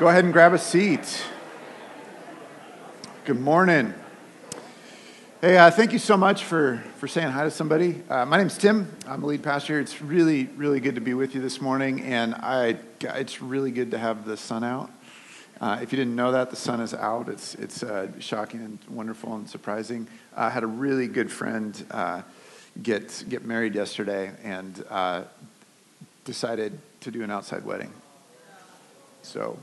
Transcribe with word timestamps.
Go 0.00 0.08
ahead 0.08 0.24
and 0.24 0.32
grab 0.32 0.54
a 0.54 0.58
seat. 0.58 1.22
Good 3.26 3.38
morning. 3.38 3.92
Hey, 5.42 5.58
uh, 5.58 5.70
thank 5.70 5.92
you 5.92 5.98
so 5.98 6.16
much 6.16 6.42
for, 6.44 6.82
for 6.96 7.06
saying 7.06 7.28
hi 7.28 7.44
to 7.44 7.50
somebody. 7.50 8.02
Uh, 8.08 8.24
my 8.24 8.38
name's 8.38 8.56
Tim. 8.56 8.96
I'm 9.06 9.20
the 9.20 9.26
lead 9.26 9.42
pastor. 9.42 9.78
It's 9.78 10.00
really, 10.00 10.46
really 10.56 10.80
good 10.80 10.94
to 10.94 11.02
be 11.02 11.12
with 11.12 11.34
you 11.34 11.42
this 11.42 11.60
morning, 11.60 12.00
and 12.00 12.34
I, 12.34 12.78
it's 13.02 13.42
really 13.42 13.70
good 13.70 13.90
to 13.90 13.98
have 13.98 14.24
the 14.24 14.38
sun 14.38 14.64
out. 14.64 14.90
Uh, 15.60 15.80
if 15.82 15.92
you 15.92 15.98
didn't 15.98 16.16
know 16.16 16.32
that, 16.32 16.48
the 16.48 16.56
sun 16.56 16.80
is 16.80 16.94
out. 16.94 17.28
It's, 17.28 17.54
it's 17.56 17.82
uh, 17.82 18.08
shocking 18.20 18.60
and 18.60 18.78
wonderful 18.88 19.34
and 19.34 19.50
surprising. 19.50 20.08
I 20.34 20.48
had 20.48 20.62
a 20.62 20.66
really 20.66 21.08
good 21.08 21.30
friend 21.30 21.84
uh, 21.90 22.22
get, 22.82 23.22
get 23.28 23.44
married 23.44 23.74
yesterday 23.74 24.32
and 24.44 24.82
uh, 24.88 25.24
decided 26.24 26.78
to 27.02 27.10
do 27.10 27.22
an 27.22 27.30
outside 27.30 27.66
wedding. 27.66 27.92
So 29.20 29.58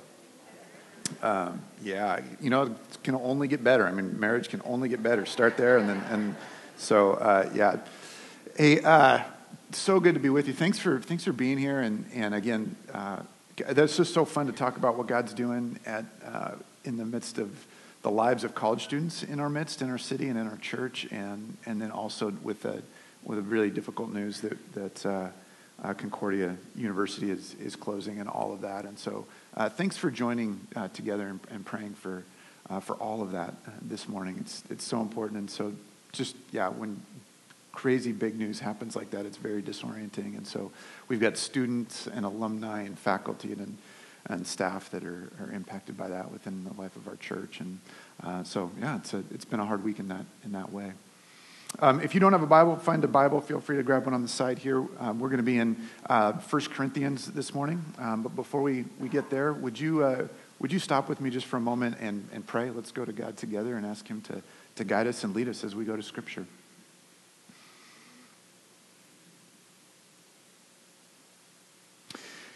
um, 1.21 1.61
yeah, 1.81 2.21
you 2.41 2.49
know, 2.49 2.63
it 2.63 3.03
can 3.03 3.15
only 3.15 3.47
get 3.47 3.63
better. 3.63 3.87
I 3.87 3.91
mean, 3.91 4.19
marriage 4.19 4.49
can 4.49 4.61
only 4.65 4.89
get 4.89 5.01
better. 5.01 5.25
Start 5.25 5.57
there, 5.57 5.77
and 5.77 5.89
then, 5.89 6.03
and 6.09 6.35
so, 6.77 7.13
uh, 7.13 7.49
yeah. 7.53 7.77
Hey, 8.55 8.81
uh, 8.81 9.23
so 9.71 9.99
good 9.99 10.15
to 10.15 10.19
be 10.19 10.29
with 10.29 10.47
you. 10.47 10.53
Thanks 10.53 10.79
for 10.79 10.99
thanks 10.99 11.23
for 11.23 11.33
being 11.33 11.57
here, 11.57 11.79
and 11.79 12.05
and 12.13 12.33
again, 12.33 12.75
uh, 12.93 13.21
that's 13.57 13.97
just 13.97 14.13
so 14.13 14.25
fun 14.25 14.47
to 14.47 14.51
talk 14.51 14.77
about 14.77 14.97
what 14.97 15.07
God's 15.07 15.33
doing 15.33 15.79
at 15.85 16.05
uh, 16.25 16.51
in 16.83 16.97
the 16.97 17.05
midst 17.05 17.37
of 17.37 17.65
the 18.01 18.11
lives 18.11 18.43
of 18.43 18.55
college 18.55 18.83
students 18.83 19.23
in 19.23 19.39
our 19.39 19.49
midst, 19.49 19.81
in 19.81 19.89
our 19.89 19.97
city, 19.97 20.27
and 20.29 20.37
in 20.37 20.47
our 20.47 20.57
church, 20.57 21.07
and 21.11 21.57
and 21.65 21.81
then 21.81 21.91
also 21.91 22.31
with 22.43 22.65
a 22.65 22.81
with 23.23 23.39
a 23.39 23.41
really 23.41 23.69
difficult 23.69 24.13
news 24.13 24.41
that 24.41 24.73
that 24.73 25.05
uh, 25.05 25.27
uh, 25.83 25.93
Concordia 25.93 26.55
University 26.75 27.31
is 27.31 27.55
is 27.55 27.75
closing, 27.75 28.19
and 28.19 28.29
all 28.29 28.53
of 28.53 28.61
that, 28.61 28.85
and 28.85 28.97
so. 28.97 29.25
Uh, 29.57 29.67
thanks 29.67 29.97
for 29.97 30.11
joining 30.11 30.59
uh, 30.75 30.87
together 30.89 31.29
and, 31.29 31.39
and, 31.49 31.65
praying 31.65 31.95
for, 31.95 32.23
uh, 32.69 32.79
for 32.79 32.95
all 32.97 33.23
of 33.23 33.31
that 33.31 33.55
uh, 33.65 33.71
this 33.81 34.07
morning. 34.07 34.37
It's, 34.39 34.61
it's 34.69 34.83
so 34.83 35.01
important. 35.01 35.39
And 35.39 35.49
so, 35.49 35.73
just, 36.11 36.35
yeah, 36.51 36.69
when 36.69 37.01
crazy 37.71 38.11
big 38.11 38.37
news 38.37 38.59
happens 38.59 38.95
like 38.95 39.09
that, 39.09 39.25
it's 39.25 39.37
very 39.37 39.63
disorienting. 39.63 40.37
And 40.37 40.45
so, 40.45 40.71
we've 41.07 41.19
got 41.19 41.37
students 41.37 42.05
and 42.05 42.23
alumni 42.23 42.83
and 42.83 42.99
faculty 42.99 43.51
and, 43.53 43.75
and 44.27 44.45
staff 44.45 44.91
that 44.91 45.03
are, 45.03 45.31
are 45.39 45.51
impacted 45.51 45.97
by 45.97 46.09
that 46.09 46.31
within 46.31 46.63
the 46.63 46.79
life 46.79 46.95
of 46.95 47.07
our 47.07 47.15
church. 47.15 47.59
And 47.59 47.79
uh, 48.23 48.43
so, 48.43 48.69
yeah, 48.79 48.97
it's, 48.97 49.15
a, 49.15 49.23
it's 49.31 49.45
been 49.45 49.59
a 49.59 49.65
hard 49.65 49.83
week 49.83 49.97
in 49.97 50.07
that, 50.09 50.25
in 50.45 50.51
that 50.51 50.71
way. 50.71 50.91
Um, 51.79 52.01
if 52.01 52.15
you 52.15 52.19
don't 52.19 52.31
have 52.31 52.41
a 52.41 52.47
Bible, 52.47 52.75
find 52.75 53.03
a 53.03 53.07
Bible. 53.07 53.39
Feel 53.39 53.61
free 53.61 53.77
to 53.77 53.83
grab 53.83 54.05
one 54.05 54.15
on 54.15 54.23
the 54.23 54.27
side 54.27 54.57
here. 54.57 54.83
Um, 54.99 55.19
we're 55.19 55.29
going 55.29 55.37
to 55.37 55.43
be 55.43 55.59
in 55.59 55.77
uh, 56.09 56.33
1 56.33 56.61
Corinthians 56.73 57.27
this 57.27 57.53
morning. 57.53 57.85
Um, 57.99 58.23
but 58.23 58.35
before 58.35 58.63
we, 58.63 58.85
we 58.99 59.09
get 59.09 59.29
there, 59.29 59.53
would 59.53 59.79
you, 59.79 60.03
uh, 60.03 60.27
would 60.57 60.71
you 60.71 60.79
stop 60.79 61.07
with 61.07 61.21
me 61.21 61.29
just 61.29 61.45
for 61.45 61.57
a 61.57 61.61
moment 61.61 61.97
and, 61.99 62.27
and 62.33 62.47
pray? 62.47 62.71
Let's 62.71 62.91
go 62.91 63.05
to 63.05 63.13
God 63.13 63.37
together 63.37 63.77
and 63.77 63.85
ask 63.85 64.07
Him 64.07 64.21
to, 64.21 64.41
to 64.77 64.83
guide 64.83 65.05
us 65.05 65.23
and 65.23 65.35
lead 65.35 65.47
us 65.47 65.63
as 65.63 65.75
we 65.75 65.85
go 65.85 65.95
to 65.95 66.01
Scripture. 66.01 66.47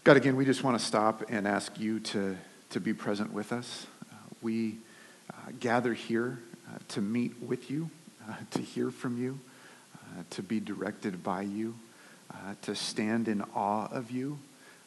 God, 0.04 0.18
again, 0.18 0.36
we 0.36 0.46
just 0.46 0.64
want 0.64 0.80
to 0.80 0.84
stop 0.84 1.26
and 1.30 1.48
ask 1.48 1.80
you 1.80 2.00
to, 2.00 2.38
to 2.72 2.80
be 2.80 2.92
present 2.92 3.32
with 3.32 3.52
us. 3.54 3.86
Uh, 4.12 4.16
we 4.42 4.78
uh, 5.30 5.52
gather 5.60 5.94
here 5.94 6.40
uh, 6.68 6.80
to 6.88 7.02
meet 7.02 7.40
with 7.40 7.70
you 7.70 7.92
uh, 8.30 8.36
to 8.52 8.62
hear 8.62 8.92
from 8.92 9.22
you, 9.22 9.40
uh, 9.96 10.24
to 10.32 10.42
be 10.42 10.60
directed 10.60 11.24
by 11.24 11.42
you, 11.42 11.76
uh, 12.32 12.56
to 12.62 12.76
stand 12.76 13.28
in 13.28 13.42
awe 13.56 13.88
of 13.92 14.12
you, 14.12 14.40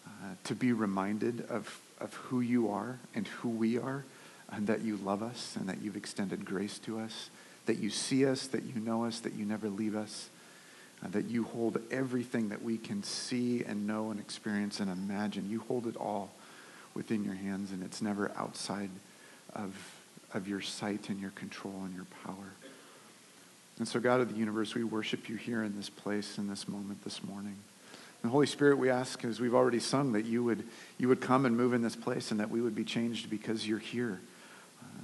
uh, 0.06 0.34
to 0.44 0.54
be 0.54 0.72
reminded 0.72 1.46
of, 1.48 1.80
of 2.00 2.14
who 2.14 2.40
you 2.40 2.70
are 2.70 2.98
and 3.14 3.26
who 3.26 3.48
we 3.48 3.78
are, 3.78 4.04
and 4.50 4.66
that 4.66 4.82
you 4.82 4.96
love 4.98 5.22
us 5.22 5.56
and 5.56 5.68
that 5.68 5.82
you've 5.82 5.96
extended 5.96 6.44
grace 6.44 6.78
to 6.78 6.98
us, 6.98 7.30
that 7.66 7.78
you 7.78 7.90
see 7.90 8.26
us, 8.26 8.46
that 8.48 8.64
you 8.64 8.80
know 8.80 9.04
us, 9.04 9.20
that 9.20 9.34
you 9.34 9.44
never 9.44 9.68
leave 9.68 9.96
us, 9.96 10.28
that 11.02 11.26
you 11.26 11.44
hold 11.44 11.78
everything 11.90 12.48
that 12.48 12.62
we 12.62 12.78
can 12.78 13.02
see 13.02 13.62
and 13.64 13.86
know 13.86 14.10
and 14.10 14.18
experience 14.18 14.80
and 14.80 14.90
imagine. 14.90 15.50
You 15.50 15.60
hold 15.68 15.86
it 15.86 15.96
all 15.96 16.30
within 16.94 17.24
your 17.24 17.34
hands, 17.34 17.72
and 17.72 17.82
it's 17.82 18.00
never 18.00 18.30
outside 18.36 18.90
of, 19.54 19.74
of 20.32 20.48
your 20.48 20.60
sight 20.60 21.08
and 21.08 21.20
your 21.20 21.30
control 21.32 21.82
and 21.84 21.94
your 21.94 22.06
power. 22.24 22.52
And 23.78 23.88
so, 23.88 23.98
God 23.98 24.20
of 24.20 24.32
the 24.32 24.38
universe, 24.38 24.74
we 24.74 24.84
worship 24.84 25.28
you 25.28 25.36
here 25.36 25.64
in 25.64 25.76
this 25.76 25.90
place, 25.90 26.38
in 26.38 26.48
this 26.48 26.68
moment, 26.68 27.02
this 27.02 27.24
morning. 27.24 27.56
And 28.22 28.30
Holy 28.30 28.46
Spirit, 28.46 28.78
we 28.78 28.88
ask, 28.88 29.24
as 29.24 29.40
we've 29.40 29.54
already 29.54 29.80
sung, 29.80 30.12
that 30.12 30.24
you 30.24 30.44
would, 30.44 30.64
you 30.96 31.08
would 31.08 31.20
come 31.20 31.44
and 31.44 31.56
move 31.56 31.74
in 31.74 31.82
this 31.82 31.96
place 31.96 32.30
and 32.30 32.40
that 32.40 32.50
we 32.50 32.60
would 32.60 32.74
be 32.74 32.84
changed 32.84 33.28
because 33.28 33.66
you're 33.66 33.78
here. 33.78 34.20
Uh, 34.80 35.02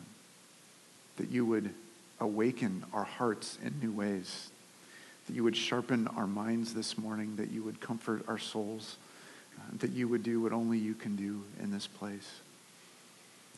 that 1.16 1.28
you 1.30 1.44
would 1.44 1.75
awaken 2.20 2.84
our 2.92 3.04
hearts 3.04 3.59
in 3.62 3.78
new 3.80 3.92
ways. 3.92 4.50
That 5.26 5.34
you 5.34 5.42
would 5.42 5.56
sharpen 5.56 6.06
our 6.09 6.26
minds 6.26 6.72
this 6.72 6.97
morning. 6.97 7.36
That 7.36 7.50
you 7.50 7.64
would 7.64 7.80
comfort 7.80 8.22
our 8.28 8.38
souls. 8.38 8.97
Uh, 9.59 9.62
that 9.80 9.91
you 9.91 10.06
would 10.06 10.22
do 10.22 10.41
what 10.41 10.53
only 10.53 10.78
you 10.78 10.94
can 10.94 11.16
do 11.16 11.42
in 11.60 11.72
this 11.72 11.88
place. 11.88 12.41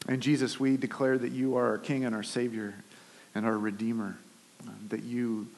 And 0.09 0.23
Jesus, 0.23 0.59
we 0.59 0.77
declare 0.77 1.19
that 1.19 1.33
you 1.33 1.57
are 1.57 1.69
our 1.69 1.79
King 1.79 2.05
and 2.07 2.17
our 2.17 2.25
Savior 2.25 2.75
and 3.35 3.47
our 3.47 3.57
Redeemer 3.57 4.17
that 4.89 5.03
you 5.03 5.49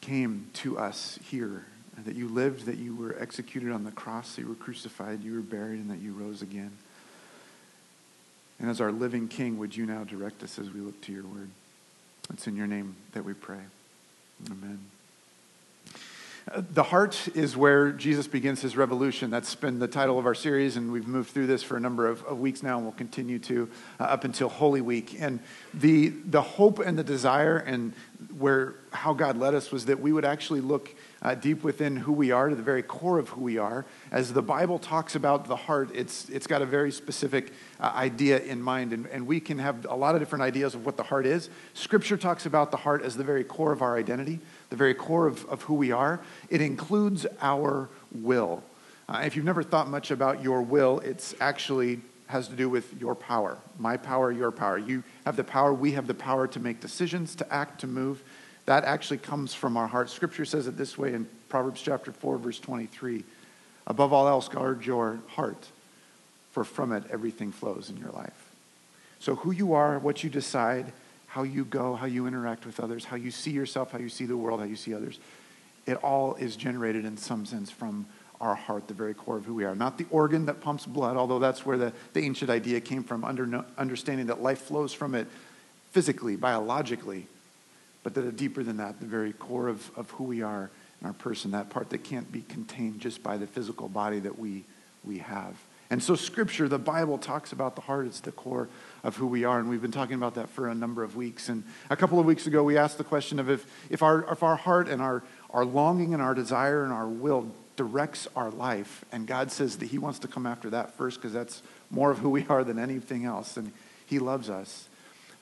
came 0.00 0.48
to 0.54 0.78
us 0.78 1.18
here, 1.30 1.64
that 2.04 2.14
you 2.14 2.28
lived, 2.28 2.66
that 2.66 2.76
you 2.76 2.94
were 2.94 3.16
executed 3.20 3.72
on 3.72 3.84
the 3.84 3.90
cross, 3.90 4.34
that 4.34 4.42
you 4.42 4.48
were 4.48 4.54
crucified, 4.54 5.22
you 5.22 5.34
were 5.34 5.40
buried, 5.40 5.80
and 5.80 5.90
that 5.90 6.00
you 6.00 6.12
rose 6.12 6.42
again. 6.42 6.72
And 8.60 8.70
as 8.70 8.80
our 8.80 8.92
living 8.92 9.28
King, 9.28 9.58
would 9.58 9.76
you 9.76 9.86
now 9.86 10.04
direct 10.04 10.42
us 10.42 10.58
as 10.58 10.70
we 10.70 10.80
look 10.80 11.00
to 11.02 11.12
your 11.12 11.24
word? 11.24 11.50
It's 12.32 12.46
in 12.46 12.56
your 12.56 12.66
name 12.66 12.96
that 13.12 13.24
we 13.24 13.34
pray. 13.34 13.60
Amen. 14.50 14.93
The 16.46 16.82
heart 16.82 17.28
is 17.34 17.56
where 17.56 17.90
Jesus 17.90 18.26
begins 18.26 18.60
his 18.60 18.76
revolution. 18.76 19.30
That's 19.30 19.54
been 19.54 19.78
the 19.78 19.88
title 19.88 20.18
of 20.18 20.26
our 20.26 20.34
series, 20.34 20.76
and 20.76 20.92
we've 20.92 21.06
moved 21.06 21.30
through 21.30 21.46
this 21.46 21.62
for 21.62 21.78
a 21.78 21.80
number 21.80 22.06
of, 22.06 22.22
of 22.24 22.38
weeks 22.38 22.62
now, 22.62 22.76
and 22.76 22.84
we'll 22.84 22.92
continue 22.92 23.38
to 23.40 23.70
uh, 23.98 24.04
up 24.04 24.24
until 24.24 24.50
Holy 24.50 24.82
Week. 24.82 25.16
And 25.18 25.40
the, 25.72 26.10
the 26.10 26.42
hope 26.42 26.80
and 26.80 26.98
the 26.98 27.04
desire, 27.04 27.56
and 27.56 27.94
where 28.36 28.74
how 28.92 29.14
God 29.14 29.38
led 29.38 29.54
us, 29.54 29.72
was 29.72 29.86
that 29.86 30.00
we 30.00 30.12
would 30.12 30.26
actually 30.26 30.60
look 30.60 30.94
uh, 31.24 31.34
deep 31.34 31.64
within 31.64 31.96
who 31.96 32.12
we 32.12 32.30
are, 32.30 32.50
to 32.50 32.54
the 32.54 32.62
very 32.62 32.82
core 32.82 33.18
of 33.18 33.30
who 33.30 33.40
we 33.40 33.56
are. 33.56 33.86
As 34.12 34.32
the 34.32 34.42
Bible 34.42 34.78
talks 34.78 35.16
about 35.16 35.46
the 35.46 35.56
heart, 35.56 35.90
it's, 35.94 36.28
it's 36.28 36.46
got 36.46 36.60
a 36.60 36.66
very 36.66 36.92
specific 36.92 37.52
uh, 37.80 37.90
idea 37.94 38.38
in 38.40 38.62
mind, 38.62 38.92
and, 38.92 39.06
and 39.06 39.26
we 39.26 39.40
can 39.40 39.58
have 39.58 39.86
a 39.86 39.94
lot 39.94 40.14
of 40.14 40.20
different 40.20 40.42
ideas 40.42 40.74
of 40.74 40.84
what 40.84 40.98
the 40.98 41.02
heart 41.02 41.24
is. 41.24 41.48
Scripture 41.72 42.18
talks 42.18 42.44
about 42.44 42.70
the 42.70 42.76
heart 42.76 43.02
as 43.02 43.16
the 43.16 43.24
very 43.24 43.42
core 43.42 43.72
of 43.72 43.80
our 43.80 43.96
identity, 43.96 44.38
the 44.68 44.76
very 44.76 44.94
core 44.94 45.26
of, 45.26 45.44
of 45.46 45.62
who 45.62 45.74
we 45.74 45.90
are. 45.90 46.20
It 46.50 46.60
includes 46.60 47.26
our 47.40 47.88
will. 48.12 48.62
Uh, 49.08 49.22
if 49.24 49.34
you've 49.34 49.44
never 49.44 49.62
thought 49.62 49.88
much 49.88 50.10
about 50.10 50.42
your 50.42 50.62
will, 50.62 51.00
it's 51.00 51.34
actually 51.40 52.00
has 52.26 52.48
to 52.48 52.56
do 52.56 52.68
with 52.68 52.98
your 53.00 53.14
power. 53.14 53.58
My 53.78 53.96
power, 53.96 54.32
your 54.32 54.50
power. 54.50 54.78
You 54.78 55.04
have 55.24 55.36
the 55.36 55.44
power, 55.44 55.74
we 55.74 55.92
have 55.92 56.06
the 56.06 56.14
power 56.14 56.46
to 56.48 56.60
make 56.60 56.80
decisions, 56.80 57.34
to 57.36 57.52
act, 57.52 57.80
to 57.80 57.86
move. 57.86 58.22
That 58.66 58.84
actually 58.84 59.18
comes 59.18 59.52
from 59.54 59.76
our 59.76 59.86
heart. 59.86 60.10
Scripture 60.10 60.44
says 60.44 60.66
it 60.66 60.76
this 60.76 60.96
way 60.96 61.12
in 61.12 61.28
Proverbs 61.48 61.82
chapter 61.82 62.12
4, 62.12 62.38
verse 62.38 62.58
23. 62.58 63.24
Above 63.86 64.12
all 64.12 64.26
else, 64.26 64.48
guard 64.48 64.86
your 64.86 65.20
heart, 65.28 65.68
for 66.52 66.64
from 66.64 66.92
it 66.92 67.04
everything 67.10 67.52
flows 67.52 67.90
in 67.90 67.96
your 67.98 68.10
life. 68.10 68.50
So, 69.18 69.34
who 69.36 69.52
you 69.52 69.74
are, 69.74 69.98
what 69.98 70.24
you 70.24 70.30
decide, 70.30 70.92
how 71.26 71.42
you 71.42 71.64
go, 71.64 71.94
how 71.94 72.06
you 72.06 72.26
interact 72.26 72.64
with 72.64 72.80
others, 72.80 73.04
how 73.04 73.16
you 73.16 73.30
see 73.30 73.50
yourself, 73.50 73.90
how 73.90 73.98
you 73.98 74.08
see 74.08 74.24
the 74.24 74.36
world, 74.36 74.60
how 74.60 74.66
you 74.66 74.76
see 74.76 74.94
others, 74.94 75.18
it 75.86 75.94
all 76.02 76.34
is 76.36 76.56
generated 76.56 77.04
in 77.04 77.16
some 77.16 77.44
sense 77.44 77.70
from 77.70 78.06
our 78.40 78.54
heart, 78.54 78.88
the 78.88 78.94
very 78.94 79.14
core 79.14 79.36
of 79.36 79.44
who 79.44 79.54
we 79.54 79.64
are. 79.64 79.74
Not 79.74 79.98
the 79.98 80.06
organ 80.10 80.46
that 80.46 80.60
pumps 80.60 80.86
blood, 80.86 81.16
although 81.16 81.38
that's 81.38 81.64
where 81.66 81.76
the, 81.76 81.92
the 82.14 82.20
ancient 82.20 82.50
idea 82.50 82.80
came 82.80 83.04
from, 83.04 83.24
under, 83.24 83.64
understanding 83.76 84.26
that 84.26 84.42
life 84.42 84.60
flows 84.60 84.92
from 84.92 85.14
it 85.14 85.26
physically, 85.92 86.36
biologically, 86.36 87.26
but 88.04 88.14
that 88.14 88.24
are 88.24 88.30
deeper 88.30 88.62
than 88.62 88.76
that, 88.76 89.00
the 89.00 89.06
very 89.06 89.32
core 89.32 89.66
of, 89.66 89.90
of 89.96 90.08
who 90.12 90.24
we 90.24 90.42
are 90.42 90.70
in 91.00 91.08
our 91.08 91.12
person, 91.14 91.50
that 91.50 91.70
part 91.70 91.90
that 91.90 92.04
can't 92.04 92.30
be 92.30 92.42
contained 92.42 93.00
just 93.00 93.22
by 93.22 93.36
the 93.36 93.46
physical 93.48 93.88
body 93.88 94.20
that 94.20 94.38
we, 94.38 94.62
we 95.02 95.18
have. 95.18 95.56
And 95.90 96.02
so, 96.02 96.14
Scripture, 96.14 96.68
the 96.68 96.78
Bible 96.78 97.18
talks 97.18 97.52
about 97.52 97.74
the 97.76 97.82
heart. 97.82 98.06
It's 98.06 98.20
the 98.20 98.32
core 98.32 98.68
of 99.02 99.16
who 99.16 99.26
we 99.26 99.44
are. 99.44 99.58
And 99.58 99.68
we've 99.68 99.82
been 99.82 99.92
talking 99.92 100.16
about 100.16 100.34
that 100.34 100.48
for 100.48 100.68
a 100.68 100.74
number 100.74 101.02
of 101.02 101.14
weeks. 101.14 101.48
And 101.48 101.62
a 101.90 101.96
couple 101.96 102.18
of 102.18 102.26
weeks 102.26 102.46
ago, 102.46 102.62
we 102.62 102.78
asked 102.78 102.98
the 102.98 103.04
question 103.04 103.38
of 103.38 103.50
if, 103.50 103.66
if, 103.90 104.02
our, 104.02 104.30
if 104.32 104.42
our 104.42 104.56
heart 104.56 104.88
and 104.88 105.02
our, 105.02 105.22
our 105.50 105.64
longing 105.64 106.14
and 106.14 106.22
our 106.22 106.34
desire 106.34 106.84
and 106.84 106.92
our 106.92 107.06
will 107.06 107.46
directs 107.76 108.28
our 108.34 108.50
life, 108.50 109.04
and 109.12 109.26
God 109.26 109.50
says 109.50 109.76
that 109.78 109.86
He 109.86 109.98
wants 109.98 110.20
to 110.20 110.28
come 110.28 110.46
after 110.46 110.70
that 110.70 110.94
first 110.94 111.20
because 111.20 111.32
that's 111.32 111.62
more 111.90 112.10
of 112.10 112.18
who 112.18 112.30
we 112.30 112.46
are 112.48 112.64
than 112.64 112.78
anything 112.78 113.24
else, 113.24 113.56
and 113.56 113.72
He 114.06 114.18
loves 114.18 114.48
us, 114.48 114.88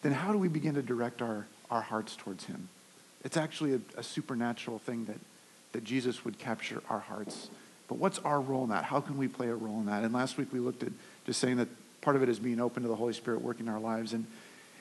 then 0.03 0.13
how 0.13 0.33
do 0.33 0.39
we 0.39 0.49
begin 0.49 0.75
to 0.75 0.83
direct 0.83 1.23
our, 1.23 1.47
our 1.73 1.83
hearts 1.83 2.15
towards 2.15 2.45
Him. 2.45 2.69
It's 3.25 3.37
actually 3.37 3.75
a, 3.75 3.81
a 3.97 4.03
supernatural 4.03 4.79
thing 4.79 5.07
that, 5.07 5.19
that 5.73 5.85
Jesus 5.85 6.25
would 6.25 6.39
capture 6.39 6.83
our 6.89 7.01
hearts. 7.01 7.49
But 7.89 7.99
what's 7.99 8.19
our 8.21 8.41
role 8.41 8.65
in 8.65 8.71
that? 8.71 8.85
How 8.85 9.01
can 9.01 9.19
we 9.19 9.29
play 9.29 9.49
a 9.49 9.55
role 9.55 9.81
in 9.81 9.87
that? 9.87 10.05
And 10.05 10.13
last 10.13 10.39
week 10.39 10.53
we 10.53 10.61
looked 10.61 10.83
at 10.83 10.93
just 11.27 11.41
saying 11.41 11.57
that 11.57 11.69
Part 12.03 12.17
of 12.17 12.23
it 12.23 12.29
is 12.29 12.41
being 12.41 12.61
open 12.61 12.83
to 12.83 12.89
the 12.89 12.97
Holy 12.97 13.13
Spirit 13.13 13.41
working 13.41 13.67
in 13.67 13.73
our 13.73 13.81
lives. 13.81 14.13
And, 14.13 14.27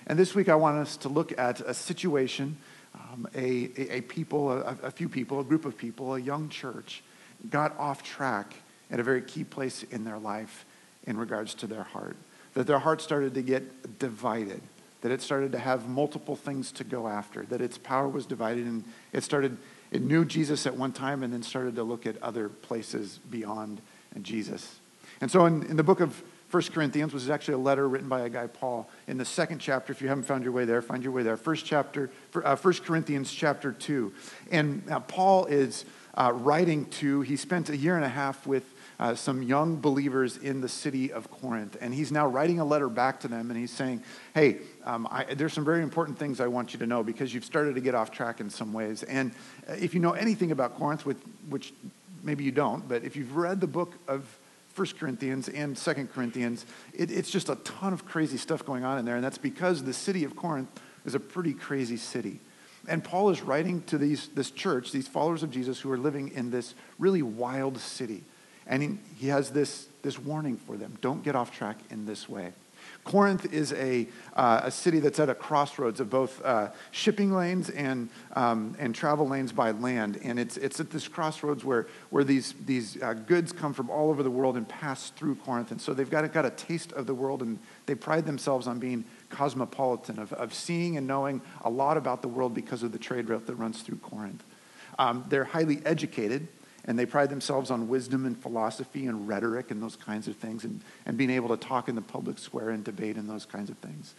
and 0.08 0.18
this 0.18 0.34
week, 0.34 0.50
I 0.50 0.56
want 0.56 0.80
us 0.80 0.98
to 0.98 1.10
look 1.10 1.38
at 1.38 1.62
a 1.62 1.74
situation, 1.74 2.58
um, 2.96 3.28
a, 3.36 3.70
a, 3.78 3.98
a, 3.98 4.02
people, 4.02 4.52
a, 4.52 4.76
a 4.82 4.92
few 4.92 5.08
people, 5.08 5.40
a 5.40 5.44
group 5.44 5.64
of 5.64 5.78
people, 5.78 6.16
a 6.16 6.20
young 6.20 6.50
church 6.50 7.04
got 7.50 7.78
off 7.78 8.04
track 8.04 8.56
at 8.90 9.00
a 9.00 9.04
very 9.04 9.22
key 9.22 9.44
place 9.44 9.84
in 9.84 10.04
their 10.04 10.18
life 10.18 10.66
in 11.06 11.16
regards 11.16 11.54
to 11.54 11.68
their 11.68 11.84
heart. 11.84 12.16
That 12.56 12.66
their 12.66 12.80
heart 12.80 13.02
started 13.02 13.36
to 13.36 13.44
get 13.44 14.00
divided, 14.00 14.62
that 15.02 15.12
it 15.12 15.22
started 15.22 15.52
to 15.52 15.60
have 15.60 15.88
multiple 15.88 16.36
things 16.36 16.72
to 16.74 16.84
go 16.84 17.08
after, 17.08 17.44
that 17.46 17.62
its 17.62 17.78
power 17.78 18.08
was 18.08 18.26
divided, 18.26 18.66
and 18.66 18.84
it 19.14 19.24
started, 19.24 19.58
it 19.92 20.02
knew 20.02 20.24
Jesus 20.26 20.66
at 20.66 20.76
one 20.76 20.92
time 20.92 21.24
and 21.24 21.34
then 21.34 21.44
started 21.44 21.76
to 21.76 21.84
look 21.84 22.06
at 22.06 22.22
other 22.22 22.50
places 22.50 23.20
beyond 23.30 23.82
Jesus. 24.22 24.80
And 25.20 25.30
so 25.30 25.46
in, 25.46 25.64
in 25.68 25.76
the 25.76 25.84
book 25.84 26.00
of 26.00 26.22
1 26.52 26.64
Corinthians, 26.74 27.14
which 27.14 27.24
is 27.24 27.30
actually 27.30 27.54
a 27.54 27.60
letter 27.60 27.88
written 27.88 28.10
by 28.10 28.22
a 28.22 28.30
guy, 28.30 28.48
Paul, 28.48 28.90
in 29.08 29.18
the 29.18 29.26
second 29.26 29.60
chapter, 29.60 29.94
if 29.94 30.02
you 30.02 30.10
haven't 30.10 30.26
found 30.26 30.44
your 30.44 30.52
way 30.52 30.66
there, 30.66 30.82
find 30.82 31.02
your 31.02 31.14
way 31.14 31.24
there. 31.24 31.38
First 31.38 31.66
chapter, 31.66 32.12
uh, 32.44 32.56
1 32.56 32.74
Corinthians 32.86 33.32
chapter 33.32 33.72
2. 33.72 34.14
And 34.52 34.84
uh, 34.92 35.00
Paul 35.00 35.46
is 35.46 35.86
uh, 36.16 36.34
writing 36.36 36.86
to, 36.88 37.22
he 37.22 37.38
spent 37.38 37.70
a 37.70 37.78
year 37.78 37.96
and 37.96 38.04
a 38.04 38.10
half 38.10 38.46
with 38.46 38.66
uh, 39.02 39.16
some 39.16 39.42
young 39.42 39.82
believers 39.82 40.38
in 40.38 40.62
the 40.62 40.70
city 40.70 41.12
of 41.12 41.30
Corinth. 41.32 41.76
And 41.82 41.92
he's 41.92 42.12
now 42.12 42.28
writing 42.28 42.60
a 42.60 42.66
letter 42.66 42.88
back 42.88 43.20
to 43.22 43.28
them 43.28 43.50
and 43.50 43.60
he's 43.60 43.72
saying, 43.72 44.04
Hey, 44.36 44.60
um, 44.86 45.08
I, 45.10 45.24
there's 45.34 45.54
some 45.54 45.66
very 45.66 45.82
important 45.82 46.20
things 46.20 46.40
I 46.40 46.46
want 46.48 46.72
you 46.72 46.80
to 46.80 46.86
know 46.86 47.04
because 47.04 47.34
you've 47.34 47.44
started 47.44 47.74
to 47.76 47.82
get 47.82 47.96
off 47.96 48.12
track 48.12 48.40
in 48.40 48.52
some 48.52 48.74
ways. 48.74 49.02
And 49.02 49.32
uh, 49.68 49.74
if 49.74 49.96
you 49.96 50.00
know 50.00 50.12
anything 50.12 50.52
about 50.52 50.78
Corinth, 50.78 51.04
which 51.50 51.74
maybe 52.22 52.44
you 52.44 52.52
don't, 52.52 52.88
but 52.88 53.04
if 53.04 53.16
you've 53.16 53.36
read 53.36 53.60
the 53.60 53.68
book 53.68 53.96
of 54.08 54.24
1 54.76 54.88
Corinthians 55.00 55.50
and 55.50 55.76
2 55.76 56.10
Corinthians, 56.14 56.68
it, 56.94 57.10
it's 57.10 57.32
just 57.32 57.50
a 57.50 57.56
ton 57.56 57.94
of 57.94 58.06
crazy 58.06 58.38
stuff 58.38 58.64
going 58.64 58.84
on 58.84 59.00
in 59.00 59.06
there. 59.06 59.16
And 59.16 59.24
that's 59.24 59.40
because 59.40 59.84
the 59.84 59.94
city 59.94 60.24
of 60.24 60.36
Corinth 60.36 60.70
is 61.06 61.16
a 61.16 61.20
pretty 61.20 61.56
crazy 61.56 61.98
city. 61.98 62.40
And 62.88 63.04
Paul 63.04 63.32
is 63.32 63.42
writing 63.42 63.82
to 63.84 63.98
these, 63.98 64.28
this 64.30 64.52
church, 64.52 64.92
these 64.92 65.08
followers 65.08 65.42
of 65.42 65.50
Jesus 65.50 65.80
who 65.80 65.92
are 65.92 65.98
living 65.98 66.30
in 66.36 66.52
this 66.52 66.76
really 67.00 67.24
wild 67.24 67.80
city. 67.80 68.24
And 68.68 68.82
he, 68.84 68.98
he 69.18 69.28
has 69.28 69.52
this, 69.52 69.88
this 70.02 70.20
warning 70.20 70.58
for 70.58 70.78
them 70.78 70.98
don't 71.02 71.24
get 71.24 71.36
off 71.36 71.56
track 71.56 71.78
in 71.90 72.06
this 72.06 72.30
way. 72.30 72.54
Corinth 73.04 73.52
is 73.52 73.74
a, 73.74 74.08
uh, 74.36 74.62
a 74.64 74.72
city 74.72 75.00
that's 75.00 75.20
at 75.20 75.30
a 75.30 75.36
crossroads 75.36 76.00
of 76.00 76.10
both 76.10 76.44
uh, 76.44 76.70
shipping 76.92 77.32
lanes 77.34 77.70
and, 77.70 78.10
um, 78.34 78.76
and 78.80 78.94
travel 78.94 79.28
lanes 79.28 79.52
by 79.52 79.72
land. 79.72 80.20
And 80.24 80.40
it's, 80.40 80.58
it's 80.58 80.80
at 80.80 80.92
this 80.92 81.08
crossroads 81.08 81.66
where, 81.66 81.88
where 82.10 82.24
these, 82.24 82.54
these 82.66 83.02
uh, 83.02 83.14
goods 83.14 83.52
come 83.52 83.74
from 83.74 83.90
all 83.90 84.10
over 84.10 84.22
the 84.24 84.32
world 84.32 84.56
and 84.56 84.68
pass 84.68 85.10
through 85.12 85.36
Corinth. 85.36 85.72
And 85.72 85.82
so 85.82 85.94
they've 85.94 86.10
got, 86.10 86.32
got 86.32 86.46
a 86.46 86.52
taste 86.52 86.92
of 86.94 87.08
the 87.08 87.14
world 87.14 87.42
and 87.42 87.60
they 87.88 87.96
pride 87.96 88.26
themselves 88.26 88.68
on 88.68 88.80
being 88.80 89.04
cosmopolitan, 89.30 90.20
of, 90.20 90.32
of 90.34 90.54
seeing 90.54 90.98
and 90.98 91.08
knowing 91.08 91.42
a 91.64 91.70
lot 91.70 91.98
about 91.98 92.22
the 92.22 92.28
world 92.28 92.54
because 92.54 92.84
of 92.84 92.92
the 92.92 93.00
trade 93.00 93.30
route 93.30 93.48
that 93.48 93.56
runs 93.56 93.82
through 93.82 93.98
Corinth. 93.98 94.44
Um, 95.00 95.26
they're 95.30 95.46
highly 95.46 95.82
educated 95.86 96.48
and 96.86 96.98
they 96.98 97.06
pride 97.06 97.30
themselves 97.30 97.72
on 97.72 97.88
wisdom 97.88 98.26
and 98.26 98.38
philosophy 98.38 99.06
and 99.06 99.28
rhetoric 99.28 99.72
and 99.72 99.82
those 99.82 99.96
kinds 99.96 100.28
of 100.28 100.36
things 100.36 100.64
and, 100.64 100.82
and 101.06 101.18
being 101.18 101.30
able 101.30 101.50
to 101.50 101.58
talk 101.58 101.90
in 101.90 101.96
the 101.96 102.02
public 102.02 102.40
square 102.40 102.70
and 102.70 102.84
debate 102.84 103.16
and 103.18 103.30
those 103.30 103.46
kinds 103.46 103.70
of 103.70 103.78
things. 103.78 104.16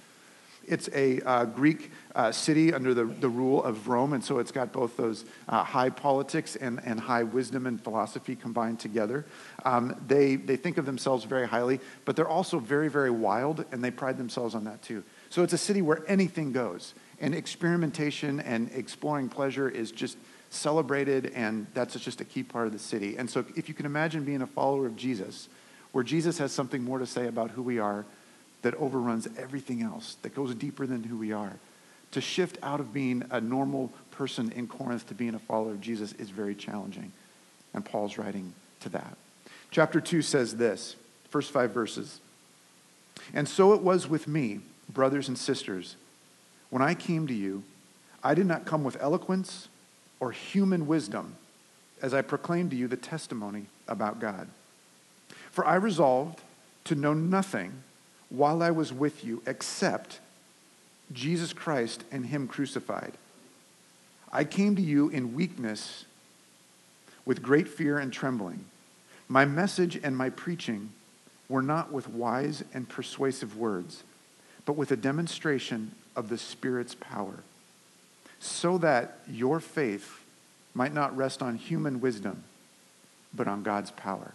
It's 0.66 0.88
a 0.94 1.20
uh, 1.22 1.44
Greek 1.46 1.90
uh, 2.14 2.30
city 2.30 2.72
under 2.72 2.94
the, 2.94 3.04
the 3.04 3.28
rule 3.28 3.62
of 3.64 3.88
Rome, 3.88 4.12
and 4.12 4.22
so 4.22 4.38
it's 4.38 4.52
got 4.52 4.72
both 4.72 4.96
those 4.96 5.24
uh, 5.48 5.64
high 5.64 5.90
politics 5.90 6.56
and, 6.56 6.80
and 6.84 7.00
high 7.00 7.24
wisdom 7.24 7.66
and 7.66 7.82
philosophy 7.82 8.36
combined 8.36 8.78
together. 8.78 9.26
Um, 9.64 10.00
they, 10.06 10.36
they 10.36 10.56
think 10.56 10.78
of 10.78 10.86
themselves 10.86 11.24
very 11.24 11.48
highly, 11.48 11.80
but 12.04 12.16
they're 12.16 12.28
also 12.28 12.58
very, 12.58 12.88
very 12.88 13.10
wild, 13.10 13.64
and 13.72 13.82
they 13.82 13.90
pride 13.90 14.18
themselves 14.18 14.54
on 14.54 14.64
that 14.64 14.82
too. 14.82 15.02
So 15.30 15.42
it's 15.42 15.52
a 15.52 15.58
city 15.58 15.82
where 15.82 16.02
anything 16.06 16.52
goes, 16.52 16.94
and 17.20 17.34
experimentation 17.34 18.40
and 18.40 18.70
exploring 18.72 19.28
pleasure 19.28 19.68
is 19.68 19.90
just 19.90 20.16
celebrated, 20.52 21.32
and 21.34 21.66
that's 21.74 21.98
just 21.98 22.20
a 22.20 22.24
key 22.24 22.42
part 22.42 22.66
of 22.66 22.72
the 22.72 22.78
city. 22.78 23.16
And 23.16 23.28
so, 23.28 23.44
if 23.56 23.68
you 23.68 23.74
can 23.74 23.86
imagine 23.86 24.24
being 24.24 24.42
a 24.42 24.46
follower 24.46 24.86
of 24.86 24.96
Jesus, 24.96 25.48
where 25.92 26.04
Jesus 26.04 26.38
has 26.38 26.52
something 26.52 26.82
more 26.82 26.98
to 26.98 27.06
say 27.06 27.26
about 27.26 27.50
who 27.52 27.62
we 27.62 27.78
are 27.78 28.04
that 28.62 28.74
overruns 28.74 29.28
everything 29.38 29.82
else, 29.82 30.16
that 30.22 30.34
goes 30.34 30.54
deeper 30.54 30.86
than 30.86 31.04
who 31.04 31.16
we 31.16 31.32
are, 31.32 31.54
to 32.12 32.20
shift 32.20 32.58
out 32.62 32.80
of 32.80 32.92
being 32.92 33.24
a 33.30 33.40
normal 33.40 33.90
person 34.10 34.52
in 34.52 34.66
Corinth 34.66 35.08
to 35.08 35.14
being 35.14 35.34
a 35.34 35.38
follower 35.38 35.72
of 35.72 35.80
Jesus 35.80 36.12
is 36.12 36.30
very 36.30 36.54
challenging. 36.54 37.12
And 37.74 37.84
Paul's 37.84 38.18
writing 38.18 38.52
to 38.80 38.88
that. 38.90 39.16
Chapter 39.70 40.00
2 40.00 40.20
says 40.22 40.56
this, 40.56 40.96
first 41.30 41.50
five 41.50 41.72
verses. 41.72 42.20
And 43.32 43.48
so 43.48 43.72
it 43.72 43.80
was 43.80 44.06
with 44.06 44.28
me, 44.28 44.60
brothers 44.88 45.28
and 45.28 45.38
sisters. 45.38 45.96
When 46.68 46.82
I 46.82 46.94
came 46.94 47.26
to 47.26 47.34
you, 47.34 47.62
I 48.22 48.34
did 48.34 48.46
not 48.46 48.66
come 48.66 48.84
with 48.84 49.02
eloquence 49.02 49.68
or 50.22 50.30
human 50.30 50.86
wisdom 50.86 51.34
as 52.00 52.14
I 52.14 52.22
proclaim 52.22 52.70
to 52.70 52.76
you 52.76 52.86
the 52.86 52.96
testimony 52.96 53.66
about 53.88 54.20
God. 54.20 54.46
For 55.50 55.66
I 55.66 55.74
resolved 55.74 56.40
to 56.84 56.94
know 56.94 57.12
nothing 57.12 57.72
while 58.30 58.62
I 58.62 58.70
was 58.70 58.92
with 58.92 59.24
you 59.24 59.42
except 59.48 60.20
Jesus 61.12 61.52
Christ 61.52 62.04
and 62.12 62.26
Him 62.26 62.46
crucified. 62.46 63.14
I 64.32 64.44
came 64.44 64.76
to 64.76 64.82
you 64.82 65.08
in 65.08 65.34
weakness 65.34 66.04
with 67.24 67.42
great 67.42 67.66
fear 67.66 67.98
and 67.98 68.12
trembling. 68.12 68.66
My 69.26 69.44
message 69.44 69.98
and 70.04 70.16
my 70.16 70.30
preaching 70.30 70.90
were 71.48 71.62
not 71.62 71.90
with 71.90 72.08
wise 72.08 72.62
and 72.72 72.88
persuasive 72.88 73.58
words, 73.58 74.04
but 74.66 74.76
with 74.76 74.92
a 74.92 74.96
demonstration 74.96 75.96
of 76.14 76.28
the 76.28 76.38
Spirit's 76.38 76.94
power 76.94 77.40
so 78.42 78.76
that 78.78 79.18
your 79.30 79.60
faith 79.60 80.20
might 80.74 80.92
not 80.92 81.16
rest 81.16 81.42
on 81.42 81.54
human 81.54 82.00
wisdom, 82.00 82.42
but 83.32 83.46
on 83.46 83.62
God's 83.62 83.92
power. 83.92 84.34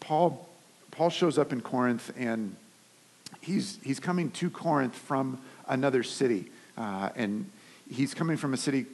Paul, 0.00 0.48
Paul 0.90 1.10
shows 1.10 1.36
up 1.36 1.52
in 1.52 1.60
Corinth 1.60 2.10
and 2.16 2.56
he's, 3.42 3.78
he's 3.84 4.00
coming 4.00 4.30
to 4.32 4.48
Corinth 4.48 4.94
from 4.94 5.38
another 5.68 6.02
city. 6.02 6.46
Uh, 6.78 7.10
and 7.16 7.50
he's 7.90 8.14
coming 8.14 8.38
from 8.38 8.54
a 8.54 8.56
city 8.56 8.86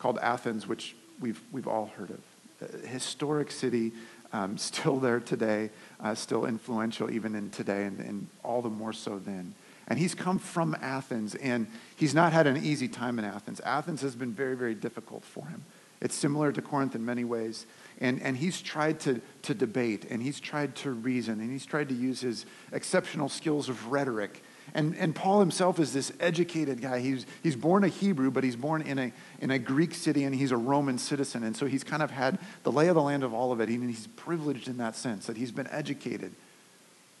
called 0.00 0.18
Athens, 0.20 0.66
which 0.66 0.96
we've, 1.20 1.40
we've 1.52 1.68
all 1.68 1.92
heard 1.96 2.10
of. 2.10 2.20
A 2.60 2.86
historic 2.88 3.52
city, 3.52 3.92
um, 4.32 4.58
still 4.58 4.98
there 4.98 5.20
today, 5.20 5.70
uh, 6.00 6.16
still 6.16 6.44
influential 6.44 7.08
even 7.08 7.36
in 7.36 7.50
today, 7.50 7.84
and, 7.84 8.00
and 8.00 8.26
all 8.42 8.62
the 8.62 8.68
more 8.68 8.92
so 8.92 9.20
then. 9.20 9.54
And 9.90 9.98
he's 9.98 10.14
come 10.14 10.38
from 10.38 10.76
Athens, 10.80 11.34
and 11.34 11.66
he's 11.96 12.14
not 12.14 12.32
had 12.32 12.46
an 12.46 12.56
easy 12.56 12.86
time 12.86 13.18
in 13.18 13.24
Athens. 13.24 13.58
Athens 13.60 14.00
has 14.02 14.14
been 14.14 14.32
very, 14.32 14.56
very 14.56 14.74
difficult 14.74 15.24
for 15.24 15.46
him. 15.48 15.64
It's 16.00 16.14
similar 16.14 16.52
to 16.52 16.62
Corinth 16.62 16.94
in 16.94 17.04
many 17.04 17.24
ways. 17.24 17.66
And, 17.98 18.22
and 18.22 18.36
he's 18.36 18.62
tried 18.62 19.00
to, 19.00 19.20
to 19.42 19.52
debate, 19.52 20.06
and 20.08 20.22
he's 20.22 20.38
tried 20.38 20.76
to 20.76 20.92
reason, 20.92 21.40
and 21.40 21.50
he's 21.50 21.66
tried 21.66 21.88
to 21.88 21.94
use 21.94 22.20
his 22.20 22.46
exceptional 22.72 23.28
skills 23.28 23.68
of 23.68 23.88
rhetoric. 23.88 24.42
And, 24.74 24.96
and 24.96 25.12
Paul 25.12 25.40
himself 25.40 25.80
is 25.80 25.92
this 25.92 26.12
educated 26.20 26.80
guy. 26.80 27.00
He's, 27.00 27.26
he's 27.42 27.56
born 27.56 27.82
a 27.82 27.88
Hebrew, 27.88 28.30
but 28.30 28.44
he's 28.44 28.54
born 28.54 28.82
in 28.82 28.96
a, 28.96 29.12
in 29.40 29.50
a 29.50 29.58
Greek 29.58 29.92
city, 29.92 30.22
and 30.22 30.32
he's 30.32 30.52
a 30.52 30.56
Roman 30.56 30.98
citizen. 30.98 31.42
And 31.42 31.56
so 31.56 31.66
he's 31.66 31.82
kind 31.82 32.02
of 32.02 32.12
had 32.12 32.38
the 32.62 32.70
lay 32.70 32.86
of 32.86 32.94
the 32.94 33.02
land 33.02 33.24
of 33.24 33.34
all 33.34 33.50
of 33.50 33.60
it. 33.60 33.68
And 33.68 33.90
he's 33.90 34.06
privileged 34.06 34.68
in 34.68 34.76
that 34.76 34.94
sense 34.94 35.26
that 35.26 35.36
he's 35.36 35.50
been 35.50 35.66
educated 35.66 36.32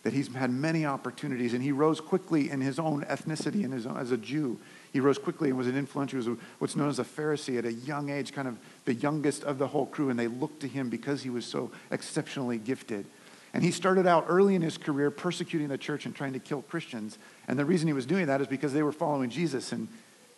that 0.02 0.12
he's 0.12 0.32
had 0.34 0.50
many 0.50 0.86
opportunities, 0.86 1.52
and 1.52 1.62
he 1.62 1.72
rose 1.72 2.00
quickly 2.00 2.50
in 2.50 2.60
his 2.60 2.78
own 2.78 3.04
ethnicity 3.04 3.64
and 3.64 3.72
his 3.72 3.86
own, 3.86 3.96
as 3.98 4.12
a 4.12 4.16
Jew. 4.16 4.58
He 4.92 5.00
rose 5.00 5.18
quickly 5.18 5.50
and 5.50 5.58
was 5.58 5.66
an 5.66 5.76
influential, 5.76 6.16
was 6.16 6.28
what's 6.58 6.74
known 6.74 6.88
as 6.88 6.98
a 6.98 7.04
Pharisee 7.04 7.58
at 7.58 7.64
a 7.64 7.72
young 7.72 8.08
age, 8.08 8.32
kind 8.32 8.48
of 8.48 8.58
the 8.86 8.94
youngest 8.94 9.44
of 9.44 9.58
the 9.58 9.68
whole 9.68 9.86
crew, 9.86 10.08
and 10.08 10.18
they 10.18 10.26
looked 10.26 10.60
to 10.60 10.68
him 10.68 10.88
because 10.88 11.22
he 11.22 11.30
was 11.30 11.44
so 11.44 11.70
exceptionally 11.90 12.58
gifted. 12.58 13.04
And 13.52 13.64
he 13.64 13.70
started 13.70 14.06
out 14.06 14.26
early 14.28 14.54
in 14.54 14.62
his 14.62 14.78
career 14.78 15.10
persecuting 15.10 15.68
the 15.68 15.78
church 15.78 16.06
and 16.06 16.14
trying 16.14 16.32
to 16.32 16.38
kill 16.38 16.62
Christians. 16.62 17.18
And 17.48 17.58
the 17.58 17.64
reason 17.64 17.88
he 17.88 17.92
was 17.92 18.06
doing 18.06 18.26
that 18.26 18.40
is 18.40 18.46
because 18.46 18.72
they 18.72 18.82
were 18.82 18.92
following 18.92 19.28
Jesus. 19.28 19.72
And 19.72 19.88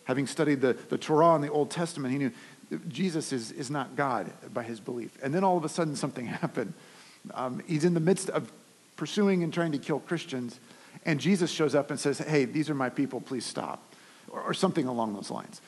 having 0.05 0.25
studied 0.25 0.61
the, 0.61 0.73
the 0.89 0.97
Torah 0.97 1.35
and 1.35 1.43
the 1.43 1.51
Old 1.51 1.69
Testament, 1.69 2.11
he 2.11 2.17
knew 2.17 2.31
Jesus 2.87 3.31
is, 3.31 3.51
is 3.51 3.69
not 3.69 3.95
God 3.95 4.31
by 4.51 4.63
his 4.63 4.79
belief. 4.79 5.15
And 5.21 5.33
then 5.33 5.43
all 5.43 5.57
of 5.57 5.63
a 5.63 5.69
sudden, 5.69 5.95
something 5.95 6.25
happened. 6.41 6.73
Um, 7.33 7.61
he's 7.67 7.85
in 7.85 7.93
the 7.93 7.99
midst 7.99 8.29
of 8.29 8.51
pursuing 9.03 9.43
and 9.43 9.53
trying 9.53 9.73
to 9.73 9.77
kill 9.77 9.99
Christians. 9.99 10.61
And 11.05 11.19
Jesus 11.19 11.51
shows 11.51 11.75
up 11.75 11.91
and 11.91 11.99
says, 11.99 12.19
Hey, 12.19 12.45
these 12.45 12.69
are 12.69 12.73
my 12.73 12.89
people, 12.89 13.19
please 13.19 13.45
stop. 13.45 13.83
Or, 14.29 14.39
or 14.39 14.53
something 14.53 14.87
along 14.87 15.13
those 15.13 15.29
lines. 15.29 15.59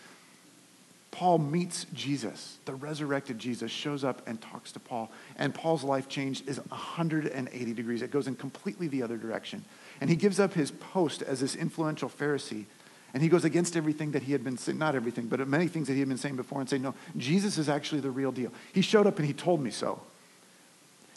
Paul 1.12 1.40
meets 1.40 1.86
Jesus. 1.94 2.60
The 2.64 2.74
resurrected 2.74 3.38
Jesus 3.38 3.72
shows 3.72 4.06
up 4.06 4.26
and 4.26 4.42
talks 4.42 4.72
to 4.72 4.80
Paul. 4.80 5.12
And 5.36 5.54
Paul's 5.54 5.84
life 5.84 6.08
change 6.08 6.48
is 6.48 6.60
180 6.70 7.74
degrees. 7.74 8.02
It 8.02 8.10
goes 8.10 8.28
in 8.28 8.36
completely 8.36 8.88
the 8.88 9.04
other 9.04 9.18
direction. 9.18 9.66
And 10.00 10.10
he 10.10 10.16
gives 10.16 10.40
up 10.40 10.54
his 10.54 10.72
post 10.72 11.22
as 11.22 11.42
this 11.42 11.58
influential 11.58 12.08
Pharisee. 12.08 12.64
And 13.14 13.22
he 13.22 13.28
goes 13.28 13.44
against 13.44 13.76
everything 13.76 14.12
that 14.12 14.24
he 14.24 14.32
had 14.32 14.46
been 14.46 14.58
saying, 14.58 14.78
not 14.78 14.96
everything, 14.96 15.28
but 15.28 15.46
many 15.46 15.68
things 15.68 15.88
that 15.88 15.94
he 15.94 16.00
had 16.00 16.08
been 16.08 16.18
saying 16.18 16.38
before 16.38 16.62
and 16.62 16.70
saying, 16.70 16.84
no, 16.84 16.96
Jesus 17.18 17.58
is 17.58 17.68
actually 17.68 18.00
the 18.00 18.12
real 18.12 18.32
deal. 18.32 18.54
He 18.72 18.82
showed 18.82 19.06
up 19.06 19.18
and 19.20 19.28
he 19.28 19.34
told 19.34 19.60
me 19.60 19.72
so. 19.72 20.00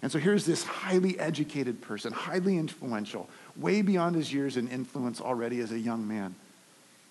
And 0.03 0.13
so 0.13 0.19
here's 0.19 0.47
this 0.47 0.63
highly 0.63 1.19
educated 1.19 1.81
person, 1.81 2.13
highly 2.13 2.57
influential, 2.57 3.29
way 3.57 3.83
beyond 3.83 4.15
his 4.15 4.33
years 4.33 4.57
in 4.57 4.69
influence 4.69 5.21
already 5.21 5.61
as 5.61 5.73
a 5.73 5.79
young 5.79 6.07
man. 6.07 6.35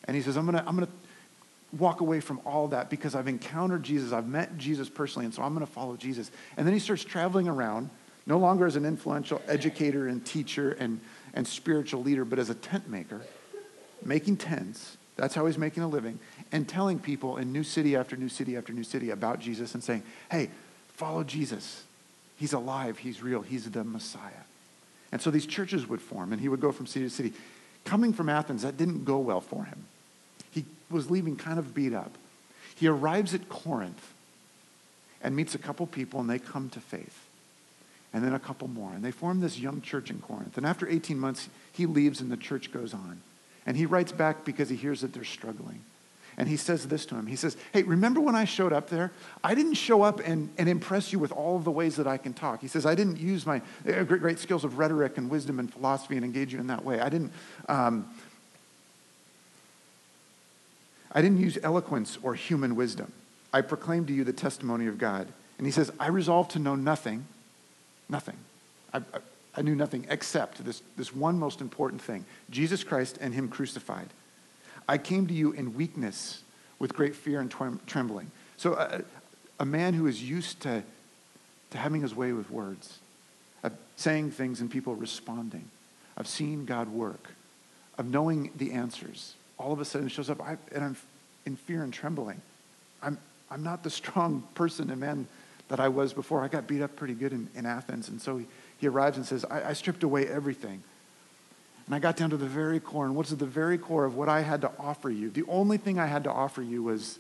And 0.06 0.16
he 0.16 0.22
says, 0.22 0.38
I'm 0.38 0.46
going 0.46 0.58
to 0.58 0.68
I'm 0.68 0.76
going 0.76 0.88
to 0.88 0.94
walk 1.78 2.00
away 2.00 2.22
from 2.22 2.40
all 2.46 2.70
that 2.70 2.90
because 2.90 3.14
I've 3.14 3.28
encountered 3.28 3.84
Jesus. 3.84 4.14
I've 4.14 4.28
met 4.28 4.58
Jesus 4.58 4.90
personally, 4.90 5.26
and 5.26 5.34
so 5.34 5.42
I'm 5.42 5.54
going 5.54 5.66
to 5.66 5.72
follow 5.72 5.98
Jesus. 5.98 6.32
And 6.56 6.66
then 6.66 6.74
he 6.74 6.80
starts 6.80 7.04
traveling 7.04 7.48
around, 7.50 7.90
no 8.26 8.38
longer 8.38 8.66
as 8.66 8.78
an 8.78 8.86
influential 8.86 9.42
educator 9.48 10.08
and 10.08 10.26
teacher 10.26 10.72
and, 10.80 11.02
and 11.34 11.46
spiritual 11.46 12.04
leader, 12.04 12.24
but 12.24 12.40
as 12.40 12.50
a 12.50 12.56
tent 12.56 12.90
maker, 12.90 13.22
making 14.04 14.38
tents. 14.38 14.96
That's 15.18 15.34
how 15.34 15.46
he's 15.46 15.58
making 15.58 15.84
a 15.84 15.88
living. 15.88 16.20
And 16.52 16.70
telling 16.70 17.00
people 17.00 17.38
in 17.38 17.52
new 17.52 17.64
city 17.64 17.96
after 17.98 18.16
new 18.16 18.30
city 18.30 18.56
after 18.56 18.72
new 18.72 18.84
city 18.84 19.10
about 19.10 19.40
Jesus 19.40 19.74
and 19.74 19.84
saying, 19.84 20.04
hey, 20.32 20.50
follow 20.88 21.24
Jesus. 21.24 21.84
He's 22.38 22.54
alive, 22.54 23.00
he's 23.00 23.22
real, 23.22 23.42
he's 23.42 23.70
the 23.70 23.84
Messiah. 23.84 24.46
And 25.12 25.22
so 25.22 25.32
these 25.32 25.46
churches 25.46 25.88
would 25.88 26.02
form, 26.02 26.32
and 26.32 26.42
he 26.42 26.50
would 26.50 26.62
go 26.62 26.72
from 26.72 26.86
city 26.86 27.06
to 27.06 27.10
city. 27.10 27.34
Coming 27.86 28.14
from 28.14 28.30
Athens, 28.30 28.62
that 28.62 28.78
didn't 28.78 29.06
go 29.06 29.18
well 29.18 29.42
for 29.42 29.64
him. 29.64 29.86
He 30.52 30.66
was 30.90 31.10
leaving 31.10 31.36
kind 31.36 31.60
of 31.60 31.74
beat 31.74 31.94
up. 31.94 32.12
He 32.76 32.88
arrives 32.88 33.34
at 33.34 33.50
Corinth 33.50 34.14
and 35.22 35.36
meets 35.36 35.56
a 35.56 35.58
couple 35.58 35.88
people, 35.88 36.20
and 36.20 36.30
they 36.30 36.40
come 36.40 36.70
to 36.70 36.80
faith. 36.80 37.26
And 38.14 38.24
then 38.24 38.34
a 38.34 38.40
couple 38.40 38.68
more. 38.68 38.94
And 38.94 39.04
they 39.04 39.12
form 39.12 39.40
this 39.40 39.60
young 39.60 39.82
church 39.82 40.10
in 40.10 40.20
Corinth. 40.20 40.58
And 40.58 40.66
after 40.66 40.88
18 40.88 41.20
months, 41.20 41.50
he 41.74 41.86
leaves, 41.86 42.22
and 42.22 42.32
the 42.32 42.38
church 42.38 42.72
goes 42.72 42.94
on. 42.94 43.22
And 43.66 43.76
he 43.76 43.86
writes 43.86 44.12
back 44.12 44.46
because 44.46 44.70
he 44.70 44.76
hears 44.76 45.02
that 45.02 45.14
they're 45.14 45.24
struggling. 45.24 45.82
And 46.38 46.48
he 46.48 46.56
says 46.56 46.88
this 46.88 47.06
to 47.08 47.16
him. 47.16 47.26
He 47.26 47.36
says, 47.36 47.58
Hey, 47.74 47.82
remember 47.82 48.22
when 48.22 48.36
I 48.36 48.46
showed 48.46 48.72
up 48.72 48.90
there? 48.90 49.12
I 49.44 49.56
didn't 49.56 49.74
show 49.74 50.04
up 50.04 50.20
and, 50.20 50.50
and 50.58 50.70
impress 50.70 51.12
you 51.12 51.18
with 51.18 51.32
all 51.32 51.58
of 51.58 51.64
the 51.64 51.72
ways 51.72 51.96
that 51.96 52.06
I 52.06 52.18
can 52.18 52.34
talk. 52.34 52.62
He 52.62 52.68
says, 52.68 52.86
I 52.86 52.94
didn't 52.94 53.18
use 53.18 53.46
my 53.46 53.62
uh, 53.88 54.04
great, 54.04 54.22
great 54.22 54.40
skills 54.40 54.64
of 54.64 54.78
rhetoric 54.78 55.18
and 55.18 55.32
wisdom 55.32 55.58
and 55.60 55.72
philosophy 55.72 56.16
and 56.16 56.24
engage 56.24 56.54
you 56.54 56.60
in 56.60 56.68
that 56.68 56.86
way. 56.86 57.00
I 57.00 57.10
didn't, 57.10 57.32
um, 57.68 58.08
I 61.12 61.24
didn't 61.24 61.40
use 61.40 61.58
eloquence 61.64 62.20
or 62.22 62.36
human 62.36 62.76
wisdom. 62.76 63.12
I 63.52 63.62
proclaimed 63.62 64.08
to 64.08 64.14
you 64.14 64.24
the 64.24 64.34
testimony 64.34 64.86
of 64.86 65.00
God. 65.00 65.28
And 65.58 65.66
he 65.66 65.72
says, 65.72 65.92
I 66.00 66.10
resolved 66.10 66.52
to 66.52 66.60
know 66.60 66.76
nothing, 66.76 67.26
nothing. 68.10 68.38
I, 68.94 68.98
I, 69.00 69.20
I 69.56 69.62
knew 69.64 69.74
nothing 69.74 70.06
except 70.08 70.64
this, 70.64 70.84
this 70.98 71.16
one 71.16 71.40
most 71.40 71.62
important 71.62 72.02
thing 72.02 72.26
Jesus 72.52 72.84
Christ 72.84 73.18
and 73.20 73.34
Him 73.34 73.50
crucified. 73.50 74.08
I 74.88 74.98
came 74.98 75.28
to 75.28 75.34
you 75.34 75.52
in 75.52 75.76
weakness 75.76 76.44
with 76.80 76.94
great 76.94 77.16
fear 77.16 77.40
and 77.40 77.52
trembling. 77.86 78.32
So, 78.58 78.74
uh, 78.74 79.02
a 79.60 79.66
man 79.66 79.94
who 79.94 80.08
is 80.08 80.24
used 80.24 80.62
to, 80.62 80.84
to 81.72 81.78
having 81.78 82.02
his 82.02 82.16
way 82.16 82.32
with 82.32 82.52
words, 82.52 83.00
of 83.64 83.74
saying 83.96 84.32
things 84.32 84.62
and 84.62 84.70
people 84.70 84.96
responding, 84.96 85.70
of 86.16 86.28
seeing 86.28 86.66
God 86.66 86.90
work, 86.90 87.32
of 87.98 88.06
knowing 88.06 88.52
the 88.56 88.74
answers, 88.74 89.34
all 89.58 89.74
of 89.74 89.80
a 89.80 89.86
sudden 89.86 90.08
shows 90.08 90.30
up, 90.30 90.42
I, 90.42 90.58
and 90.72 90.84
I'm 90.84 90.98
in 91.46 91.56
fear 91.56 91.84
and 91.84 91.92
trembling. 91.92 92.42
I'm, 93.02 93.18
I'm 93.50 93.64
not 93.64 93.84
the 93.84 93.90
strong 93.90 94.44
person 94.54 94.92
and 94.92 95.00
man 95.00 95.28
that 95.70 95.80
I 95.80 95.88
was 95.88 96.14
before. 96.14 96.44
I 96.44 96.48
got 96.48 96.68
beat 96.68 96.82
up 96.82 96.96
pretty 96.96 97.14
good 97.14 97.34
in, 97.34 97.50
in 97.56 97.66
Athens. 97.66 98.10
And 98.10 98.22
so 98.22 98.38
he, 98.38 98.46
he 98.78 98.88
arrives 98.88 99.18
and 99.18 99.26
says, 99.26 99.44
I, 99.46 99.70
I 99.70 99.74
stripped 99.74 100.04
away 100.04 100.28
everything. 100.28 100.84
And 101.88 101.96
I 101.96 102.00
got 102.00 102.18
down 102.18 102.30
to 102.32 102.38
the 102.38 102.46
very 102.46 102.80
core. 102.80 103.06
And 103.06 103.16
what's 103.16 103.32
at 103.32 103.40
the 103.40 103.46
very 103.46 103.78
core 103.78 104.06
of 104.06 104.16
what 104.16 104.30
I 104.30 104.42
had 104.42 104.62
to 104.62 104.72
offer 104.78 105.10
you? 105.10 105.30
The 105.30 105.46
only 105.48 105.78
thing 105.78 105.98
I 105.98 106.06
had 106.06 106.26
to 106.26 106.32
offer 106.32 106.62
you 106.62 106.84
was 106.84 107.18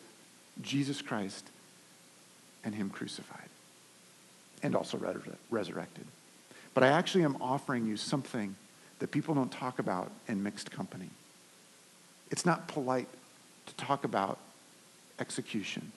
Jesus 0.62 1.02
Christ 1.02 1.48
and 2.64 2.76
Him 2.76 2.90
crucified 2.90 3.50
and 4.62 4.76
also 4.76 5.00
resurrected. 5.50 6.06
But 6.74 6.84
I 6.84 6.90
actually 6.90 7.24
am 7.24 7.38
offering 7.42 7.88
you 7.88 7.96
something 7.96 8.56
that 9.00 9.12
people 9.12 9.34
don't 9.34 9.52
talk 9.52 9.80
about 9.80 10.12
in 10.28 10.44
mixed 10.44 10.70
company. 10.70 11.10
It's 12.30 12.46
not 12.46 12.68
polite 12.68 13.08
to 13.68 13.74
talk 13.76 14.04
about 14.04 14.38
execution. 15.20 15.92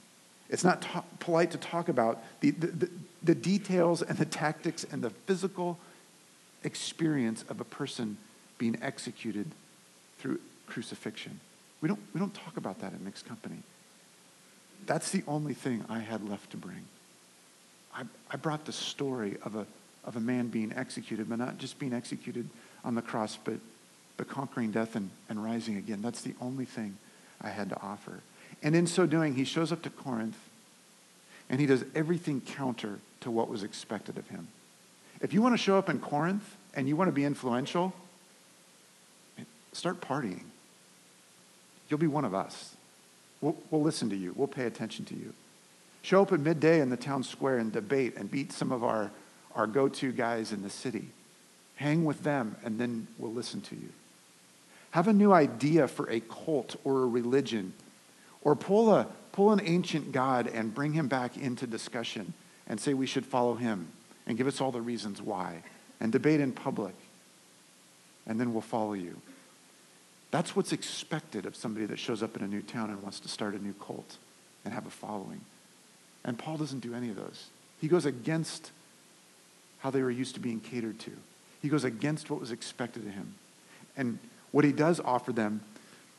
It's 0.49 0.65
not 0.65 0.83
ta- 0.83 1.05
polite 1.19 1.51
to 1.53 1.59
talk 1.59 1.89
about 1.89 2.23
the, 2.41 2.51
the, 2.53 2.67
the, 2.67 2.91
the 3.23 3.35
details 3.35 4.03
and 4.03 4.17
the 4.17 4.25
tactics 4.25 4.85
and 4.91 5.03
the 5.03 5.11
physical 5.11 5.79
experience 6.63 7.45
of 7.49 7.61
a 7.61 7.65
person 7.65 8.17
being 8.61 8.77
executed 8.83 9.51
through 10.19 10.39
crucifixion. 10.69 11.41
We 11.81 11.89
don't, 11.89 11.99
we 12.13 12.21
don't 12.21 12.35
talk 12.35 12.59
about 12.59 12.81
that 12.83 12.93
in 12.93 13.03
mixed 13.03 13.27
company. 13.27 13.57
That's 14.87 15.11
the 15.11 15.25
only 15.27 15.55
thing 15.55 15.83
I 15.89 15.99
had 15.99 16.29
left 16.29 16.51
to 16.51 16.59
bring. 16.59 16.85
I, 17.95 18.03
I 18.31 18.37
brought 18.37 18.67
the 18.67 18.73
story 18.73 19.39
of 19.45 19.57
a, 19.57 19.67
of 20.05 20.17
a 20.17 20.21
man 20.21 20.49
being 20.49 20.75
executed, 20.77 21.29
but 21.31 21.39
not 21.39 21.57
just 21.57 21.79
being 21.79 21.95
executed 21.95 22.49
on 22.85 22.95
the 22.95 23.03
cross, 23.03 23.39
but, 23.43 23.55
but 24.19 24.29
conquering 24.29 24.71
death 24.71 24.95
and, 24.95 25.09
and 25.31 25.43
rising 25.43 25.79
again. 25.79 26.03
That's 26.03 26.21
the 26.21 26.35
only 26.41 26.67
thing 26.67 26.99
I 27.41 27.49
had 27.49 27.71
to 27.71 27.81
offer. 27.81 28.21
And 28.63 28.77
in 28.77 28.87
so 28.87 29.07
doing, 29.07 29.35
he 29.35 29.45
shows 29.45 29.73
up 29.73 29.81
to 29.83 29.91
Corinth 29.91 30.39
and 31.49 31.59
he 31.59 31.67
does 31.67 31.83
everything 31.95 32.43
counter 32.43 32.99
to 33.23 33.31
what 33.31 33.49
was 33.49 33.63
expected 33.63 34.19
of 34.19 34.29
him. 34.29 34.49
If 35.23 35.33
you 35.33 35.41
want 35.41 35.55
to 35.55 35.59
show 35.59 35.79
up 35.79 35.89
in 35.89 35.99
Corinth 35.99 36.57
and 36.75 36.87
you 36.87 36.95
want 36.95 37.09
to 37.09 37.13
be 37.13 37.25
influential, 37.25 37.95
start 39.73 40.01
partying. 40.01 40.45
You'll 41.89 41.99
be 41.99 42.07
one 42.07 42.25
of 42.25 42.35
us. 42.35 42.75
We'll, 43.41 43.57
we'll 43.71 43.83
listen 43.83 44.11
to 44.11 44.17
you, 44.17 44.33
we'll 44.37 44.49
pay 44.49 44.65
attention 44.65 45.05
to 45.07 45.15
you. 45.15 45.33
Show 46.03 46.23
up 46.23 46.33
at 46.33 46.41
midday 46.41 46.81
in 46.81 46.91
the 46.91 46.97
town 46.97 47.23
square 47.23 47.59
and 47.59 47.73
debate 47.73 48.17
and 48.17 48.31
beat 48.31 48.53
some 48.53 48.73
of 48.73 48.83
our, 48.83 49.11
our 49.55 49.67
go 49.67 49.89
to 49.89 50.13
guys 50.13 50.53
in 50.53 50.63
the 50.63 50.71
city. 50.71 51.09
Hang 51.77 52.05
with 52.05 52.23
them, 52.23 52.57
and 52.65 52.79
then 52.79 53.07
we'll 53.19 53.33
listen 53.33 53.61
to 53.63 53.75
you. 53.75 53.89
Have 54.93 55.09
a 55.09 55.13
new 55.13 55.33
idea 55.33 55.89
for 55.89 56.11
a 56.11 56.21
cult 56.21 56.77
or 56.85 57.03
a 57.03 57.07
religion, 57.07 57.73
or 58.43 58.57
pull, 58.57 58.95
a, 58.95 59.07
pull 59.33 59.53
an 59.53 59.61
ancient 59.63 60.13
God 60.13 60.47
and 60.47 60.75
bring 60.75 60.93
him 60.93 61.09
back 61.09 61.37
into 61.37 61.67
discussion 61.67 62.33
and 62.67 62.81
say 62.81 62.95
we 62.95 63.07
should 63.07 63.25
follow 63.25 63.55
him 63.55 63.89
and 64.27 64.37
give 64.37 64.47
us 64.47 64.61
all 64.61 64.73
the 64.73 64.81
reasons 64.81 65.23
why 65.23 65.63
and 66.01 66.11
debate 66.13 66.41
in 66.41 66.53
public, 66.53 66.95
and 68.27 68.41
then 68.41 68.53
we'll 68.53 68.63
follow 68.63 68.95
you. 68.95 69.21
That's 70.31 70.55
what's 70.55 70.73
expected 70.73 71.47
of 71.47 71.57
somebody 71.57 71.87
that 71.87 71.99
shows 71.99 72.23
up 72.23 72.37
in 72.37 72.43
a 72.43 72.47
new 72.47 72.63
town 72.63 72.91
and 72.91 73.03
wants 73.03 73.21
to 73.21 73.29
start 73.29 73.55
a 73.55 73.59
new 73.59 73.75
cult 73.75 74.17
and 74.65 74.73
have 74.73 74.87
a 74.87 74.91
following. 74.91 75.41
And 76.25 76.39
Paul 76.39 76.57
doesn't 76.57 76.81
do 76.81 76.95
any 76.95 77.11
of 77.11 77.17
those. 77.17 77.47
He 77.81 77.89
goes 77.89 78.07
against 78.07 78.71
how 79.81 79.91
they 79.91 80.03
were 80.03 80.11
used 80.11 80.35
to 80.35 80.41
being 80.41 80.61
catered 80.61 80.99
to. 81.01 81.13
He 81.63 81.69
goes 81.69 81.85
against 81.85 82.31
what 82.31 82.41
was 82.41 82.53
expected 82.53 83.07
of 83.07 83.13
him. 83.13 83.35
And 83.97 84.19
what 84.53 84.65
he 84.65 84.73
does 84.73 85.01
offer 85.01 85.33
them, 85.33 85.63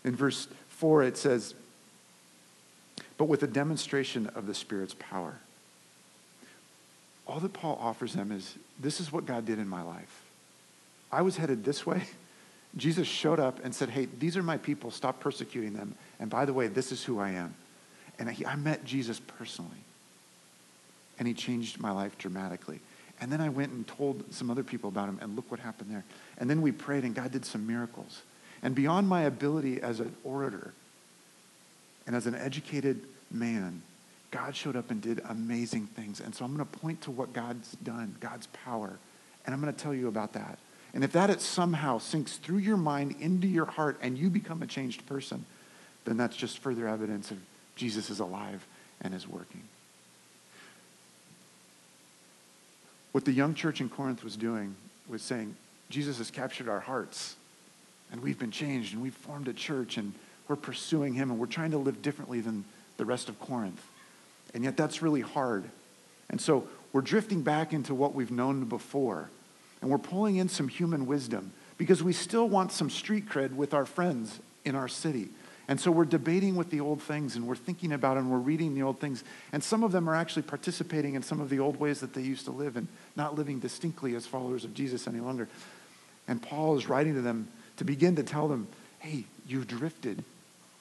in 0.03 0.15
verse 0.15 0.47
4, 0.69 1.03
it 1.03 1.17
says, 1.17 1.53
but 3.17 3.25
with 3.25 3.43
a 3.43 3.47
demonstration 3.47 4.27
of 4.35 4.47
the 4.47 4.55
Spirit's 4.55 4.95
power. 4.97 5.35
All 7.27 7.39
that 7.39 7.53
Paul 7.53 7.77
offers 7.79 8.13
them 8.13 8.31
is 8.31 8.55
this 8.79 8.99
is 8.99 9.11
what 9.11 9.25
God 9.25 9.45
did 9.45 9.59
in 9.59 9.67
my 9.67 9.83
life. 9.83 10.23
I 11.11 11.21
was 11.21 11.37
headed 11.37 11.63
this 11.63 11.85
way. 11.85 12.03
Jesus 12.77 13.07
showed 13.07 13.39
up 13.39 13.63
and 13.63 13.75
said, 13.75 13.89
Hey, 13.89 14.07
these 14.19 14.37
are 14.37 14.43
my 14.43 14.57
people. 14.57 14.91
Stop 14.91 15.19
persecuting 15.19 15.73
them. 15.73 15.95
And 16.19 16.29
by 16.29 16.45
the 16.45 16.53
way, 16.53 16.67
this 16.67 16.91
is 16.91 17.03
who 17.03 17.19
I 17.19 17.31
am. 17.31 17.53
And 18.17 18.29
he, 18.29 18.45
I 18.45 18.55
met 18.55 18.85
Jesus 18.85 19.19
personally. 19.19 19.71
And 21.19 21.27
he 21.27 21.33
changed 21.33 21.79
my 21.79 21.91
life 21.91 22.17
dramatically. 22.17 22.79
And 23.19 23.31
then 23.31 23.41
I 23.41 23.49
went 23.49 23.71
and 23.71 23.85
told 23.87 24.33
some 24.33 24.49
other 24.49 24.63
people 24.63 24.89
about 24.89 25.07
him, 25.07 25.19
and 25.21 25.35
look 25.35 25.49
what 25.51 25.59
happened 25.59 25.91
there. 25.91 26.03
And 26.39 26.49
then 26.49 26.61
we 26.61 26.71
prayed, 26.71 27.03
and 27.03 27.13
God 27.13 27.31
did 27.31 27.45
some 27.45 27.67
miracles. 27.67 28.21
And 28.63 28.73
beyond 28.73 29.07
my 29.07 29.23
ability 29.23 29.81
as 29.81 29.99
an 29.99 30.15
orator 30.23 30.73
and 32.07 32.15
as 32.15 32.25
an 32.25 32.33
educated 32.33 33.01
man, 33.29 33.83
God 34.31 34.55
showed 34.55 34.75
up 34.75 34.89
and 34.89 35.01
did 35.01 35.21
amazing 35.29 35.87
things. 35.87 36.19
And 36.19 36.33
so 36.33 36.45
I'm 36.45 36.55
going 36.55 36.67
to 36.67 36.79
point 36.79 37.01
to 37.01 37.11
what 37.11 37.33
God's 37.33 37.73
done, 37.83 38.15
God's 38.19 38.47
power. 38.47 38.97
And 39.45 39.53
I'm 39.53 39.61
going 39.61 39.73
to 39.73 39.79
tell 39.79 39.93
you 39.93 40.07
about 40.07 40.33
that. 40.33 40.57
And 40.93 41.03
if 41.03 41.13
that 41.13 41.29
it 41.29 41.41
somehow 41.41 41.99
sinks 41.99 42.37
through 42.37 42.57
your 42.57 42.77
mind 42.77 43.15
into 43.19 43.47
your 43.47 43.65
heart 43.65 43.97
and 44.01 44.17
you 44.17 44.29
become 44.29 44.61
a 44.61 44.67
changed 44.67 45.05
person, 45.05 45.45
then 46.05 46.17
that's 46.17 46.35
just 46.35 46.59
further 46.59 46.87
evidence 46.87 47.31
of 47.31 47.37
Jesus 47.75 48.09
is 48.09 48.19
alive 48.19 48.65
and 49.01 49.13
is 49.13 49.27
working. 49.27 49.63
What 53.13 53.25
the 53.25 53.31
young 53.31 53.53
church 53.53 53.81
in 53.81 53.89
Corinth 53.89 54.23
was 54.23 54.35
doing 54.35 54.75
was 55.07 55.21
saying, 55.21 55.55
Jesus 55.89 56.17
has 56.17 56.31
captured 56.31 56.69
our 56.69 56.79
hearts 56.79 57.35
and 58.11 58.21
we've 58.21 58.39
been 58.39 58.51
changed 58.51 58.93
and 58.93 59.01
we've 59.01 59.13
formed 59.13 59.47
a 59.47 59.53
church 59.53 59.97
and 59.97 60.13
we're 60.47 60.55
pursuing 60.55 61.13
him 61.13 61.31
and 61.31 61.39
we're 61.39 61.45
trying 61.45 61.71
to 61.71 61.77
live 61.77 62.01
differently 62.01 62.41
than 62.41 62.65
the 62.97 63.05
rest 63.05 63.29
of 63.29 63.39
Corinth. 63.39 63.81
And 64.53 64.63
yet 64.63 64.75
that's 64.75 65.01
really 65.01 65.21
hard. 65.21 65.63
And 66.29 66.39
so 66.39 66.67
we're 66.91 67.01
drifting 67.01 67.41
back 67.41 67.71
into 67.73 67.95
what 67.95 68.13
we've 68.13 68.31
known 68.31 68.65
before 68.65 69.29
and 69.81 69.89
we're 69.89 69.97
pulling 69.97 70.35
in 70.37 70.47
some 70.47 70.67
human 70.67 71.05
wisdom 71.05 71.51
because 71.77 72.03
we 72.03 72.13
still 72.13 72.47
want 72.47 72.71
some 72.71 72.89
street 72.89 73.27
cred 73.27 73.53
with 73.53 73.73
our 73.73 73.85
friends 73.85 74.39
in 74.63 74.75
our 74.75 74.87
city. 74.87 75.29
And 75.67 75.79
so 75.79 75.89
we're 75.89 76.05
debating 76.05 76.55
with 76.55 76.69
the 76.69 76.81
old 76.81 77.01
things 77.01 77.35
and 77.35 77.47
we're 77.47 77.55
thinking 77.55 77.93
about 77.93 78.17
and 78.17 78.29
we're 78.29 78.37
reading 78.37 78.75
the 78.75 78.83
old 78.83 78.99
things. 78.99 79.23
And 79.51 79.63
some 79.63 79.83
of 79.83 79.91
them 79.91 80.09
are 80.09 80.15
actually 80.15 80.43
participating 80.43 81.15
in 81.15 81.23
some 81.23 81.39
of 81.39 81.49
the 81.49 81.59
old 81.59 81.79
ways 81.79 82.01
that 82.01 82.13
they 82.13 82.21
used 82.21 82.45
to 82.45 82.51
live 82.51 82.75
and 82.75 82.87
not 83.15 83.35
living 83.35 83.59
distinctly 83.59 84.15
as 84.15 84.27
followers 84.27 84.65
of 84.65 84.73
Jesus 84.73 85.07
any 85.07 85.19
longer. 85.19 85.47
And 86.27 86.41
Paul 86.41 86.77
is 86.77 86.87
writing 86.89 87.15
to 87.15 87.21
them 87.21 87.47
to 87.77 87.83
begin 87.83 88.15
to 88.17 88.23
tell 88.23 88.47
them, 88.47 88.67
hey, 88.99 89.23
you've 89.47 89.67
drifted. 89.67 90.23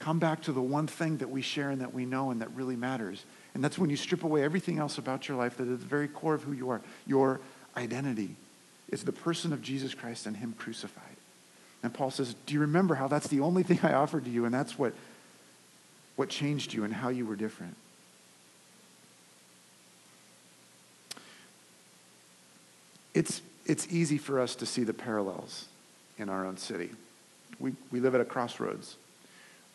Come 0.00 0.18
back 0.18 0.42
to 0.42 0.52
the 0.52 0.62
one 0.62 0.86
thing 0.86 1.18
that 1.18 1.30
we 1.30 1.40
share 1.40 1.70
and 1.70 1.80
that 1.82 1.94
we 1.94 2.04
know 2.04 2.30
and 2.30 2.40
that 2.40 2.50
really 2.54 2.76
matters. 2.76 3.24
And 3.54 3.62
that's 3.62 3.78
when 3.78 3.90
you 3.90 3.96
strip 3.96 4.24
away 4.24 4.42
everything 4.42 4.78
else 4.78 4.98
about 4.98 5.28
your 5.28 5.36
life 5.36 5.56
that 5.58 5.68
is 5.68 5.78
the 5.78 5.86
very 5.86 6.08
core 6.08 6.34
of 6.34 6.42
who 6.42 6.52
you 6.52 6.70
are. 6.70 6.80
Your 7.06 7.40
identity 7.76 8.34
is 8.90 9.04
the 9.04 9.12
person 9.12 9.52
of 9.52 9.62
Jesus 9.62 9.94
Christ 9.94 10.26
and 10.26 10.36
Him 10.36 10.54
crucified. 10.58 11.04
And 11.82 11.94
Paul 11.94 12.10
says, 12.10 12.34
Do 12.46 12.54
you 12.54 12.60
remember 12.60 12.94
how 12.94 13.08
that's 13.08 13.28
the 13.28 13.40
only 13.40 13.62
thing 13.62 13.80
I 13.82 13.94
offered 13.94 14.24
to 14.24 14.30
you? 14.30 14.44
And 14.44 14.52
that's 14.52 14.78
what, 14.78 14.92
what 16.16 16.28
changed 16.28 16.72
you 16.72 16.84
and 16.84 16.92
how 16.92 17.08
you 17.08 17.24
were 17.24 17.36
different. 17.36 17.76
It's, 23.14 23.42
it's 23.66 23.88
easy 23.90 24.18
for 24.18 24.40
us 24.40 24.54
to 24.56 24.66
see 24.66 24.84
the 24.84 24.94
parallels 24.94 25.66
in 26.18 26.28
our 26.28 26.46
own 26.46 26.56
city. 26.56 26.90
We, 27.58 27.74
we 27.90 28.00
live 28.00 28.14
at 28.14 28.20
a 28.20 28.24
crossroads. 28.24 28.96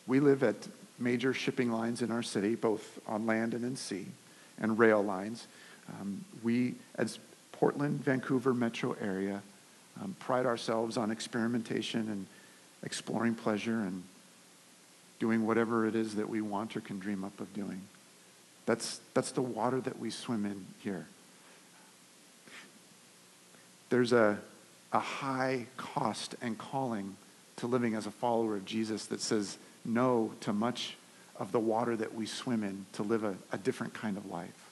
We 0.06 0.20
live 0.20 0.42
at 0.42 0.56
major 0.98 1.34
shipping 1.34 1.70
lines 1.70 2.00
in 2.00 2.10
our 2.10 2.22
city, 2.22 2.54
both 2.54 2.98
on 3.06 3.26
land 3.26 3.52
and 3.52 3.64
in 3.64 3.76
sea, 3.76 4.06
and 4.58 4.78
rail 4.78 5.02
lines. 5.02 5.46
Um, 5.88 6.24
we, 6.42 6.74
as 6.96 7.18
Portland, 7.58 8.04
Vancouver 8.04 8.52
metro 8.52 8.96
area, 9.00 9.42
um, 10.02 10.14
pride 10.18 10.46
ourselves 10.46 10.96
on 10.96 11.10
experimentation 11.10 12.00
and 12.08 12.26
exploring 12.82 13.34
pleasure 13.34 13.80
and 13.80 14.02
doing 15.18 15.46
whatever 15.46 15.86
it 15.86 15.94
is 15.94 16.16
that 16.16 16.28
we 16.28 16.40
want 16.40 16.76
or 16.76 16.80
can 16.80 16.98
dream 16.98 17.24
up 17.24 17.40
of 17.40 17.52
doing. 17.54 17.80
That's, 18.66 19.00
that's 19.14 19.30
the 19.30 19.42
water 19.42 19.80
that 19.80 19.98
we 19.98 20.10
swim 20.10 20.44
in 20.44 20.66
here. 20.82 21.06
There's 23.88 24.12
a, 24.12 24.38
a 24.92 24.98
high 24.98 25.66
cost 25.76 26.34
and 26.42 26.58
calling 26.58 27.16
to 27.56 27.66
living 27.66 27.94
as 27.94 28.06
a 28.06 28.10
follower 28.10 28.56
of 28.56 28.66
Jesus 28.66 29.06
that 29.06 29.20
says 29.20 29.56
no 29.84 30.32
to 30.40 30.52
much 30.52 30.96
of 31.38 31.52
the 31.52 31.60
water 31.60 31.96
that 31.96 32.14
we 32.14 32.26
swim 32.26 32.62
in 32.62 32.84
to 32.94 33.02
live 33.02 33.24
a, 33.24 33.36
a 33.52 33.58
different 33.58 33.94
kind 33.94 34.16
of 34.16 34.26
life. 34.26 34.65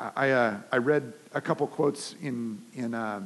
I, 0.00 0.30
uh, 0.30 0.56
I 0.72 0.78
read 0.78 1.12
a 1.34 1.42
couple 1.42 1.66
quotes 1.66 2.14
in, 2.22 2.62
in 2.74 2.94
uh, 2.94 3.20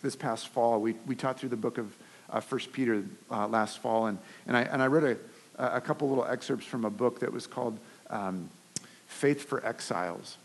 this 0.00 0.16
past 0.16 0.48
fall. 0.48 0.80
We, 0.80 0.94
we 1.06 1.14
taught 1.14 1.38
through 1.38 1.50
the 1.50 1.56
book 1.56 1.76
of 1.76 1.94
uh, 2.30 2.40
1 2.40 2.60
Peter 2.72 3.04
uh, 3.30 3.46
last 3.46 3.80
fall, 3.80 4.06
and, 4.06 4.18
and, 4.46 4.56
I, 4.56 4.62
and 4.62 4.82
I 4.82 4.86
read 4.86 5.18
a, 5.58 5.76
a 5.76 5.80
couple 5.82 6.08
little 6.08 6.24
excerpts 6.24 6.64
from 6.64 6.86
a 6.86 6.90
book 6.90 7.20
that 7.20 7.30
was 7.30 7.46
called 7.46 7.78
um, 8.08 8.48
Faith 9.06 9.44
for 9.44 9.64
Exiles. 9.66 10.38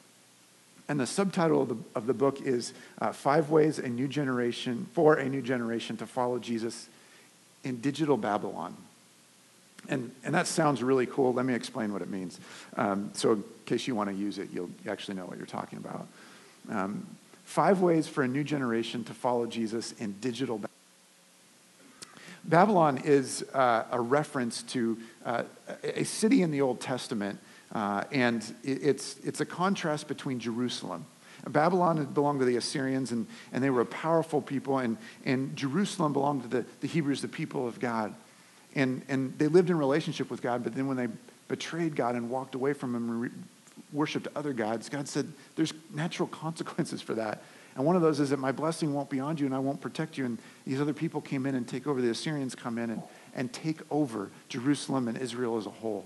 And 0.89 0.99
the 0.99 1.07
subtitle 1.07 1.61
of 1.61 1.69
the, 1.69 1.77
of 1.95 2.07
the 2.07 2.13
book 2.13 2.41
is 2.41 2.73
uh, 2.99 3.13
Five 3.13 3.49
Ways 3.49 3.79
a 3.79 3.87
New 3.87 4.09
Generation, 4.09 4.85
for 4.93 5.15
a 5.15 5.29
New 5.29 5.41
Generation 5.41 5.95
to 5.97 6.05
Follow 6.05 6.39
Jesus 6.39 6.89
in 7.63 7.79
Digital 7.79 8.17
Babylon. 8.17 8.75
And, 9.89 10.11
and 10.23 10.33
that 10.35 10.47
sounds 10.47 10.83
really 10.83 11.05
cool. 11.05 11.33
Let 11.33 11.45
me 11.45 11.53
explain 11.53 11.91
what 11.91 12.01
it 12.01 12.09
means. 12.09 12.39
Um, 12.77 13.11
so, 13.13 13.33
in 13.33 13.43
case 13.65 13.87
you 13.87 13.95
want 13.95 14.09
to 14.09 14.15
use 14.15 14.37
it, 14.37 14.49
you'll 14.53 14.69
actually 14.87 15.15
know 15.15 15.25
what 15.25 15.37
you're 15.37 15.47
talking 15.47 15.79
about. 15.79 16.07
Um, 16.69 17.07
five 17.43 17.81
ways 17.81 18.07
for 18.07 18.23
a 18.23 18.27
new 18.27 18.43
generation 18.43 19.03
to 19.05 19.13
follow 19.13 19.47
Jesus 19.47 19.93
in 19.93 20.15
digital 20.21 20.61
Babylon. 22.45 23.01
Is 23.03 23.43
uh, 23.53 23.85
a 23.91 23.99
reference 23.99 24.63
to 24.63 24.97
uh, 25.25 25.43
a 25.83 26.03
city 26.03 26.41
in 26.41 26.51
the 26.51 26.61
Old 26.61 26.79
Testament, 26.79 27.39
uh, 27.73 28.03
and 28.11 28.43
it's, 28.63 29.17
it's 29.23 29.41
a 29.41 29.45
contrast 29.45 30.07
between 30.07 30.39
Jerusalem. 30.39 31.05
Babylon 31.47 32.03
belonged 32.05 32.39
to 32.39 32.45
the 32.45 32.57
Assyrians, 32.57 33.11
and, 33.11 33.25
and 33.53 33.63
they 33.63 33.69
were 33.69 33.81
a 33.81 33.85
powerful 33.85 34.41
people, 34.41 34.79
and, 34.79 34.97
and 35.25 35.55
Jerusalem 35.55 36.13
belonged 36.13 36.43
to 36.43 36.47
the, 36.49 36.65
the 36.81 36.87
Hebrews, 36.87 37.21
the 37.21 37.27
people 37.27 37.67
of 37.67 37.79
God. 37.79 38.13
And, 38.75 39.03
and 39.09 39.37
they 39.37 39.47
lived 39.47 39.69
in 39.69 39.77
relationship 39.77 40.29
with 40.29 40.41
God, 40.41 40.63
but 40.63 40.75
then 40.75 40.87
when 40.87 40.97
they 40.97 41.07
betrayed 41.47 41.95
God 41.95 42.15
and 42.15 42.29
walked 42.29 42.55
away 42.55 42.73
from 42.73 42.95
Him 42.95 43.09
and 43.09 43.21
re- 43.21 43.29
worshiped 43.91 44.27
other 44.35 44.53
gods, 44.53 44.89
God 44.89 45.07
said, 45.07 45.31
There's 45.55 45.73
natural 45.93 46.27
consequences 46.31 47.01
for 47.01 47.15
that. 47.15 47.41
And 47.75 47.85
one 47.85 47.95
of 47.95 48.01
those 48.01 48.19
is 48.19 48.31
that 48.31 48.39
my 48.39 48.51
blessing 48.51 48.93
won't 48.93 49.09
be 49.09 49.19
on 49.19 49.37
you 49.37 49.45
and 49.45 49.55
I 49.55 49.59
won't 49.59 49.79
protect 49.79 50.17
you. 50.17 50.25
And 50.25 50.37
these 50.65 50.81
other 50.81 50.93
people 50.93 51.21
came 51.21 51.45
in 51.45 51.55
and 51.55 51.67
take 51.67 51.87
over. 51.87 52.01
The 52.01 52.09
Assyrians 52.09 52.53
come 52.55 52.77
in 52.77 52.89
and, 52.89 53.01
and 53.35 53.53
take 53.53 53.79
over 53.89 54.29
Jerusalem 54.49 55.07
and 55.07 55.17
Israel 55.17 55.57
as 55.57 55.65
a 55.65 55.69
whole. 55.69 56.05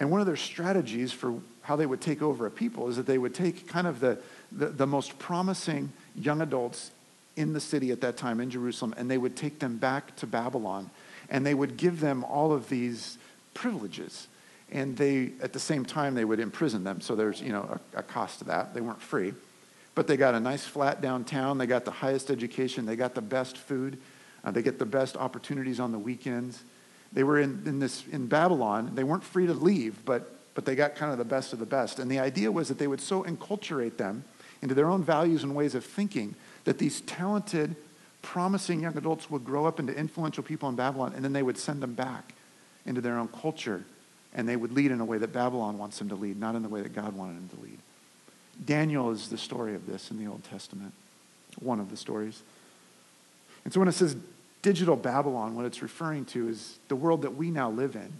And 0.00 0.10
one 0.10 0.20
of 0.20 0.26
their 0.26 0.36
strategies 0.36 1.12
for 1.12 1.40
how 1.62 1.76
they 1.76 1.86
would 1.86 2.00
take 2.00 2.20
over 2.20 2.46
a 2.46 2.50
people 2.50 2.88
is 2.88 2.96
that 2.96 3.06
they 3.06 3.16
would 3.16 3.34
take 3.34 3.68
kind 3.68 3.86
of 3.86 4.00
the, 4.00 4.18
the, 4.52 4.66
the 4.66 4.86
most 4.86 5.18
promising 5.18 5.92
young 6.14 6.42
adults 6.42 6.90
in 7.36 7.52
the 7.52 7.60
city 7.60 7.90
at 7.90 8.00
that 8.00 8.16
time 8.16 8.40
in 8.40 8.50
Jerusalem 8.50 8.94
and 8.96 9.10
they 9.10 9.18
would 9.18 9.36
take 9.36 9.58
them 9.58 9.76
back 9.76 10.14
to 10.16 10.26
Babylon 10.26 10.90
and 11.30 11.44
they 11.44 11.54
would 11.54 11.76
give 11.76 12.00
them 12.00 12.24
all 12.24 12.52
of 12.52 12.68
these 12.68 13.18
privileges. 13.54 14.28
And 14.70 14.96
they, 14.96 15.32
at 15.40 15.52
the 15.52 15.60
same 15.60 15.84
time, 15.84 16.14
they 16.14 16.24
would 16.24 16.40
imprison 16.40 16.84
them. 16.84 17.00
So 17.00 17.14
there's, 17.14 17.40
you 17.40 17.52
know, 17.52 17.78
a, 17.94 18.00
a 18.00 18.02
cost 18.02 18.40
to 18.40 18.44
that. 18.46 18.74
They 18.74 18.80
weren't 18.80 19.02
free. 19.02 19.34
But 19.94 20.06
they 20.06 20.16
got 20.16 20.34
a 20.34 20.40
nice 20.40 20.64
flat 20.64 21.00
downtown. 21.00 21.58
They 21.58 21.66
got 21.66 21.84
the 21.84 21.90
highest 21.90 22.30
education. 22.30 22.86
They 22.86 22.96
got 22.96 23.14
the 23.14 23.22
best 23.22 23.56
food. 23.56 23.98
Uh, 24.44 24.50
they 24.50 24.62
get 24.62 24.78
the 24.78 24.86
best 24.86 25.16
opportunities 25.16 25.80
on 25.80 25.92
the 25.92 25.98
weekends. 25.98 26.62
They 27.12 27.22
were 27.22 27.38
in, 27.38 27.62
in, 27.64 27.78
this, 27.78 28.04
in 28.10 28.26
Babylon. 28.26 28.92
They 28.94 29.04
weren't 29.04 29.22
free 29.22 29.46
to 29.46 29.54
leave, 29.54 30.04
but, 30.04 30.36
but 30.54 30.64
they 30.64 30.74
got 30.74 30.96
kind 30.96 31.12
of 31.12 31.18
the 31.18 31.24
best 31.24 31.52
of 31.52 31.60
the 31.60 31.66
best. 31.66 32.00
And 32.00 32.10
the 32.10 32.18
idea 32.18 32.50
was 32.50 32.68
that 32.68 32.78
they 32.78 32.88
would 32.88 33.00
so 33.00 33.22
enculturate 33.22 33.96
them 33.96 34.24
into 34.60 34.74
their 34.74 34.90
own 34.90 35.04
values 35.04 35.44
and 35.44 35.54
ways 35.54 35.74
of 35.74 35.84
thinking 35.84 36.34
that 36.64 36.78
these 36.78 37.02
talented, 37.02 37.76
promising 38.24 38.80
young 38.80 38.96
adults 38.96 39.30
would 39.30 39.44
grow 39.44 39.66
up 39.66 39.78
into 39.78 39.94
influential 39.94 40.42
people 40.42 40.68
in 40.68 40.74
Babylon, 40.74 41.12
and 41.14 41.24
then 41.24 41.32
they 41.32 41.42
would 41.42 41.58
send 41.58 41.82
them 41.82 41.94
back 41.94 42.34
into 42.86 43.00
their 43.00 43.18
own 43.18 43.28
culture, 43.28 43.84
and 44.34 44.48
they 44.48 44.56
would 44.56 44.72
lead 44.72 44.90
in 44.90 45.00
a 45.00 45.04
way 45.04 45.18
that 45.18 45.32
Babylon 45.32 45.78
wants 45.78 45.98
them 45.98 46.08
to 46.08 46.14
lead, 46.14 46.40
not 46.40 46.54
in 46.54 46.62
the 46.62 46.68
way 46.68 46.80
that 46.80 46.94
God 46.94 47.14
wanted 47.14 47.36
them 47.36 47.50
to 47.56 47.64
lead. 47.64 47.78
Daniel 48.64 49.10
is 49.10 49.28
the 49.28 49.38
story 49.38 49.74
of 49.74 49.86
this 49.86 50.10
in 50.10 50.18
the 50.18 50.26
Old 50.26 50.42
Testament, 50.44 50.92
one 51.60 51.80
of 51.80 51.90
the 51.90 51.96
stories. 51.96 52.42
And 53.64 53.72
so 53.72 53.80
when 53.80 53.88
it 53.88 53.92
says 53.92 54.16
digital 54.62 54.96
Babylon, 54.96 55.54
what 55.54 55.66
it's 55.66 55.82
referring 55.82 56.24
to 56.26 56.48
is 56.48 56.78
the 56.88 56.96
world 56.96 57.22
that 57.22 57.36
we 57.36 57.50
now 57.50 57.70
live 57.70 57.94
in 57.94 58.12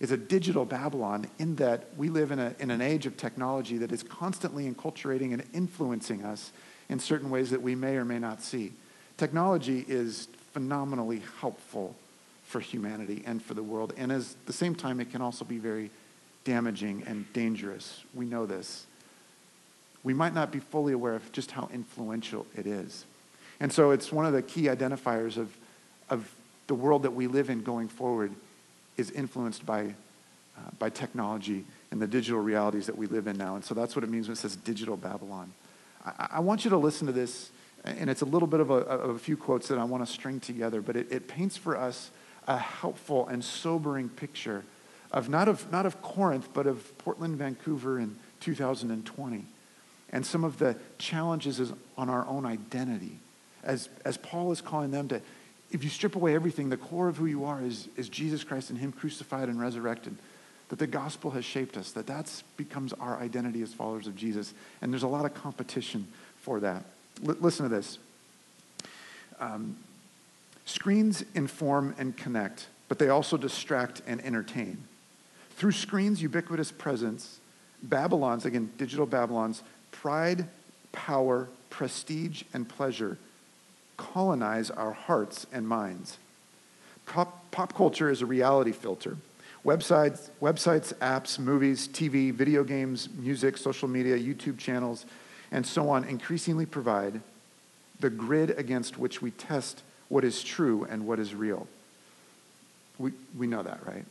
is 0.00 0.10
a 0.10 0.16
digital 0.16 0.64
Babylon 0.64 1.26
in 1.38 1.56
that 1.56 1.88
we 1.96 2.08
live 2.08 2.30
in, 2.30 2.38
a, 2.38 2.54
in 2.58 2.70
an 2.70 2.80
age 2.80 3.06
of 3.06 3.16
technology 3.16 3.78
that 3.78 3.92
is 3.92 4.02
constantly 4.02 4.70
enculturating 4.70 5.32
and 5.32 5.42
influencing 5.52 6.24
us 6.24 6.52
in 6.88 6.98
certain 6.98 7.30
ways 7.30 7.50
that 7.50 7.62
we 7.62 7.74
may 7.74 7.96
or 7.96 8.04
may 8.04 8.18
not 8.18 8.42
see. 8.42 8.72
Technology 9.20 9.84
is 9.86 10.28
phenomenally 10.54 11.20
helpful 11.42 11.94
for 12.44 12.58
humanity 12.58 13.22
and 13.26 13.42
for 13.42 13.52
the 13.52 13.62
world. 13.62 13.92
And 13.98 14.10
at 14.10 14.22
the 14.46 14.52
same 14.54 14.74
time, 14.74 14.98
it 14.98 15.10
can 15.10 15.20
also 15.20 15.44
be 15.44 15.58
very 15.58 15.90
damaging 16.44 17.02
and 17.06 17.30
dangerous. 17.34 18.02
We 18.14 18.24
know 18.24 18.46
this. 18.46 18.86
We 20.04 20.14
might 20.14 20.32
not 20.32 20.50
be 20.50 20.58
fully 20.58 20.94
aware 20.94 21.14
of 21.14 21.32
just 21.32 21.50
how 21.50 21.68
influential 21.70 22.46
it 22.56 22.66
is. 22.66 23.04
And 23.60 23.70
so 23.70 23.90
it's 23.90 24.10
one 24.10 24.24
of 24.24 24.32
the 24.32 24.40
key 24.40 24.68
identifiers 24.68 25.36
of, 25.36 25.54
of 26.08 26.34
the 26.66 26.74
world 26.74 27.02
that 27.02 27.12
we 27.12 27.26
live 27.26 27.50
in 27.50 27.62
going 27.62 27.88
forward 27.88 28.32
is 28.96 29.10
influenced 29.10 29.66
by, 29.66 29.82
uh, 30.56 30.70
by 30.78 30.88
technology 30.88 31.66
and 31.90 32.00
the 32.00 32.06
digital 32.06 32.40
realities 32.40 32.86
that 32.86 32.96
we 32.96 33.06
live 33.06 33.26
in 33.26 33.36
now. 33.36 33.54
And 33.54 33.62
so 33.62 33.74
that's 33.74 33.94
what 33.94 34.02
it 34.02 34.08
means 34.08 34.28
when 34.28 34.32
it 34.32 34.38
says 34.38 34.56
digital 34.56 34.96
Babylon. 34.96 35.52
I, 36.06 36.28
I 36.36 36.40
want 36.40 36.64
you 36.64 36.70
to 36.70 36.78
listen 36.78 37.06
to 37.06 37.12
this 37.12 37.50
and 37.84 38.10
it's 38.10 38.22
a 38.22 38.26
little 38.26 38.48
bit 38.48 38.60
of 38.60 38.70
a, 38.70 38.74
of 38.74 39.16
a 39.16 39.18
few 39.18 39.36
quotes 39.36 39.68
that 39.68 39.78
I 39.78 39.84
want 39.84 40.06
to 40.06 40.12
string 40.12 40.40
together, 40.40 40.80
but 40.80 40.96
it, 40.96 41.10
it 41.10 41.28
paints 41.28 41.56
for 41.56 41.76
us 41.76 42.10
a 42.46 42.58
helpful 42.58 43.28
and 43.28 43.44
sobering 43.44 44.08
picture 44.08 44.64
of 45.12 45.28
not 45.28 45.48
of 45.48 45.70
not 45.72 45.86
of 45.86 46.02
Corinth, 46.02 46.48
but 46.52 46.66
of 46.66 46.96
Portland, 46.98 47.36
Vancouver 47.36 47.98
in 47.98 48.16
2020, 48.40 49.44
and 50.10 50.26
some 50.26 50.44
of 50.44 50.58
the 50.58 50.76
challenges 50.98 51.72
on 51.96 52.08
our 52.08 52.26
own 52.26 52.46
identity, 52.46 53.18
as 53.64 53.88
as 54.04 54.16
Paul 54.16 54.52
is 54.52 54.60
calling 54.60 54.90
them 54.90 55.08
to. 55.08 55.20
If 55.72 55.84
you 55.84 55.90
strip 55.90 56.16
away 56.16 56.34
everything, 56.34 56.68
the 56.68 56.76
core 56.76 57.08
of 57.08 57.16
who 57.16 57.26
you 57.26 57.44
are 57.44 57.62
is, 57.62 57.88
is 57.96 58.08
Jesus 58.08 58.42
Christ 58.42 58.70
and 58.70 58.78
Him 58.78 58.90
crucified 58.90 59.48
and 59.48 59.60
resurrected. 59.60 60.16
That 60.68 60.80
the 60.80 60.86
gospel 60.86 61.32
has 61.32 61.44
shaped 61.44 61.76
us, 61.76 61.92
that 61.92 62.06
that 62.08 62.42
becomes 62.56 62.92
our 62.92 63.18
identity 63.18 63.62
as 63.62 63.72
followers 63.72 64.06
of 64.06 64.14
Jesus. 64.14 64.54
And 64.82 64.92
there's 64.92 65.02
a 65.02 65.08
lot 65.08 65.24
of 65.24 65.34
competition 65.34 66.06
for 66.38 66.60
that. 66.60 66.84
L- 67.26 67.36
listen 67.40 67.68
to 67.68 67.74
this. 67.74 67.98
Um, 69.38 69.76
screens 70.64 71.24
inform 71.34 71.94
and 71.98 72.16
connect, 72.16 72.66
but 72.88 72.98
they 72.98 73.08
also 73.08 73.36
distract 73.36 74.02
and 74.06 74.24
entertain. 74.24 74.84
Through 75.56 75.72
screens' 75.72 76.22
ubiquitous 76.22 76.72
presence, 76.72 77.40
Babylon's, 77.82 78.44
again, 78.44 78.70
digital 78.76 79.06
Babylon's, 79.06 79.62
pride, 79.92 80.46
power, 80.92 81.48
prestige, 81.70 82.42
and 82.52 82.68
pleasure 82.68 83.18
colonize 84.00 84.70
our 84.70 84.92
hearts 84.92 85.46
and 85.52 85.68
minds. 85.68 86.16
Pop, 87.06 87.50
pop 87.50 87.74
culture 87.74 88.10
is 88.10 88.22
a 88.22 88.26
reality 88.26 88.72
filter. 88.72 89.16
Websites, 89.64 90.30
websites, 90.40 90.94
apps, 90.94 91.38
movies, 91.38 91.86
TV, 91.86 92.32
video 92.32 92.64
games, 92.64 93.08
music, 93.18 93.58
social 93.58 93.88
media, 93.88 94.16
YouTube 94.16 94.56
channels, 94.56 95.04
and 95.52 95.66
so 95.66 95.88
on 95.90 96.04
increasingly 96.04 96.66
provide 96.66 97.20
the 98.00 98.10
grid 98.10 98.50
against 98.50 98.98
which 98.98 99.20
we 99.20 99.30
test 99.32 99.82
what 100.08 100.24
is 100.24 100.42
true 100.42 100.86
and 100.90 101.06
what 101.06 101.18
is 101.18 101.34
real. 101.34 101.66
We, 102.98 103.12
we 103.36 103.46
know 103.46 103.62
that, 103.62 103.80
right? 103.86 104.04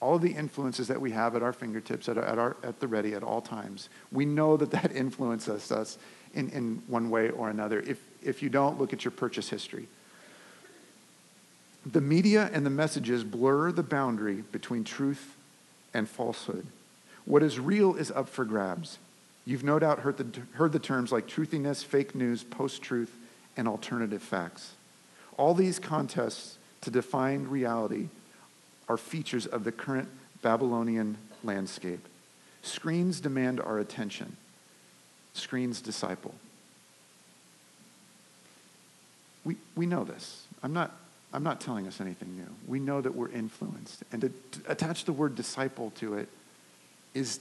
All 0.00 0.18
the 0.18 0.32
influences 0.32 0.88
that 0.88 1.00
we 1.00 1.10
have 1.12 1.34
at 1.36 1.42
our 1.42 1.52
fingertips, 1.52 2.08
at, 2.08 2.18
at, 2.18 2.38
our, 2.38 2.56
at 2.62 2.80
the 2.80 2.88
ready 2.88 3.14
at 3.14 3.22
all 3.22 3.40
times, 3.40 3.88
we 4.12 4.24
know 4.24 4.56
that 4.56 4.70
that 4.72 4.92
influences 4.94 5.72
us 5.72 5.98
in, 6.34 6.50
in 6.50 6.82
one 6.86 7.10
way 7.10 7.30
or 7.30 7.48
another. 7.48 7.80
If, 7.80 7.98
if 8.22 8.42
you 8.42 8.48
don't, 8.48 8.78
look 8.78 8.92
at 8.92 9.04
your 9.04 9.12
purchase 9.12 9.48
history. 9.48 9.88
The 11.84 12.00
media 12.00 12.50
and 12.52 12.66
the 12.66 12.70
messages 12.70 13.22
blur 13.22 13.70
the 13.72 13.82
boundary 13.82 14.42
between 14.52 14.82
truth 14.84 15.36
and 15.94 16.08
falsehood. 16.08 16.66
What 17.24 17.42
is 17.42 17.58
real 17.58 17.94
is 17.94 18.10
up 18.10 18.28
for 18.28 18.44
grabs. 18.44 18.98
You've 19.46 19.64
no 19.64 19.78
doubt 19.78 20.00
heard 20.00 20.16
the, 20.16 20.40
heard 20.54 20.72
the 20.72 20.80
terms 20.80 21.12
like 21.12 21.28
truthiness, 21.28 21.84
fake 21.84 22.14
news, 22.14 22.42
post 22.42 22.82
truth, 22.82 23.16
and 23.56 23.68
alternative 23.68 24.22
facts. 24.22 24.72
All 25.38 25.54
these 25.54 25.78
contests 25.78 26.58
to 26.80 26.90
define 26.90 27.46
reality 27.46 28.08
are 28.88 28.96
features 28.96 29.46
of 29.46 29.64
the 29.64 29.72
current 29.72 30.08
Babylonian 30.42 31.16
landscape. 31.44 32.06
Screens 32.62 33.20
demand 33.20 33.60
our 33.60 33.78
attention, 33.78 34.36
screens 35.32 35.80
disciple. 35.80 36.34
We, 39.44 39.56
we 39.76 39.86
know 39.86 40.02
this. 40.02 40.44
I'm 40.64 40.72
not, 40.72 40.90
I'm 41.32 41.44
not 41.44 41.60
telling 41.60 41.86
us 41.86 42.00
anything 42.00 42.36
new. 42.36 42.48
We 42.66 42.80
know 42.80 43.00
that 43.00 43.14
we're 43.14 43.30
influenced. 43.30 44.02
And 44.10 44.22
to, 44.22 44.28
to 44.28 44.60
attach 44.72 45.04
the 45.04 45.12
word 45.12 45.36
disciple 45.36 45.92
to 45.96 46.14
it 46.14 46.28
is, 47.14 47.38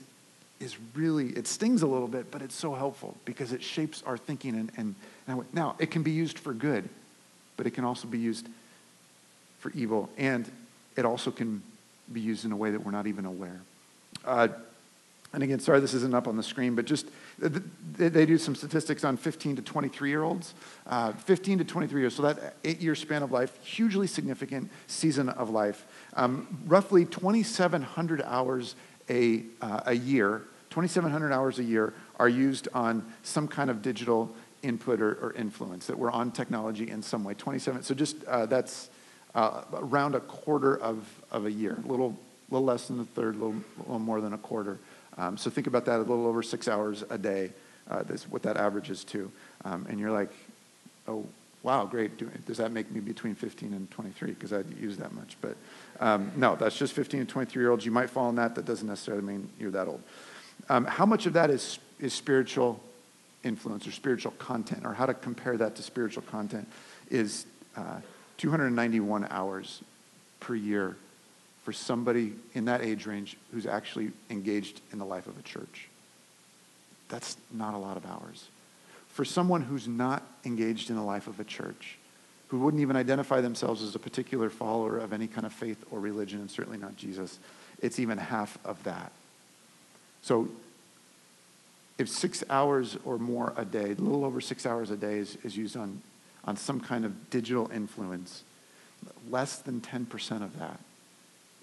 is 0.59 0.77
really, 0.93 1.29
it 1.29 1.47
stings 1.47 1.81
a 1.81 1.87
little 1.87 2.07
bit, 2.07 2.31
but 2.31 2.41
it's 2.41 2.55
so 2.55 2.73
helpful 2.73 3.15
because 3.25 3.51
it 3.51 3.61
shapes 3.61 4.03
our 4.05 4.17
thinking. 4.17 4.55
And, 4.55 4.71
and 4.77 4.95
now, 5.27 5.43
now, 5.53 5.75
it 5.79 5.91
can 5.91 6.03
be 6.03 6.11
used 6.11 6.39
for 6.39 6.53
good, 6.53 6.87
but 7.57 7.67
it 7.67 7.71
can 7.71 7.83
also 7.83 8.07
be 8.07 8.19
used 8.19 8.47
for 9.59 9.71
evil. 9.71 10.09
And 10.17 10.49
it 10.95 11.05
also 11.05 11.31
can 11.31 11.61
be 12.11 12.21
used 12.21 12.45
in 12.45 12.51
a 12.51 12.55
way 12.55 12.71
that 12.71 12.85
we're 12.85 12.91
not 12.91 13.07
even 13.07 13.25
aware. 13.25 13.59
Uh, 14.23 14.47
and 15.33 15.43
again, 15.43 15.59
sorry 15.59 15.81
this 15.81 15.93
isn't 15.93 16.15
up 16.15 16.29
on 16.29 16.37
the 16.37 16.43
screen, 16.43 16.75
but 16.75 16.85
just 16.85 17.07
they 17.37 18.25
do 18.25 18.37
some 18.37 18.55
statistics 18.55 19.03
on 19.03 19.17
15 19.17 19.57
to 19.57 19.61
23 19.61 20.09
year 20.09 20.23
olds. 20.23 20.53
Uh, 20.87 21.11
15 21.11 21.57
to 21.57 21.63
23 21.65 22.01
years, 22.01 22.15
so 22.15 22.23
that 22.23 22.55
eight 22.63 22.79
year 22.79 22.95
span 22.95 23.21
of 23.21 23.33
life, 23.33 23.61
hugely 23.61 24.07
significant 24.07 24.71
season 24.87 25.27
of 25.27 25.49
life. 25.49 25.85
Um, 26.13 26.63
roughly 26.65 27.03
2,700 27.03 28.21
hours 28.21 28.75
a, 29.09 29.43
uh, 29.61 29.81
a 29.85 29.93
year, 29.93 30.43
2,700 30.69 31.31
hours 31.31 31.59
a 31.59 31.63
year 31.63 31.93
are 32.19 32.29
used 32.29 32.67
on 32.73 33.03
some 33.23 33.47
kind 33.47 33.69
of 33.69 33.81
digital 33.81 34.29
input 34.63 35.01
or, 35.01 35.13
or, 35.13 35.33
influence, 35.33 35.87
that 35.87 35.97
we're 35.97 36.11
on 36.11 36.31
technology 36.31 36.89
in 36.89 37.01
some 37.01 37.23
way. 37.23 37.33
27, 37.33 37.83
so 37.83 37.93
just 37.93 38.23
uh, 38.25 38.45
that's 38.45 38.89
uh, 39.35 39.61
around 39.73 40.15
a 40.15 40.19
quarter 40.19 40.77
of, 40.77 41.07
of 41.31 41.45
a 41.45 41.51
year, 41.51 41.77
a 41.83 41.87
little, 41.87 42.17
little 42.49 42.65
less 42.65 42.87
than 42.87 42.99
a 42.99 43.05
third, 43.05 43.35
a 43.35 43.37
little, 43.37 43.61
little 43.79 43.99
more 43.99 44.21
than 44.21 44.33
a 44.33 44.37
quarter. 44.37 44.79
Um, 45.17 45.37
so 45.37 45.49
think 45.49 45.67
about 45.67 45.85
that 45.85 45.97
a 45.97 45.99
little 45.99 46.25
over 46.25 46.41
six 46.41 46.67
hours 46.67 47.03
a 47.09 47.17
day, 47.17 47.51
uh, 47.89 48.03
this, 48.03 48.27
what 48.29 48.43
that 48.43 48.57
averages 48.57 49.03
to. 49.05 49.31
Um, 49.63 49.85
and 49.89 49.99
you're 49.99 50.11
like, 50.11 50.31
oh, 51.07 51.25
wow, 51.65 51.83
great. 51.83 52.45
does 52.45 52.57
that 52.57 52.71
make 52.71 52.91
me 52.91 52.99
between 52.99 53.33
15 53.33 53.73
and 53.73 53.89
23? 53.89 54.29
Because 54.29 54.53
I'd 54.53 54.71
use 54.79 54.97
that 54.97 55.11
much. 55.13 55.35
But 55.41 55.57
um, 55.99 56.31
no, 56.35 56.55
that's 56.55 56.77
just 56.77 56.93
15 56.93 57.21
and 57.21 57.27
23 57.27 57.61
year 57.61 57.71
olds. 57.71 57.83
You 57.83 57.91
might 57.91 58.11
fall 58.11 58.29
in 58.29 58.35
that. 58.35 58.53
That 58.53 58.65
doesn't 58.65 58.87
necessarily 58.87 59.23
mean 59.23 59.49
you're 59.59 59.71
that 59.71 59.87
old. 59.87 60.03
Um, 60.69 60.85
how 60.85 61.07
much 61.07 61.25
of 61.25 61.33
that 61.33 61.49
is, 61.49 61.79
is 61.99 62.13
spiritual 62.13 62.79
influence 63.43 63.87
or 63.87 63.91
spiritual 63.91 64.31
content, 64.33 64.85
or 64.85 64.93
how 64.93 65.07
to 65.07 65.13
compare 65.15 65.57
that 65.57 65.75
to 65.75 65.81
spiritual 65.81 66.23
content, 66.23 66.67
is 67.09 67.47
uh, 67.75 67.99
291 68.37 69.27
hours 69.31 69.81
per 70.39 70.53
year 70.53 70.95
for 71.63 71.73
somebody 71.73 72.33
in 72.53 72.65
that 72.65 72.81
age 72.81 73.07
range 73.07 73.37
who's 73.51 73.65
actually 73.65 74.11
engaged 74.29 74.81
in 74.91 74.99
the 74.99 75.05
life 75.05 75.25
of 75.25 75.37
a 75.39 75.41
church. 75.41 75.89
That's 77.09 77.37
not 77.51 77.73
a 77.73 77.77
lot 77.77 77.97
of 77.97 78.05
hours. 78.05 78.49
For 79.15 79.23
someone 79.23 79.61
who's 79.61 79.87
not 79.87 80.23
engaged 80.43 80.89
in 80.89 80.97
the 80.97 81.01
life 81.01 81.27
of 81.27 81.39
a 81.39 81.45
church, 81.45 81.97
who 82.49 82.59
wouldn't 82.59 82.81
even 82.81 82.97
identify 82.97 83.39
themselves 83.39 83.81
as 83.81 83.95
a 83.95 83.99
particular 83.99 84.49
follower 84.49 84.97
of 84.97 85.13
any 85.13 85.25
kind 85.25 85.45
of 85.45 85.53
faith 85.53 85.81
or 85.89 86.01
religion, 86.01 86.41
and 86.41 86.51
certainly 86.51 86.77
not 86.77 86.97
Jesus, 86.97 87.39
it's 87.81 87.97
even 87.97 88.17
half 88.17 88.57
of 88.65 88.83
that. 88.83 89.13
So 90.21 90.49
if 91.97 92.09
six 92.09 92.43
hours 92.49 92.97
or 93.05 93.17
more 93.17 93.53
a 93.55 93.63
day, 93.63 93.91
a 93.91 93.95
little 93.95 94.25
over 94.25 94.41
six 94.41 94.65
hours 94.65 94.91
a 94.91 94.97
day 94.97 95.19
is, 95.19 95.37
is 95.45 95.55
used 95.55 95.77
on, 95.77 96.01
on 96.43 96.57
some 96.57 96.81
kind 96.81 97.05
of 97.05 97.29
digital 97.29 97.71
influence, 97.71 98.43
less 99.29 99.59
than 99.59 99.79
10% 99.79 100.43
of 100.43 100.59
that 100.59 100.81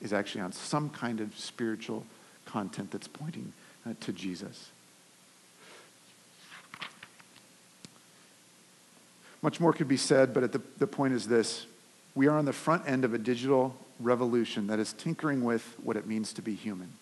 is 0.00 0.14
actually 0.14 0.40
on 0.40 0.52
some 0.52 0.88
kind 0.88 1.20
of 1.20 1.38
spiritual 1.38 2.06
content 2.46 2.92
that's 2.92 3.08
pointing 3.08 3.52
uh, 3.86 3.92
to 4.00 4.10
Jesus. 4.10 4.70
Much 9.42 9.58
more 9.58 9.72
could 9.72 9.88
be 9.88 9.96
said, 9.96 10.32
but 10.32 10.52
the, 10.52 10.62
the 10.78 10.86
point 10.86 11.12
is 11.12 11.26
this 11.26 11.66
we 12.14 12.26
are 12.28 12.36
on 12.36 12.44
the 12.44 12.52
front 12.52 12.88
end 12.88 13.04
of 13.04 13.14
a 13.14 13.18
digital 13.18 13.76
revolution 14.00 14.66
that 14.68 14.78
is 14.78 14.92
tinkering 14.92 15.44
with 15.44 15.76
what 15.82 15.96
it 15.96 16.06
means 16.06 16.32
to 16.34 16.42
be 16.42 16.54
human. 16.54 16.92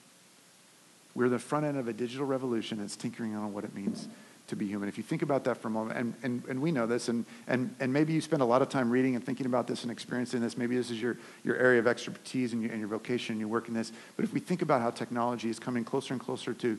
We're 1.14 1.28
the 1.28 1.38
front 1.38 1.66
end 1.66 1.76
of 1.76 1.88
a 1.88 1.92
digital 1.92 2.26
revolution 2.26 2.78
that's 2.78 2.96
tinkering 2.96 3.34
on 3.34 3.52
what 3.52 3.64
it 3.64 3.74
means 3.74 4.08
to 4.48 4.56
be 4.56 4.66
human. 4.66 4.88
If 4.88 4.98
you 4.98 5.04
think 5.04 5.22
about 5.22 5.44
that 5.44 5.56
for 5.56 5.68
a 5.68 5.70
moment, 5.70 5.98
and, 5.98 6.14
and, 6.22 6.42
and 6.48 6.60
we 6.62 6.72
know 6.72 6.86
this, 6.86 7.08
and, 7.08 7.24
and, 7.46 7.74
and 7.80 7.92
maybe 7.92 8.12
you 8.12 8.20
spend 8.20 8.42
a 8.42 8.44
lot 8.44 8.62
of 8.62 8.68
time 8.68 8.90
reading 8.90 9.16
and 9.16 9.24
thinking 9.24 9.46
about 9.46 9.66
this 9.66 9.82
and 9.82 9.90
experiencing 9.90 10.40
this. 10.40 10.56
Maybe 10.56 10.76
this 10.76 10.90
is 10.90 11.00
your, 11.00 11.16
your 11.44 11.56
area 11.56 11.78
of 11.78 11.86
expertise 11.86 12.52
and 12.52 12.62
your, 12.62 12.70
and 12.70 12.80
your 12.80 12.88
vocation, 12.88 13.34
and 13.34 13.40
you 13.40 13.48
work 13.48 13.68
in 13.68 13.74
this. 13.74 13.92
But 14.16 14.24
if 14.24 14.32
we 14.32 14.40
think 14.40 14.62
about 14.62 14.80
how 14.80 14.90
technology 14.90 15.50
is 15.50 15.58
coming 15.58 15.84
closer 15.84 16.14
and 16.14 16.20
closer 16.20 16.52
to 16.54 16.78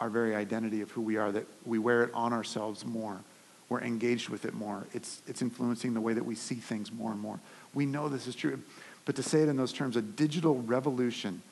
our 0.00 0.10
very 0.10 0.34
identity 0.34 0.80
of 0.80 0.90
who 0.90 1.00
we 1.00 1.16
are, 1.16 1.30
that 1.32 1.46
we 1.64 1.78
wear 1.78 2.04
it 2.04 2.10
on 2.14 2.32
ourselves 2.32 2.84
more, 2.84 3.20
we're 3.68 3.80
engaged 3.80 4.28
with 4.28 4.44
it 4.44 4.54
more, 4.54 4.86
it's, 4.92 5.22
it's 5.26 5.42
influencing 5.42 5.94
the 5.94 6.00
way 6.00 6.12
that 6.12 6.24
we 6.24 6.34
see 6.34 6.56
things 6.56 6.92
more 6.92 7.12
and 7.12 7.20
more. 7.20 7.40
We 7.72 7.86
know 7.86 8.08
this 8.08 8.26
is 8.26 8.34
true. 8.34 8.60
But 9.04 9.16
to 9.16 9.22
say 9.22 9.42
it 9.42 9.48
in 9.48 9.56
those 9.56 9.72
terms, 9.72 9.96
a 9.96 10.02
digital 10.02 10.60
revolution 10.62 11.42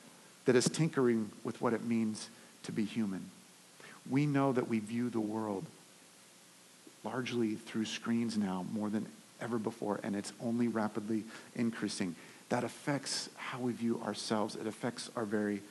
that 0.45 0.55
is 0.55 0.65
tinkering 0.65 1.31
with 1.43 1.61
what 1.61 1.73
it 1.73 1.83
means 1.83 2.29
to 2.63 2.71
be 2.71 2.83
human 2.85 3.29
we 4.09 4.25
know 4.25 4.51
that 4.51 4.67
we 4.67 4.79
view 4.79 5.09
the 5.09 5.19
world 5.19 5.65
largely 7.03 7.55
through 7.55 7.85
screens 7.85 8.37
now 8.37 8.65
more 8.71 8.89
than 8.89 9.05
ever 9.41 9.57
before, 9.57 9.99
and 10.03 10.15
it's 10.15 10.31
only 10.41 10.67
rapidly 10.67 11.23
increasing. 11.55 12.15
That 12.49 12.63
affects 12.63 13.29
how 13.35 13.59
we 13.59 13.73
view 13.73 14.01
ourselves, 14.05 14.55
it 14.55 14.67
affects 14.67 15.09
our 15.15 15.25
very 15.25 15.61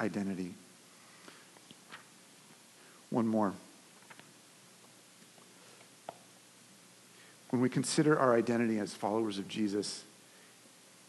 identity. 0.00 0.54
One 3.10 3.26
more. 3.26 3.52
When 7.52 7.60
we 7.60 7.68
consider 7.68 8.18
our 8.18 8.34
identity 8.34 8.78
as 8.78 8.94
followers 8.94 9.36
of 9.36 9.46
Jesus 9.46 10.04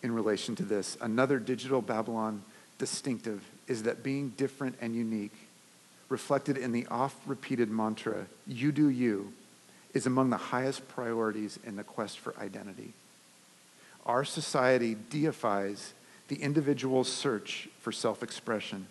in 0.01 0.11
relation 0.11 0.57
to 0.57 0.63
this, 0.63 0.97
another 0.99 1.39
digital 1.39 1.81
Babylon 1.81 2.43
distinctive 2.77 3.41
is 3.69 3.83
that 3.83 4.03
being 4.03 4.33
different 4.35 4.75
and 4.81 4.93
unique 4.93 5.31
reflected 6.09 6.57
in 6.57 6.73
the 6.73 6.85
oft 6.87 7.15
repeated 7.25 7.71
mantra, 7.71 8.25
you 8.45 8.73
do 8.73 8.89
you, 8.89 9.31
is 9.93 10.05
among 10.05 10.31
the 10.31 10.37
highest 10.37 10.85
priorities 10.89 11.57
in 11.65 11.77
the 11.77 11.83
quest 11.83 12.19
for 12.19 12.37
identity. 12.37 12.91
Our 14.05 14.25
society 14.25 14.97
deifies 15.09 15.93
the 16.27 16.35
individual's 16.35 17.09
search 17.09 17.69
for 17.79 17.93
self 17.93 18.21
expression. 18.21 18.87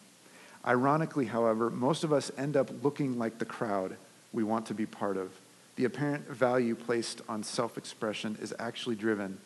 Ironically, 0.66 1.26
however, 1.26 1.68
most 1.68 2.02
of 2.02 2.14
us 2.14 2.32
end 2.38 2.56
up 2.56 2.70
looking 2.82 3.18
like 3.18 3.38
the 3.38 3.44
crowd 3.44 3.98
we 4.32 4.42
want 4.42 4.64
to 4.66 4.74
be 4.74 4.86
part 4.86 5.18
of. 5.18 5.32
The 5.76 5.84
apparent 5.84 6.28
value 6.28 6.74
placed 6.74 7.22
on 7.28 7.42
self 7.42 7.78
expression 7.78 8.38
is 8.40 8.54
actually 8.58 8.96
driven 8.96 9.38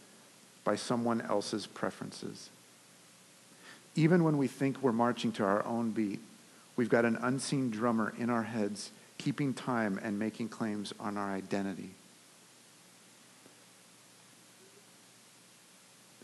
by 0.65 0.77
someone 0.77 1.21
else's 1.21 1.67
preferences. 1.67 2.51
Even 3.95 4.25
when 4.25 4.37
we 4.37 4.47
think 4.49 4.83
we're 4.83 4.93
marching 4.93 5.33
to 5.33 5.45
our 5.45 5.65
own 5.65 5.91
beat, 5.91 6.21
We've 6.77 6.91
got 6.91 7.07
an 7.07 7.17
unseen 7.17 7.71
drummer 7.71 8.13
in 8.19 8.29
our 8.29 8.43
heads 8.43 8.91
keeping 9.19 9.55
time 9.55 9.99
and 10.03 10.19
making 10.19 10.51
claims 10.51 10.93
on 11.01 11.17
our 11.17 11.33
identity. 11.33 11.91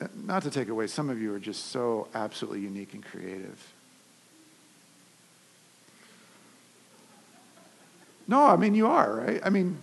Uh, 0.00 0.08
not 0.14 0.42
to 0.42 0.50
take 0.50 0.68
away, 0.68 0.86
some 0.86 1.08
of 1.08 1.20
you 1.20 1.34
are 1.34 1.38
just 1.38 1.68
so 1.68 2.06
absolutely 2.14 2.60
unique 2.60 2.92
and 2.92 3.02
creative. 3.02 3.72
No, 8.28 8.44
I 8.44 8.56
mean, 8.56 8.74
you 8.74 8.86
are, 8.86 9.14
right? 9.14 9.40
I 9.42 9.48
mean, 9.48 9.78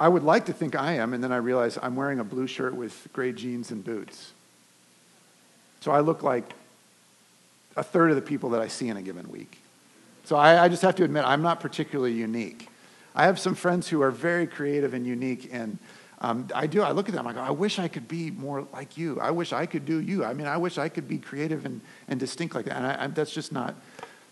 I 0.00 0.08
would 0.08 0.22
like 0.22 0.46
to 0.46 0.52
think 0.52 0.76
I 0.76 0.94
am, 0.94 1.12
and 1.12 1.22
then 1.22 1.32
I 1.32 1.38
realize 1.38 1.78
I'm 1.82 1.96
wearing 1.96 2.20
a 2.20 2.24
blue 2.24 2.46
shirt 2.46 2.74
with 2.74 3.08
gray 3.12 3.32
jeans 3.32 3.70
and 3.70 3.84
boots. 3.84 4.32
So 5.80 5.90
I 5.90 6.00
look 6.00 6.22
like 6.22 6.54
a 7.76 7.82
third 7.82 8.10
of 8.10 8.16
the 8.16 8.22
people 8.22 8.50
that 8.50 8.60
I 8.60 8.68
see 8.68 8.88
in 8.88 8.96
a 8.96 9.02
given 9.02 9.28
week. 9.28 9.58
So 10.24 10.36
I, 10.36 10.64
I 10.64 10.68
just 10.68 10.82
have 10.82 10.94
to 10.96 11.04
admit, 11.04 11.24
I'm 11.24 11.42
not 11.42 11.60
particularly 11.60 12.12
unique. 12.12 12.68
I 13.14 13.24
have 13.24 13.38
some 13.38 13.54
friends 13.54 13.88
who 13.88 14.02
are 14.02 14.10
very 14.10 14.46
creative 14.46 14.94
and 14.94 15.06
unique, 15.06 15.48
and 15.52 15.78
um, 16.20 16.48
I 16.54 16.66
do. 16.66 16.82
I 16.82 16.90
look 16.90 17.08
at 17.08 17.14
them. 17.14 17.26
I 17.26 17.32
go, 17.32 17.40
I 17.40 17.50
wish 17.50 17.78
I 17.78 17.88
could 17.88 18.08
be 18.08 18.30
more 18.30 18.66
like 18.72 18.96
you. 18.96 19.20
I 19.20 19.30
wish 19.30 19.52
I 19.52 19.66
could 19.66 19.84
do 19.86 20.00
you. 20.00 20.24
I 20.24 20.34
mean, 20.34 20.46
I 20.46 20.56
wish 20.56 20.78
I 20.78 20.88
could 20.88 21.08
be 21.08 21.18
creative 21.18 21.64
and, 21.64 21.80
and 22.08 22.20
distinct 22.20 22.54
like 22.54 22.66
that. 22.66 22.76
And 22.76 22.86
I, 22.86 23.04
I, 23.04 23.06
that's 23.08 23.32
just 23.32 23.52
not. 23.52 23.74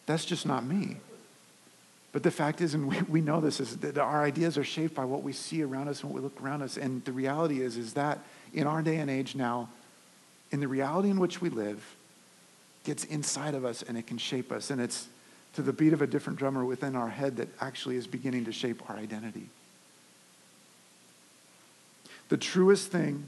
That's 0.06 0.24
just 0.24 0.46
not 0.46 0.64
me. 0.64 0.98
But 2.16 2.22
the 2.22 2.30
fact 2.30 2.62
is, 2.62 2.72
and 2.72 2.88
we, 2.88 2.98
we 3.10 3.20
know 3.20 3.42
this, 3.42 3.60
is 3.60 3.76
that 3.76 3.98
our 3.98 4.24
ideas 4.24 4.56
are 4.56 4.64
shaped 4.64 4.94
by 4.94 5.04
what 5.04 5.22
we 5.22 5.34
see 5.34 5.62
around 5.62 5.88
us 5.88 6.00
and 6.00 6.10
what 6.10 6.16
we 6.16 6.22
look 6.22 6.40
around 6.40 6.62
us. 6.62 6.78
And 6.78 7.04
the 7.04 7.12
reality 7.12 7.60
is, 7.60 7.76
is 7.76 7.92
that 7.92 8.20
in 8.54 8.66
our 8.66 8.80
day 8.80 8.96
and 8.96 9.10
age 9.10 9.34
now, 9.34 9.68
in 10.50 10.60
the 10.60 10.66
reality 10.66 11.10
in 11.10 11.20
which 11.20 11.42
we 11.42 11.50
live, 11.50 11.84
gets 12.84 13.04
inside 13.04 13.54
of 13.54 13.66
us 13.66 13.82
and 13.82 13.98
it 13.98 14.06
can 14.06 14.16
shape 14.16 14.50
us. 14.50 14.70
And 14.70 14.80
it's 14.80 15.08
to 15.56 15.60
the 15.60 15.74
beat 15.74 15.92
of 15.92 16.00
a 16.00 16.06
different 16.06 16.38
drummer 16.38 16.64
within 16.64 16.96
our 16.96 17.10
head 17.10 17.36
that 17.36 17.48
actually 17.60 17.96
is 17.96 18.06
beginning 18.06 18.46
to 18.46 18.52
shape 18.52 18.88
our 18.88 18.96
identity. 18.96 19.50
The 22.30 22.38
truest 22.38 22.90
thing 22.90 23.26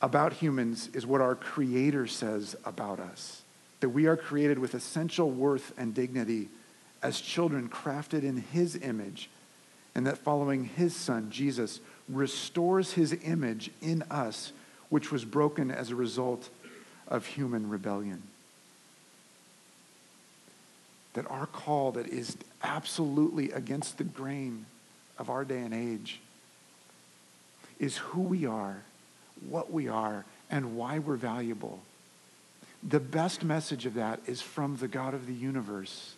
about 0.00 0.34
humans 0.34 0.90
is 0.94 1.08
what 1.08 1.20
our 1.20 1.34
Creator 1.34 2.06
says 2.06 2.54
about 2.64 3.00
us 3.00 3.42
that 3.80 3.88
we 3.88 4.06
are 4.06 4.16
created 4.16 4.60
with 4.60 4.76
essential 4.76 5.28
worth 5.28 5.72
and 5.76 5.92
dignity 5.92 6.50
as 7.04 7.20
children 7.20 7.68
crafted 7.68 8.24
in 8.24 8.38
His 8.38 8.74
image, 8.74 9.28
and 9.94 10.06
that 10.06 10.18
following 10.18 10.64
His 10.64 10.96
Son, 10.96 11.30
Jesus, 11.30 11.78
restores 12.08 12.94
His 12.94 13.16
image 13.22 13.70
in 13.80 14.02
us, 14.10 14.52
which 14.88 15.12
was 15.12 15.24
broken 15.24 15.70
as 15.70 15.90
a 15.90 15.94
result 15.94 16.48
of 17.06 17.26
human 17.26 17.68
rebellion. 17.68 18.22
That 21.12 21.30
our 21.30 21.46
call 21.46 21.92
that 21.92 22.08
is 22.08 22.36
absolutely 22.62 23.52
against 23.52 23.98
the 23.98 24.04
grain 24.04 24.64
of 25.18 25.28
our 25.28 25.44
day 25.44 25.60
and 25.60 25.74
age 25.74 26.20
is 27.78 27.98
who 27.98 28.22
we 28.22 28.46
are, 28.46 28.78
what 29.48 29.70
we 29.70 29.88
are, 29.88 30.24
and 30.50 30.76
why 30.76 30.98
we're 30.98 31.16
valuable. 31.16 31.80
The 32.82 33.00
best 33.00 33.44
message 33.44 33.84
of 33.84 33.94
that 33.94 34.20
is 34.26 34.40
from 34.40 34.76
the 34.76 34.88
God 34.88 35.14
of 35.14 35.26
the 35.26 35.34
universe, 35.34 36.14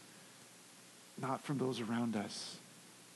not 1.21 1.43
from 1.43 1.59
those 1.59 1.81
around 1.81 2.17
us 2.17 2.57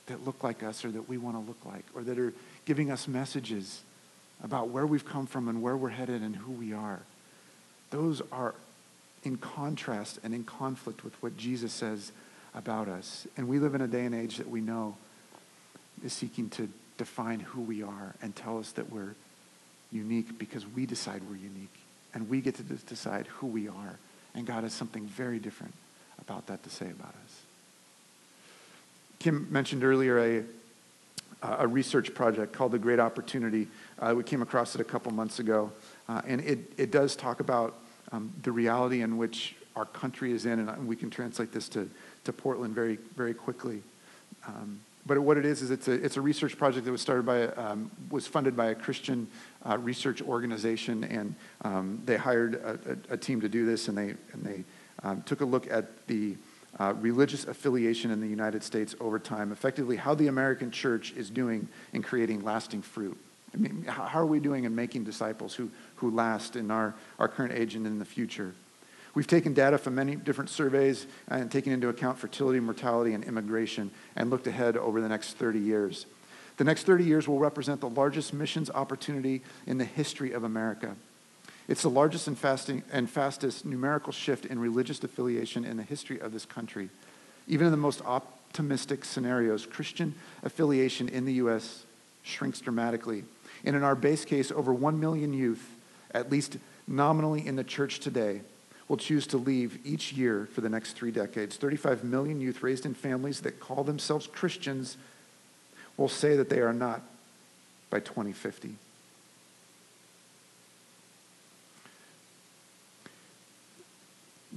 that 0.07 0.25
look 0.25 0.43
like 0.43 0.63
us 0.63 0.83
or 0.83 0.91
that 0.91 1.07
we 1.07 1.17
want 1.17 1.35
to 1.35 1.39
look 1.41 1.63
like, 1.65 1.85
or 1.93 2.03
that 2.03 2.17
are 2.17 2.33
giving 2.65 2.91
us 2.91 3.07
messages 3.07 3.81
about 4.43 4.69
where 4.69 4.85
we've 4.85 5.05
come 5.05 5.27
from 5.27 5.47
and 5.47 5.61
where 5.61 5.77
we're 5.77 5.89
headed 5.89 6.21
and 6.21 6.35
who 6.35 6.51
we 6.51 6.73
are. 6.73 6.99
Those 7.91 8.21
are 8.31 8.55
in 9.23 9.37
contrast 9.37 10.19
and 10.23 10.33
in 10.33 10.43
conflict 10.43 11.03
with 11.03 11.13
what 11.21 11.37
Jesus 11.37 11.71
says 11.71 12.11
about 12.55 12.87
us. 12.87 13.27
And 13.37 13.47
we 13.47 13.59
live 13.59 13.75
in 13.75 13.81
a 13.81 13.87
day 13.87 14.05
and 14.05 14.15
age 14.15 14.37
that 14.37 14.49
we 14.49 14.61
know 14.61 14.97
is 16.03 16.13
seeking 16.13 16.49
to 16.49 16.67
define 16.97 17.39
who 17.39 17.61
we 17.61 17.83
are 17.83 18.15
and 18.21 18.35
tell 18.35 18.57
us 18.57 18.71
that 18.73 18.91
we're 18.91 19.13
unique 19.91 20.37
because 20.39 20.65
we 20.67 20.85
decide 20.85 21.21
we're 21.29 21.35
unique. 21.35 21.73
And 22.13 22.29
we 22.29 22.41
get 22.41 22.55
to 22.55 22.63
decide 22.63 23.27
who 23.27 23.47
we 23.47 23.67
are. 23.67 23.97
And 24.33 24.45
God 24.45 24.63
has 24.63 24.73
something 24.73 25.05
very 25.05 25.39
different 25.39 25.73
about 26.19 26.47
that 26.47 26.63
to 26.63 26.69
say 26.69 26.89
about 26.89 27.13
us. 27.23 27.50
Kim 29.21 29.47
mentioned 29.51 29.83
earlier 29.83 30.17
a, 30.17 30.43
a 31.43 31.67
research 31.67 32.11
project 32.15 32.53
called 32.53 32.71
The 32.71 32.79
Great 32.79 32.99
Opportunity. 32.99 33.67
Uh, 33.99 34.15
we 34.17 34.23
came 34.23 34.41
across 34.41 34.73
it 34.73 34.81
a 34.81 34.83
couple 34.83 35.11
months 35.11 35.37
ago. 35.37 35.71
Uh, 36.09 36.23
and 36.25 36.41
it, 36.41 36.73
it 36.75 36.89
does 36.89 37.15
talk 37.15 37.39
about 37.39 37.75
um, 38.11 38.33
the 38.41 38.51
reality 38.51 39.03
in 39.03 39.17
which 39.17 39.55
our 39.75 39.85
country 39.85 40.31
is 40.31 40.47
in. 40.47 40.57
And 40.57 40.87
we 40.87 40.95
can 40.95 41.11
translate 41.11 41.51
this 41.51 41.69
to, 41.69 41.87
to 42.23 42.33
Portland 42.33 42.73
very, 42.73 42.97
very 43.15 43.35
quickly. 43.35 43.83
Um, 44.47 44.79
but 45.05 45.19
what 45.19 45.37
it 45.37 45.45
is 45.45 45.61
is 45.61 45.69
it's 45.69 45.87
a, 45.87 45.91
it's 45.91 46.17
a 46.17 46.21
research 46.21 46.57
project 46.57 46.85
that 46.85 46.91
was 46.91 47.01
started 47.01 47.23
by 47.23 47.43
um, 47.63 47.91
was 48.09 48.25
funded 48.25 48.57
by 48.57 48.67
a 48.67 48.75
Christian 48.75 49.27
uh, 49.67 49.77
research 49.77 50.23
organization, 50.23 51.03
and 51.03 51.35
um, 51.61 52.01
they 52.05 52.17
hired 52.17 52.55
a, 52.55 52.79
a, 53.11 53.13
a, 53.13 53.17
team 53.17 53.41
to 53.41 53.49
do 53.49 53.65
this, 53.65 53.87
and 53.87 53.97
they 53.97 54.13
and 54.33 54.43
they 54.43 54.63
um, 55.01 55.23
took 55.23 55.41
a 55.41 55.45
look 55.45 55.69
at 55.71 56.05
the 56.05 56.35
uh, 56.79 56.93
religious 56.99 57.45
affiliation 57.45 58.11
in 58.11 58.21
the 58.21 58.27
United 58.27 58.63
States 58.63 58.95
over 58.99 59.19
time, 59.19 59.51
effectively 59.51 59.97
how 59.97 60.15
the 60.15 60.27
American 60.27 60.71
church 60.71 61.13
is 61.13 61.29
doing 61.29 61.67
in 61.93 62.01
creating 62.01 62.43
lasting 62.43 62.81
fruit. 62.81 63.17
I 63.53 63.57
mean, 63.57 63.83
how, 63.83 64.19
are 64.19 64.25
we 64.25 64.39
doing 64.39 64.63
in 64.63 64.73
making 64.73 65.03
disciples 65.03 65.53
who 65.53 65.69
who 65.97 66.09
last 66.09 66.55
in 66.55 66.71
our, 66.71 66.95
our 67.19 67.27
current 67.27 67.53
age 67.53 67.75
and 67.75 67.85
in 67.85 67.99
the 67.99 68.05
future? 68.05 68.53
We've 69.13 69.27
taken 69.27 69.53
data 69.53 69.77
from 69.77 69.95
many 69.95 70.15
different 70.15 70.49
surveys 70.49 71.05
and 71.27 71.51
taken 71.51 71.73
into 71.73 71.89
account 71.89 72.17
fertility, 72.17 72.61
mortality, 72.61 73.13
and 73.13 73.23
immigration 73.25 73.91
and 74.15 74.29
looked 74.29 74.47
ahead 74.47 74.77
over 74.77 75.01
the 75.01 75.09
next 75.09 75.33
30 75.33 75.59
years. 75.59 76.05
The 76.57 76.63
next 76.63 76.83
30 76.83 77.03
years 77.03 77.27
will 77.27 77.39
represent 77.39 77.81
the 77.81 77.89
largest 77.89 78.33
missions 78.33 78.69
opportunity 78.69 79.41
in 79.67 79.77
the 79.77 79.85
history 79.85 80.31
of 80.31 80.43
America. 80.43 80.95
It's 81.67 81.83
the 81.83 81.89
largest 81.89 82.27
and, 82.27 82.37
fasting, 82.37 82.83
and 82.91 83.09
fastest 83.09 83.65
numerical 83.65 84.11
shift 84.11 84.45
in 84.45 84.59
religious 84.59 85.03
affiliation 85.03 85.63
in 85.63 85.77
the 85.77 85.83
history 85.83 86.19
of 86.19 86.33
this 86.33 86.45
country. 86.45 86.89
Even 87.47 87.67
in 87.67 87.71
the 87.71 87.77
most 87.77 88.01
optimistic 88.05 89.05
scenarios, 89.05 89.65
Christian 89.65 90.15
affiliation 90.43 91.07
in 91.07 91.25
the 91.25 91.33
U.S. 91.33 91.83
shrinks 92.23 92.59
dramatically. 92.59 93.23
And 93.63 93.75
in 93.75 93.83
our 93.83 93.95
base 93.95 94.25
case, 94.25 94.51
over 94.51 94.73
1 94.73 94.99
million 94.99 95.33
youth, 95.33 95.69
at 96.13 96.31
least 96.31 96.57
nominally 96.87 97.45
in 97.45 97.55
the 97.55 97.63
church 97.63 97.99
today, 97.99 98.41
will 98.87 98.97
choose 98.97 99.25
to 99.27 99.37
leave 99.37 99.79
each 99.85 100.11
year 100.11 100.49
for 100.53 100.59
the 100.59 100.67
next 100.67 100.93
three 100.93 101.11
decades. 101.11 101.55
35 101.55 102.03
million 102.03 102.41
youth 102.41 102.61
raised 102.61 102.85
in 102.85 102.93
families 102.93 103.39
that 103.41 103.59
call 103.59 103.85
themselves 103.85 104.27
Christians 104.27 104.97
will 105.95 106.09
say 106.09 106.35
that 106.35 106.49
they 106.49 106.59
are 106.59 106.73
not 106.73 107.01
by 107.89 107.99
2050. 107.99 108.75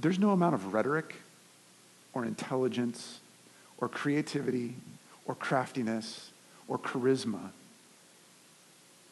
There's 0.05 0.19
no 0.19 0.29
amount 0.29 0.53
of 0.53 0.71
rhetoric 0.71 1.15
or 2.13 2.25
intelligence 2.25 3.21
or 3.79 3.89
creativity 3.89 4.75
or 5.25 5.33
craftiness 5.33 6.29
or 6.67 6.77
charisma 6.77 7.49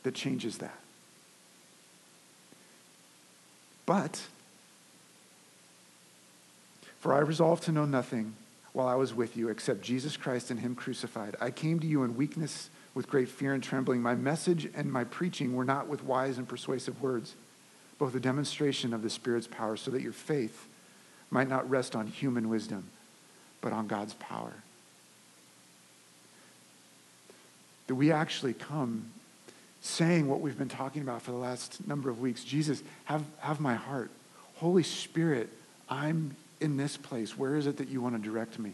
that 0.04 0.14
changes 0.14 0.60
that. 0.60 0.78
But 3.88 4.22
for 7.00 7.16
I 7.16 7.22
resolved 7.22 7.64
to 7.64 7.72
know 7.72 7.86
nothing 7.86 8.36
while 8.74 8.88
I 8.88 8.94
was 8.94 9.16
with 9.16 9.36
you 9.36 9.50
except 9.50 9.82
Jesus 9.82 10.16
Christ 10.16 10.52
and 10.52 10.60
Him 10.60 10.76
crucified. 10.76 11.36
I 11.42 11.50
came 11.50 11.80
to 11.80 11.88
you 11.88 12.04
in 12.04 12.16
weakness 12.16 12.70
with 12.94 13.10
great 13.10 13.30
fear 13.30 13.56
and 13.56 13.64
trembling. 13.64 14.04
My 14.04 14.14
message 14.14 14.70
and 14.76 14.94
my 14.94 15.06
preaching 15.06 15.56
were 15.56 15.66
not 15.66 15.88
with 15.88 16.04
wise 16.04 16.38
and 16.38 16.48
persuasive 16.48 17.02
words, 17.02 17.34
but 17.98 18.06
with 18.06 18.16
a 18.16 18.20
demonstration 18.20 18.94
of 18.94 19.02
the 19.02 19.10
Spirit's 19.10 19.48
power, 19.48 19.76
so 19.76 19.90
that 19.90 20.04
your 20.04 20.14
faith 20.14 20.68
might 21.34 21.50
not 21.50 21.69
rest 21.69 21.96
on 21.96 22.08
human 22.08 22.48
wisdom, 22.48 22.86
but 23.60 23.74
on 23.74 23.88
God's 23.88 24.13
power. 24.13 24.54
That 27.88 27.96
we 27.96 28.12
actually 28.12 28.54
come 28.54 29.12
saying 29.82 30.30
what 30.30 30.39
we've 30.39 30.58
been 30.58 30.69
talking 30.69 31.02
about 31.02 31.22
for 31.22 31.32
the 31.32 31.38
last 31.38 31.86
number 31.86 32.10
of 32.10 32.22
weeks 32.22 32.43
Jesus, 32.43 32.82
have, 33.06 33.24
have 33.39 33.60
my 33.60 33.76
heart. 33.76 34.12
Holy 34.56 34.84
Spirit, 34.84 35.50
I'm 35.89 36.36
in 36.62 36.78
this 36.78 36.96
place? 36.96 37.38
Where 37.38 37.58
is 37.58 37.67
it 37.67 37.78
that 37.78 37.89
you 37.89 38.00
want 38.00 38.15
to 38.15 38.30
direct 38.30 38.58
me? 38.58 38.72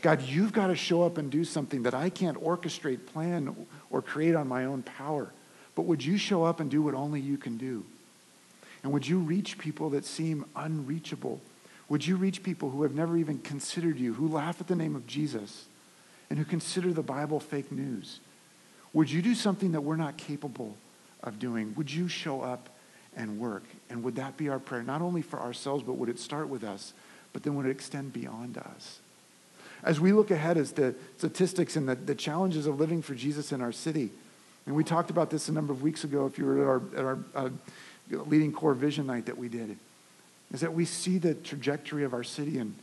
God, 0.00 0.22
you've 0.22 0.52
got 0.52 0.68
to 0.68 0.76
show 0.76 1.02
up 1.02 1.18
and 1.18 1.30
do 1.30 1.44
something 1.44 1.82
that 1.82 1.92
I 1.92 2.08
can't 2.08 2.40
orchestrate, 2.42 3.06
plan, 3.06 3.54
or 3.90 4.00
create 4.00 4.34
on 4.34 4.48
my 4.48 4.64
own 4.64 4.82
power. 4.82 5.30
But 5.74 5.82
would 5.82 6.04
you 6.04 6.16
show 6.16 6.44
up 6.44 6.60
and 6.60 6.70
do 6.70 6.80
what 6.82 6.94
only 6.94 7.20
you 7.20 7.36
can 7.36 7.58
do? 7.58 7.84
And 8.82 8.92
would 8.92 9.06
you 9.06 9.18
reach 9.18 9.58
people 9.58 9.90
that 9.90 10.04
seem 10.04 10.46
unreachable? 10.54 11.40
Would 11.88 12.06
you 12.06 12.16
reach 12.16 12.42
people 12.42 12.70
who 12.70 12.82
have 12.82 12.94
never 12.94 13.16
even 13.16 13.38
considered 13.38 13.98
you, 13.98 14.14
who 14.14 14.28
laugh 14.28 14.60
at 14.60 14.66
the 14.66 14.76
name 14.76 14.96
of 14.96 15.06
Jesus, 15.06 15.66
and 16.28 16.38
who 16.38 16.44
consider 16.44 16.92
the 16.92 17.02
Bible 17.02 17.38
fake 17.38 17.70
news? 17.70 18.20
Would 18.92 19.10
you 19.10 19.22
do 19.22 19.34
something 19.34 19.72
that 19.72 19.82
we're 19.82 19.96
not 19.96 20.16
capable 20.16 20.76
of 21.22 21.38
doing? 21.38 21.74
Would 21.76 21.92
you 21.92 22.08
show 22.08 22.40
up 22.40 22.68
and 23.16 23.38
work? 23.38 23.64
And 23.88 24.02
would 24.02 24.16
that 24.16 24.36
be 24.36 24.48
our 24.48 24.58
prayer, 24.58 24.82
not 24.82 25.02
only 25.02 25.22
for 25.22 25.38
ourselves, 25.38 25.84
but 25.84 25.94
would 25.94 26.08
it 26.08 26.18
start 26.18 26.48
with 26.48 26.64
us? 26.64 26.92
but 27.36 27.42
then 27.42 27.54
would 27.54 27.66
it 27.66 27.70
extend 27.70 28.14
beyond 28.14 28.56
us? 28.56 29.00
As 29.82 30.00
we 30.00 30.14
look 30.14 30.30
ahead 30.30 30.56
as 30.56 30.72
the 30.72 30.94
statistics 31.18 31.76
and 31.76 31.86
the, 31.86 31.94
the 31.94 32.14
challenges 32.14 32.66
of 32.66 32.80
living 32.80 33.02
for 33.02 33.14
Jesus 33.14 33.52
in 33.52 33.60
our 33.60 33.72
city, 33.72 34.08
and 34.64 34.74
we 34.74 34.82
talked 34.82 35.10
about 35.10 35.28
this 35.28 35.50
a 35.50 35.52
number 35.52 35.70
of 35.70 35.82
weeks 35.82 36.02
ago 36.02 36.24
if 36.24 36.38
you 36.38 36.46
were 36.46 36.62
at 36.62 36.66
our, 36.66 36.82
at 36.96 37.04
our 37.04 37.18
uh, 37.34 37.50
leading 38.24 38.54
core 38.54 38.72
vision 38.72 39.06
night 39.06 39.26
that 39.26 39.36
we 39.36 39.50
did, 39.50 39.76
is 40.52 40.60
that 40.60 40.72
we 40.72 40.84
see 40.84 41.18
the 41.18 41.34
trajectory 41.34 42.04
of 42.04 42.12
our 42.12 42.24
city 42.24 42.58
and, 42.58 42.74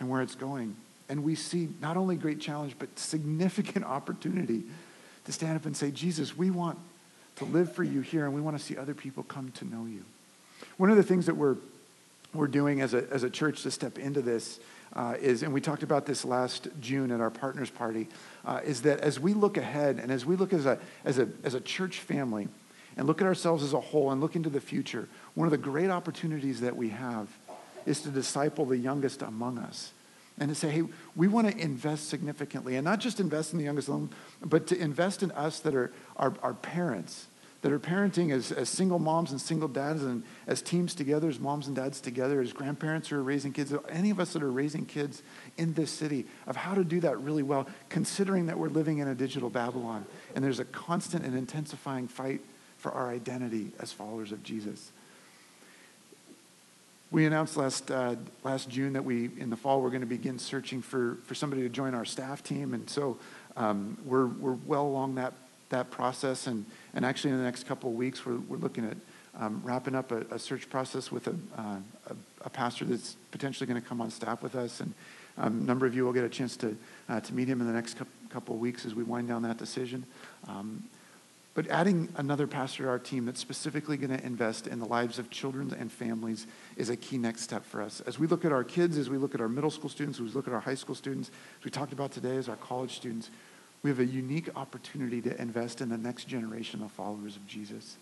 and 0.00 0.08
where 0.08 0.22
it's 0.22 0.34
going. 0.34 0.76
And 1.08 1.24
we 1.24 1.34
see 1.34 1.68
not 1.80 1.96
only 1.96 2.16
great 2.16 2.40
challenge, 2.40 2.74
but 2.78 2.98
significant 2.98 3.84
opportunity 3.84 4.64
to 5.24 5.32
stand 5.32 5.56
up 5.56 5.66
and 5.66 5.76
say, 5.76 5.90
Jesus, 5.90 6.36
we 6.36 6.50
want 6.50 6.78
to 7.36 7.44
live 7.44 7.72
for 7.72 7.84
you 7.84 8.00
here 8.00 8.24
and 8.24 8.34
we 8.34 8.40
want 8.40 8.58
to 8.58 8.62
see 8.62 8.76
other 8.76 8.94
people 8.94 9.22
come 9.22 9.50
to 9.52 9.64
know 9.64 9.86
you. 9.86 10.04
One 10.76 10.90
of 10.90 10.96
the 10.96 11.02
things 11.02 11.26
that 11.26 11.36
we're, 11.36 11.56
we're 12.34 12.48
doing 12.48 12.80
as 12.80 12.94
a, 12.94 13.06
as 13.10 13.22
a 13.22 13.30
church 13.30 13.62
to 13.62 13.70
step 13.70 13.98
into 13.98 14.20
this 14.20 14.58
uh, 14.94 15.14
is, 15.20 15.42
and 15.42 15.52
we 15.52 15.60
talked 15.60 15.82
about 15.82 16.06
this 16.06 16.24
last 16.24 16.68
June 16.80 17.12
at 17.12 17.20
our 17.20 17.30
partners 17.30 17.70
party, 17.70 18.08
uh, 18.44 18.60
is 18.64 18.82
that 18.82 19.00
as 19.00 19.20
we 19.20 19.34
look 19.34 19.56
ahead 19.56 19.98
and 19.98 20.10
as 20.10 20.26
we 20.26 20.34
look 20.34 20.52
as 20.52 20.66
a, 20.66 20.78
as, 21.04 21.18
a, 21.18 21.28
as 21.44 21.54
a 21.54 21.60
church 21.60 22.00
family 22.00 22.48
and 22.98 23.06
look 23.06 23.22
at 23.22 23.26
ourselves 23.26 23.62
as 23.62 23.72
a 23.72 23.80
whole 23.80 24.10
and 24.10 24.20
look 24.20 24.36
into 24.36 24.50
the 24.50 24.60
future, 24.60 25.08
one 25.34 25.46
of 25.46 25.52
the 25.52 25.56
great 25.56 25.88
opportunities 25.88 26.60
that 26.60 26.76
we 26.76 26.90
have 26.90 27.28
is 27.86 28.02
to 28.02 28.10
disciple 28.10 28.66
the 28.66 28.76
youngest 28.76 29.22
among 29.22 29.56
us 29.56 29.92
and 30.40 30.50
to 30.50 30.54
say, 30.54 30.68
hey, 30.68 30.82
we 31.16 31.26
want 31.26 31.48
to 31.48 31.56
invest 31.56 32.08
significantly, 32.08 32.76
and 32.76 32.84
not 32.84 33.00
just 33.00 33.18
invest 33.18 33.52
in 33.52 33.58
the 33.58 33.64
youngest 33.64 33.88
alone, 33.88 34.10
but 34.44 34.66
to 34.66 34.78
invest 34.78 35.22
in 35.22 35.30
us 35.32 35.60
that 35.60 35.74
are 35.74 35.92
our, 36.16 36.34
our 36.42 36.54
parents, 36.54 37.26
that 37.62 37.72
are 37.72 37.78
parenting 37.80 38.32
as, 38.32 38.52
as 38.52 38.68
single 38.68 39.00
moms 39.00 39.32
and 39.32 39.40
single 39.40 39.66
dads, 39.66 40.02
and 40.04 40.22
as 40.46 40.62
teams 40.62 40.94
together, 40.94 41.28
as 41.28 41.40
moms 41.40 41.66
and 41.66 41.74
dads 41.74 42.00
together, 42.00 42.40
as 42.40 42.52
grandparents 42.52 43.08
who 43.08 43.16
are 43.16 43.22
raising 43.22 43.52
kids, 43.52 43.72
any 43.88 44.10
of 44.10 44.20
us 44.20 44.32
that 44.32 44.42
are 44.42 44.50
raising 44.50 44.86
kids 44.86 45.22
in 45.56 45.74
this 45.74 45.90
city, 45.90 46.24
of 46.46 46.54
how 46.54 46.74
to 46.74 46.84
do 46.84 47.00
that 47.00 47.20
really 47.20 47.42
well, 47.42 47.66
considering 47.88 48.46
that 48.46 48.58
we're 48.58 48.68
living 48.68 48.98
in 48.98 49.08
a 49.08 49.14
digital 49.14 49.50
Babylon, 49.50 50.06
and 50.36 50.44
there's 50.44 50.60
a 50.60 50.64
constant 50.64 51.24
and 51.24 51.36
intensifying 51.36 52.06
fight 52.06 52.40
for 52.78 52.92
our 52.92 53.10
identity 53.10 53.72
as 53.80 53.92
followers 53.92 54.32
of 54.32 54.42
Jesus. 54.42 54.90
We 57.10 57.24
announced 57.24 57.56
last, 57.56 57.90
uh, 57.90 58.16
last 58.44 58.68
June 58.68 58.92
that 58.92 59.04
we, 59.04 59.30
in 59.38 59.50
the 59.50 59.56
fall, 59.56 59.80
we're 59.80 59.90
going 59.90 60.02
to 60.02 60.06
begin 60.06 60.38
searching 60.38 60.82
for, 60.82 61.16
for 61.24 61.34
somebody 61.34 61.62
to 61.62 61.68
join 61.68 61.94
our 61.94 62.04
staff 62.04 62.42
team. 62.42 62.74
And 62.74 62.88
so 62.88 63.16
um, 63.56 63.96
we're, 64.04 64.26
we're 64.26 64.58
well 64.66 64.86
along 64.86 65.14
that, 65.14 65.32
that 65.70 65.90
process. 65.90 66.46
And, 66.46 66.66
and 66.92 67.06
actually, 67.06 67.30
in 67.30 67.38
the 67.38 67.44
next 67.44 67.66
couple 67.66 67.88
of 67.90 67.96
weeks, 67.96 68.26
we're, 68.26 68.36
we're 68.36 68.58
looking 68.58 68.84
at 68.84 68.96
um, 69.38 69.62
wrapping 69.64 69.94
up 69.94 70.12
a, 70.12 70.20
a, 70.30 70.38
search 70.38 70.68
process 70.68 71.10
with 71.10 71.28
a, 71.28 71.36
uh, 71.56 71.76
a, 72.08 72.16
a, 72.44 72.50
pastor 72.50 72.84
that's 72.84 73.16
potentially 73.30 73.66
going 73.66 73.80
to 73.80 73.86
come 73.86 74.00
on 74.00 74.10
staff 74.10 74.42
with 74.42 74.54
us. 74.54 74.80
And 74.80 74.92
um, 75.38 75.60
a 75.60 75.64
number 75.64 75.86
of 75.86 75.94
you 75.94 76.04
will 76.04 76.12
get 76.12 76.24
a 76.24 76.28
chance 76.28 76.56
to, 76.58 76.76
uh, 77.08 77.20
to 77.20 77.34
meet 77.34 77.48
him 77.48 77.60
in 77.60 77.66
the 77.66 77.72
next 77.72 77.96
couple 78.30 78.54
of 78.54 78.60
weeks 78.60 78.84
as 78.84 78.94
we 78.94 79.02
wind 79.02 79.28
down 79.28 79.42
that 79.42 79.56
decision. 79.56 80.04
Um, 80.46 80.84
but 81.54 81.66
adding 81.68 82.08
another 82.16 82.46
pastor 82.46 82.84
to 82.84 82.88
our 82.88 82.98
team 82.98 83.26
that's 83.26 83.40
specifically 83.40 83.96
going 83.96 84.16
to 84.16 84.24
invest 84.24 84.66
in 84.66 84.78
the 84.78 84.86
lives 84.86 85.18
of 85.18 85.28
children 85.30 85.74
and 85.78 85.90
families 85.90 86.46
is 86.76 86.88
a 86.88 86.96
key 86.96 87.18
next 87.18 87.42
step 87.42 87.64
for 87.64 87.82
us. 87.82 88.00
As 88.02 88.18
we 88.18 88.26
look 88.26 88.44
at 88.44 88.52
our 88.52 88.62
kids, 88.62 88.96
as 88.96 89.10
we 89.10 89.18
look 89.18 89.34
at 89.34 89.40
our 89.40 89.48
middle 89.48 89.70
school 89.70 89.90
students, 89.90 90.18
as 90.18 90.26
we 90.26 90.30
look 90.30 90.46
at 90.46 90.54
our 90.54 90.60
high 90.60 90.76
school 90.76 90.94
students, 90.94 91.30
as 91.58 91.64
we 91.64 91.70
talked 91.70 91.92
about 91.92 92.12
today 92.12 92.36
as 92.36 92.48
our 92.48 92.56
college 92.56 92.94
students, 92.94 93.30
we 93.82 93.90
have 93.90 93.98
a 93.98 94.06
unique 94.06 94.50
opportunity 94.56 95.20
to 95.22 95.40
invest 95.40 95.80
in 95.80 95.88
the 95.88 95.98
next 95.98 96.24
generation 96.24 96.82
of 96.82 96.92
followers 96.92 97.36
of 97.36 97.46
Jesus. 97.46 97.96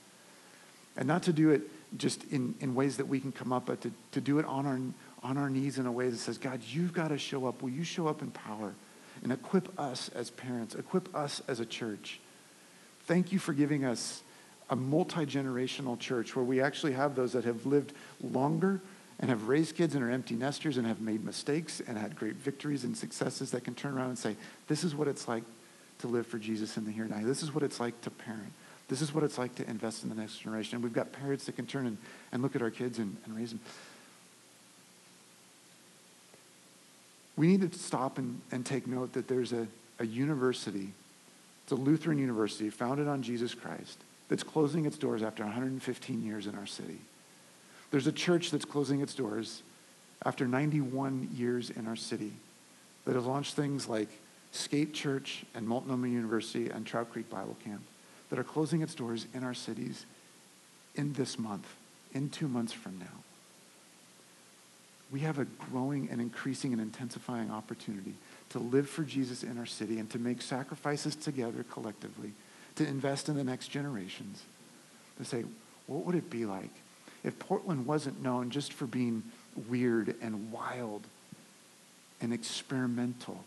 And 0.97 1.07
not 1.07 1.23
to 1.25 1.33
do 1.33 1.51
it 1.51 1.63
just 1.97 2.25
in, 2.25 2.55
in 2.61 2.75
ways 2.75 2.97
that 2.97 3.07
we 3.07 3.21
can 3.21 3.33
come 3.33 3.53
up, 3.53 3.67
but 3.67 3.81
to, 3.83 3.93
to 4.13 4.21
do 4.21 4.39
it 4.39 4.47
on 4.47 4.67
our, 4.67 4.81
on 5.23 5.37
our 5.37 5.51
knees 5.51 5.79
in 5.79 5.87
a 5.87 5.93
way 5.93 6.09
that 6.09 6.19
says, 6.19 6.39
God, 6.39 6.61
you've 6.67 6.93
got 6.93 7.09
to 7.09 7.19
show 7.19 7.47
up. 7.47 7.63
Will 7.63 7.71
you 7.71 7.85
show 7.85 8.07
up 8.07 8.23
in 8.23 8.31
power 8.31 8.75
and 9.23 9.33
equip 9.33 9.79
us 9.79 10.09
as 10.11 10.31
parents, 10.31 10.75
equip 10.75 11.15
us 11.15 11.43
as 11.49 11.61
a 11.61 11.67
church? 11.67 12.21
Thank 13.07 13.33
you 13.33 13.39
for 13.39 13.53
giving 13.53 13.85
us 13.85 14.23
a 14.69 14.77
multi 14.77 15.25
generational 15.27 15.99
church 15.99 16.35
where 16.35 16.45
we 16.45 16.61
actually 16.61 16.93
have 16.93 17.15
those 17.15 17.33
that 17.33 17.45
have 17.45 17.65
lived 17.67 17.93
longer 18.21 18.81
and 19.21 19.31
have 19.31 19.49
raised 19.49 19.77
kids 19.77 19.95
and 19.95 20.05
are 20.05 20.11
empty 20.11 20.35
nesters 20.35 20.77
and 20.77 20.87
have 20.87 21.01
made 21.01 21.25
mistakes 21.25 21.81
and 21.87 21.97
had 21.97 22.17
great 22.17 22.35
victories 22.35 22.85
and 22.85 22.97
successes 22.97 23.53
that 23.53 23.65
can 23.65 23.75
turn 23.75 23.97
around 23.97 24.09
and 24.09 24.19
say, 24.19 24.37
This 24.67 24.83
is 24.83 24.95
what 24.95 25.09
it's 25.09 25.29
like 25.29 25.45
to 26.01 26.09
live 26.09 26.27
for 26.27 26.39
Jesus 26.39 26.77
in 26.77 26.85
the 26.85 26.91
here 26.91 27.05
and 27.05 27.13
now. 27.13 27.25
This 27.25 27.43
is 27.43 27.55
what 27.55 27.63
it's 27.63 27.81
like 27.81 27.99
to 28.03 28.11
parent. 28.11 28.53
This 28.89 29.01
is 29.01 29.15
what 29.15 29.25
it's 29.25 29.39
like 29.39 29.55
to 29.57 29.69
invest 29.69 30.03
in 30.03 30.11
the 30.11 30.15
next 30.15 30.39
generation. 30.39 30.77
And 30.77 30.85
we've 30.85 30.93
got 30.93 31.13
parents 31.13 31.47
that 31.47 31.57
can 31.57 31.67
turn 31.67 31.87
and, 31.87 31.99
and 32.33 32.43
look 32.43 32.55
at 32.55 32.63
our 32.63 32.71
kids 32.71 32.99
and, 32.99 33.17
and 33.25 33.37
raise 33.37 33.51
them. 33.51 33.61
We 37.37 37.49
need 37.49 37.71
to 37.71 37.79
stop 37.79 38.19
and, 38.19 38.41
and 38.51 38.65
take 38.65 38.87
note 38.87 39.13
that 39.13 39.29
there's 39.29 39.53
a, 39.53 39.67
a 39.99 40.07
university 40.07 40.93
it's 41.67 41.73
a 41.73 41.75
Lutheran 41.75 42.19
university 42.19 42.71
founded 42.71 43.09
on 43.09 43.23
Jesus 43.23 43.53
Christ 43.53 43.99
that's 44.29 44.45
closing 44.45 44.87
its 44.87 44.97
doors 44.97 45.21
after 45.21 45.43
115 45.43 46.25
years 46.25 46.47
in 46.47 46.55
our 46.55 46.65
city. 46.65 47.01
There's 47.91 48.07
a 48.07 48.13
church 48.13 48.53
that's 48.53 48.65
closing 48.65 49.01
its 49.01 49.15
doors 49.15 49.65
after 50.25 50.47
91 50.47 51.31
years 51.35 51.71
in 51.71 51.89
our 51.89 51.97
city 51.97 52.31
that 53.05 53.17
has 53.17 53.25
launched 53.25 53.55
things 53.55 53.89
like 53.89 54.07
Skate 54.53 54.95
Church 54.95 55.45
and 55.57 55.67
Multnomah 55.67 56.07
University 56.07 56.71
and 56.71 56.87
Trout 56.87 57.11
Creek 57.11 57.29
Bible 57.29 57.57
Camp 57.65 57.83
that 58.31 58.39
are 58.39 58.45
closing 58.45 58.81
its 58.81 58.95
doors 58.95 59.27
in 59.35 59.43
our 59.43 59.55
cities 59.55 60.07
in 60.95 61.15
this 61.15 61.37
month, 61.37 61.67
in 62.15 62.31
two 62.31 62.47
months 62.47 62.73
from 62.73 62.97
now. 63.01 63.07
We 65.11 65.19
have 65.21 65.41
a 65.41 65.47
growing 65.47 66.11
and 66.13 66.21
increasing 66.21 66.73
and 66.73 66.81
intensifying 66.81 67.51
opportunity 67.51 68.15
to 68.51 68.59
live 68.59 68.89
for 68.89 69.03
Jesus 69.03 69.43
in 69.43 69.59
our 69.59 69.67
city 69.67 69.99
and 69.99 70.09
to 70.11 70.19
make 70.19 70.41
sacrifices 70.43 71.17
together 71.17 71.65
collectively, 71.71 72.33
to 72.77 72.87
invest 72.87 73.29
in 73.29 73.37
the 73.37 73.45
next 73.45 73.69
generations, 73.69 74.43
to 75.19 75.25
say, 75.25 75.45
what 75.87 76.05
would 76.05 76.15
it 76.15 76.31
be 76.31 76.47
like 76.47 76.71
if 77.25 77.39
Portland 77.39 77.87
wasn't 77.87 78.23
known 78.23 78.51
just 78.51 78.73
for 78.73 78.87
being 78.87 79.23
weird 79.69 80.15
and 80.23 80.53
wild 80.53 81.03
and 82.21 82.33
experimental 82.33 83.45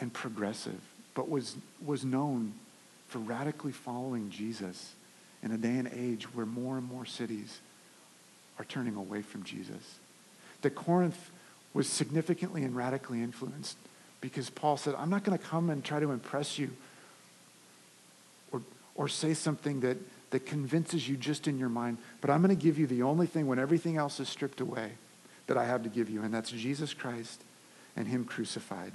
and 0.00 0.12
progressive, 0.12 0.80
but 1.14 1.28
was, 1.28 1.56
was 1.84 2.04
known 2.04 2.54
for 3.08 3.18
radically 3.18 3.72
following 3.72 4.30
Jesus 4.30 4.94
in 5.42 5.52
a 5.52 5.58
day 5.58 5.76
and 5.76 5.88
age 5.94 6.24
where 6.34 6.46
more 6.46 6.78
and 6.78 6.88
more 6.88 7.04
cities 7.04 7.60
are 8.58 8.64
turning 8.64 8.96
away 8.96 9.22
from 9.22 9.44
Jesus. 9.44 9.98
That 10.62 10.74
Corinth 10.74 11.30
was 11.74 11.88
significantly 11.88 12.62
and 12.62 12.74
radically 12.74 13.20
influenced 13.20 13.76
because 14.20 14.48
Paul 14.48 14.78
said, 14.78 14.94
I'm 14.94 15.10
not 15.10 15.24
going 15.24 15.36
to 15.36 15.44
come 15.44 15.68
and 15.68 15.84
try 15.84 16.00
to 16.00 16.12
impress 16.12 16.58
you 16.58 16.70
or, 18.52 18.62
or 18.94 19.08
say 19.08 19.34
something 19.34 19.80
that, 19.80 19.98
that 20.30 20.46
convinces 20.46 21.06
you 21.06 21.16
just 21.16 21.46
in 21.46 21.58
your 21.58 21.68
mind, 21.68 21.98
but 22.20 22.30
I'm 22.30 22.40
going 22.40 22.56
to 22.56 22.62
give 22.62 22.78
you 22.78 22.86
the 22.86 23.02
only 23.02 23.26
thing 23.26 23.46
when 23.46 23.58
everything 23.58 23.98
else 23.98 24.20
is 24.20 24.28
stripped 24.28 24.60
away 24.60 24.92
that 25.46 25.58
I 25.58 25.66
have 25.66 25.82
to 25.82 25.90
give 25.90 26.08
you, 26.08 26.22
and 26.22 26.32
that's 26.32 26.50
Jesus 26.50 26.94
Christ 26.94 27.42
and 27.96 28.08
Him 28.08 28.24
crucified. 28.24 28.92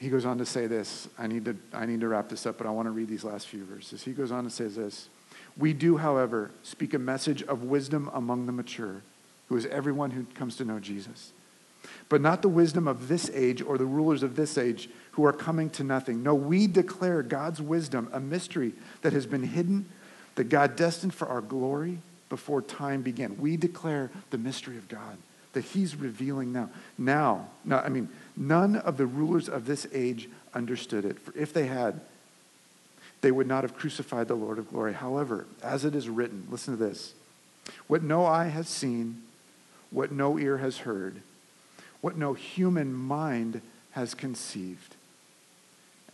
He 0.00 0.08
goes 0.08 0.24
on 0.24 0.38
to 0.38 0.46
say 0.46 0.68
this. 0.68 1.08
I 1.18 1.26
need 1.26 1.44
to, 1.44 1.56
I 1.74 1.84
need 1.84 2.00
to 2.00 2.08
wrap 2.08 2.28
this 2.28 2.46
up, 2.46 2.56
but 2.56 2.66
I 2.66 2.70
want 2.70 2.86
to 2.86 2.92
read 2.92 3.08
these 3.08 3.24
last 3.24 3.48
few 3.48 3.64
verses. 3.64 4.04
He 4.04 4.12
goes 4.12 4.30
on 4.30 4.44
to 4.44 4.50
say 4.50 4.68
this. 4.68 5.08
We 5.56 5.72
do, 5.72 5.96
however, 5.96 6.52
speak 6.62 6.94
a 6.94 6.98
message 6.98 7.42
of 7.42 7.64
wisdom 7.64 8.08
among 8.14 8.46
the 8.46 8.52
mature 8.52 9.02
who 9.48 9.56
is 9.56 9.66
everyone 9.66 10.10
who 10.10 10.24
comes 10.34 10.56
to 10.56 10.64
know 10.64 10.78
Jesus. 10.78 11.32
But 12.08 12.20
not 12.20 12.42
the 12.42 12.48
wisdom 12.48 12.88
of 12.88 13.08
this 13.08 13.30
age 13.34 13.62
or 13.62 13.78
the 13.78 13.86
rulers 13.86 14.22
of 14.22 14.36
this 14.36 14.58
age 14.58 14.88
who 15.12 15.24
are 15.24 15.32
coming 15.32 15.70
to 15.70 15.84
nothing. 15.84 16.22
No, 16.22 16.34
we 16.34 16.66
declare 16.66 17.22
God's 17.22 17.60
wisdom, 17.60 18.08
a 18.12 18.20
mystery 18.20 18.72
that 19.02 19.12
has 19.12 19.26
been 19.26 19.42
hidden, 19.42 19.86
that 20.34 20.44
God 20.44 20.76
destined 20.76 21.14
for 21.14 21.28
our 21.28 21.40
glory 21.40 21.98
before 22.28 22.62
time 22.62 23.02
began. 23.02 23.38
We 23.38 23.56
declare 23.56 24.10
the 24.30 24.38
mystery 24.38 24.76
of 24.76 24.88
God 24.88 25.16
that 25.52 25.64
He's 25.64 25.96
revealing 25.96 26.52
now. 26.52 26.70
Now, 26.96 27.48
no, 27.64 27.78
I 27.78 27.88
mean, 27.88 28.08
none 28.36 28.76
of 28.76 28.96
the 28.96 29.06
rulers 29.06 29.48
of 29.48 29.66
this 29.66 29.86
age 29.92 30.28
understood 30.54 31.04
it. 31.04 31.18
For 31.18 31.36
if 31.36 31.52
they 31.52 31.66
had, 31.66 32.00
they 33.20 33.32
would 33.32 33.46
not 33.46 33.64
have 33.64 33.76
crucified 33.76 34.28
the 34.28 34.34
Lord 34.34 34.58
of 34.58 34.70
glory. 34.70 34.92
However, 34.92 35.46
as 35.62 35.84
it 35.84 35.94
is 35.94 36.08
written, 36.08 36.46
listen 36.50 36.76
to 36.76 36.84
this 36.84 37.14
what 37.86 38.02
no 38.02 38.24
eye 38.24 38.46
has 38.46 38.68
seen, 38.68 39.22
what 39.90 40.12
no 40.12 40.38
ear 40.38 40.58
has 40.58 40.78
heard, 40.78 41.20
what 42.00 42.16
no 42.16 42.34
human 42.34 42.92
mind 42.92 43.60
has 43.92 44.14
conceived. 44.14 44.94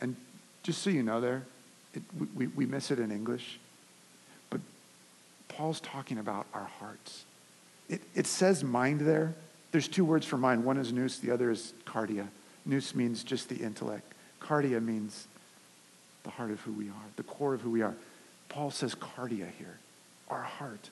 And 0.01 0.17
just 0.63 0.83
so 0.83 0.91
you 0.91 1.03
know, 1.03 1.21
there, 1.21 1.43
it, 1.93 2.03
we, 2.35 2.47
we 2.49 2.67
miss 2.67 2.91
it 2.91 2.99
in 2.99 3.11
English, 3.11 3.59
but 4.51 4.61
Paul's 5.49 5.81
talking 5.81 6.19
about 6.19 6.47
our 6.55 6.69
hearts. 6.81 7.25
It, 7.89 8.01
it 8.15 8.27
says 8.27 8.65
mind 8.65 9.01
there. 9.01 9.35
There's 9.73 9.89
two 9.89 10.05
words 10.05 10.25
for 10.25 10.37
mind. 10.37 10.65
One 10.65 10.79
is 10.79 10.93
nous, 10.93 11.19
the 11.19 11.31
other 11.31 11.51
is 11.51 11.73
cardia. 11.85 12.29
Nous 12.65 12.95
means 12.95 13.25
just 13.25 13.49
the 13.49 13.57
intellect, 13.57 14.11
cardia 14.41 14.83
means 14.83 15.27
the 16.23 16.31
heart 16.31 16.51
of 16.51 16.61
who 16.61 16.73
we 16.73 16.89
are, 16.89 17.07
the 17.17 17.23
core 17.23 17.55
of 17.55 17.61
who 17.61 17.71
we 17.71 17.83
are. 17.83 17.95
Paul 18.49 18.71
says 18.71 18.95
cardia 18.95 19.49
here, 19.59 19.79
our 20.31 20.43
heart. 20.43 20.89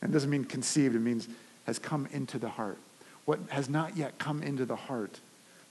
And 0.00 0.10
it 0.10 0.12
doesn't 0.12 0.30
mean 0.30 0.44
conceived, 0.44 0.94
it 0.94 1.00
means 1.00 1.26
has 1.66 1.78
come 1.78 2.08
into 2.12 2.38
the 2.38 2.50
heart. 2.50 2.78
What 3.24 3.40
has 3.48 3.68
not 3.68 3.96
yet 3.96 4.18
come 4.18 4.42
into 4.42 4.64
the 4.64 4.76
heart, 4.76 5.20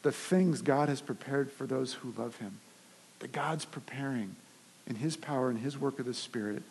the 0.03 0.11
things 0.11 0.61
God 0.61 0.89
has 0.89 1.01
prepared 1.01 1.51
for 1.51 1.65
those 1.65 1.93
who 1.93 2.13
love 2.17 2.37
him, 2.37 2.59
that 3.19 3.31
God's 3.31 3.65
preparing 3.65 4.35
in 4.87 4.95
his 4.95 5.15
power 5.17 5.49
and 5.49 5.59
his 5.59 5.77
work 5.77 5.99
of 5.99 6.05
the 6.05 6.13
Spirit 6.13 6.63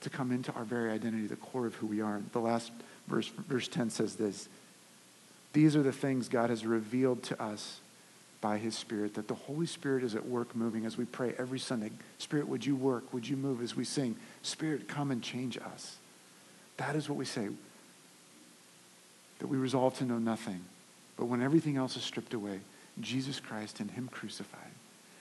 to 0.00 0.10
come 0.10 0.30
into 0.30 0.52
our 0.52 0.64
very 0.64 0.90
identity, 0.90 1.26
the 1.26 1.36
core 1.36 1.66
of 1.66 1.74
who 1.76 1.86
we 1.86 2.00
are. 2.00 2.20
The 2.32 2.38
last 2.38 2.70
verse, 3.08 3.28
verse 3.28 3.68
10 3.68 3.90
says 3.90 4.14
this 4.16 4.48
These 5.52 5.74
are 5.74 5.82
the 5.82 5.92
things 5.92 6.28
God 6.28 6.50
has 6.50 6.64
revealed 6.64 7.22
to 7.24 7.42
us 7.42 7.80
by 8.40 8.58
his 8.58 8.76
Spirit, 8.76 9.14
that 9.14 9.26
the 9.26 9.34
Holy 9.34 9.66
Spirit 9.66 10.04
is 10.04 10.14
at 10.14 10.26
work 10.26 10.54
moving 10.54 10.86
as 10.86 10.96
we 10.96 11.04
pray 11.04 11.34
every 11.38 11.58
Sunday. 11.58 11.90
Spirit, 12.18 12.48
would 12.48 12.64
you 12.64 12.76
work? 12.76 13.12
Would 13.12 13.28
you 13.28 13.36
move 13.36 13.60
as 13.62 13.74
we 13.74 13.84
sing? 13.84 14.14
Spirit, 14.42 14.86
come 14.86 15.10
and 15.10 15.22
change 15.22 15.58
us. 15.58 15.96
That 16.76 16.94
is 16.94 17.08
what 17.08 17.18
we 17.18 17.24
say. 17.24 17.48
That 19.38 19.48
we 19.48 19.56
resolve 19.56 19.96
to 19.98 20.04
know 20.04 20.18
nothing. 20.18 20.64
But 21.16 21.26
when 21.26 21.42
everything 21.42 21.76
else 21.76 21.96
is 21.96 22.02
stripped 22.02 22.34
away, 22.34 22.60
Jesus 23.00 23.40
Christ 23.40 23.80
and 23.80 23.90
him 23.90 24.08
crucified. 24.08 24.60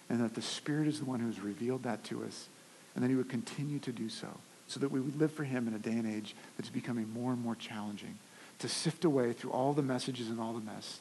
And 0.10 0.22
that 0.22 0.36
the 0.36 0.42
Spirit 0.42 0.88
is 0.88 1.00
the 1.00 1.06
one 1.06 1.20
who 1.20 1.28
has 1.28 1.40
revealed 1.40 1.84
that 1.84 2.04
to 2.06 2.24
us. 2.24 2.48
And 2.96 3.04
that 3.04 3.10
he 3.10 3.16
would 3.16 3.30
continue 3.30 3.80
to 3.80 3.92
do 3.92 4.10
so. 4.10 4.28
So 4.68 4.80
that 4.80 4.92
we 4.92 5.00
would 5.00 5.20
live 5.20 5.32
for 5.32 5.44
him 5.44 5.68
in 5.68 5.74
a 5.74 5.80
day 5.80 5.92
and 5.92 6.08
age 6.08 6.36
that 6.56 6.66
is 6.66 6.72
becoming 6.72 7.12
more 7.14 7.32
and 7.32 7.42
more 7.42 7.56
challenging. 7.56 8.18
To 8.60 8.70
sift 8.70 9.06
away 9.06 9.34
through 9.34 9.52
all 9.52 9.74
the 9.74 9.82
messages 9.84 10.30
and 10.30 10.40
all 10.40 10.54
the 10.54 10.66
mess 10.66 11.00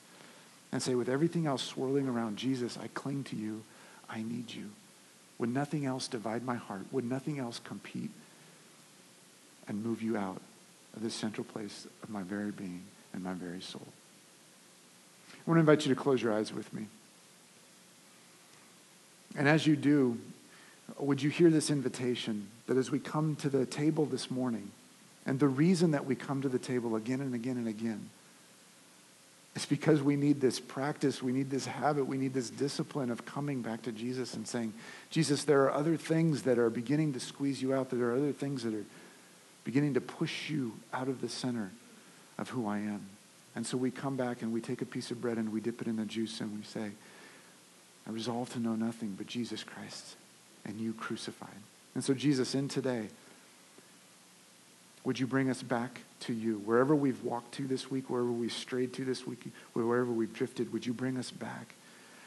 and 0.73 0.83
say, 0.83 0.95
with 0.95 1.09
everything 1.09 1.47
else 1.47 1.63
swirling 1.63 2.09
around, 2.09 2.37
Jesus, 2.37 2.77
I 2.77 2.89
cling 2.89 3.25
to 3.25 3.37
you. 3.37 3.63
I 4.11 4.23
need 4.23 4.53
you. 4.53 4.71
Would 5.39 5.53
nothing 5.53 5.87
else 5.87 6.09
divide 6.09 6.45
my 6.45 6.57
heart? 6.57 6.83
Would 6.93 7.05
nothing 7.05 7.39
else 7.39 7.61
compete 7.63 8.11
and 9.69 9.85
move 9.85 10.03
you 10.03 10.17
out 10.17 10.41
of 10.95 11.03
the 11.03 11.11
central 11.11 11.45
place 11.45 11.87
of 12.03 12.11
my 12.11 12.23
very 12.23 12.51
being 12.51 12.83
and 13.17 13.25
my 13.25 13.33
very 13.33 13.61
soul? 13.61 13.87
I 15.33 15.51
want 15.51 15.57
to 15.57 15.61
invite 15.61 15.85
you 15.85 15.95
to 15.95 16.01
close 16.01 16.23
your 16.23 16.33
eyes 16.33 16.53
with 16.53 16.73
me. 16.73 16.87
And 19.37 19.49
as 19.49 19.67
you 19.67 19.75
do, 19.75 20.19
would 20.99 21.21
you 21.21 21.31
hear 21.31 21.51
this 21.51 21.71
invitation 21.71 22.47
that 22.69 22.77
as 22.77 22.91
we 22.91 23.01
come 23.01 23.35
to 23.37 23.49
the 23.49 23.67
table 23.67 24.07
this 24.07 24.31
morning, 24.31 24.71
and 25.27 25.41
the 25.41 25.49
reason 25.49 25.91
that 25.91 26.07
we 26.07 26.15
come 26.15 26.43
to 26.43 26.49
the 26.49 26.59
table 26.59 26.95
again 26.95 27.21
and 27.21 27.35
again 27.35 27.57
and 27.57 27.67
again 27.67 28.09
it's 29.57 29.65
because 29.65 30.03
we 30.03 30.17
need 30.17 30.39
this 30.39 30.61
practice, 30.61 31.23
we 31.23 31.33
need 31.33 31.49
this 31.49 31.65
habit, 31.65 32.05
we 32.05 32.19
need 32.19 32.35
this 32.35 32.51
discipline 32.51 33.11
of 33.11 33.25
coming 33.25 33.63
back 33.63 33.81
to 33.83 33.91
Jesus 33.91 34.35
and 34.35 34.47
saying, 34.47 34.75
Jesus, 35.09 35.45
there 35.45 35.63
are 35.63 35.73
other 35.73 35.97
things 35.97 36.43
that 36.43 36.59
are 36.59 36.69
beginning 36.69 37.15
to 37.15 37.21
squeeze 37.21 37.63
you 37.63 37.73
out, 37.73 37.89
there 37.89 38.11
are 38.11 38.17
other 38.17 38.33
things 38.33 38.65
that 38.65 38.75
are 38.75 38.85
beginning 39.65 39.95
to 39.95 40.01
push 40.03 40.51
you 40.51 40.75
out 40.93 41.09
of 41.09 41.23
the 41.23 41.31
center 41.31 41.71
of 42.39 42.51
who 42.51 42.67
I 42.67 42.79
am. 42.79 43.07
And 43.55 43.67
so 43.67 43.77
we 43.77 43.91
come 43.91 44.17
back 44.17 44.43
and 44.43 44.53
we 44.53 44.61
take 44.61 44.83
a 44.83 44.87
piece 44.87 45.11
of 45.11 45.21
bread 45.21 45.39
and 45.39 45.53
we 45.53 45.61
dip 45.61 45.81
it 45.81 45.89
in 45.89 45.97
the 45.97 46.05
juice 46.05 46.41
and 46.41 46.57
we 46.57 46.63
say, 46.63 46.91
I 48.07 48.11
resolve 48.11 48.53
to 48.53 48.61
know 48.61 48.77
nothing 48.77 49.15
but 49.17 49.27
Jesus 49.27 49.65
Christ 49.65 50.17
and 50.65 50.79
you 50.79 50.93
crucified. 50.93 51.49
And 51.95 52.05
so, 52.05 52.13
Jesus, 52.13 52.55
in 52.55 52.69
today, 52.69 53.09
would 55.05 55.19
you 55.19 55.27
bring 55.27 55.49
us 55.49 55.63
back 55.63 56.03
to 56.21 56.33
you? 56.33 56.59
Wherever 56.59 56.95
we've 56.95 57.23
walked 57.25 57.55
to 57.55 57.67
this 57.67 57.91
week, 57.91 58.11
wherever 58.11 58.31
we've 58.31 58.53
strayed 58.53 58.93
to 58.95 59.05
this 59.05 59.27
week, 59.27 59.45
wherever 59.73 60.13
we've 60.13 60.35
drifted, 60.35 60.73
would 60.73 60.85
you 60.85 60.93
bring 60.93 61.17
us 61.17 61.31
back 61.31 61.75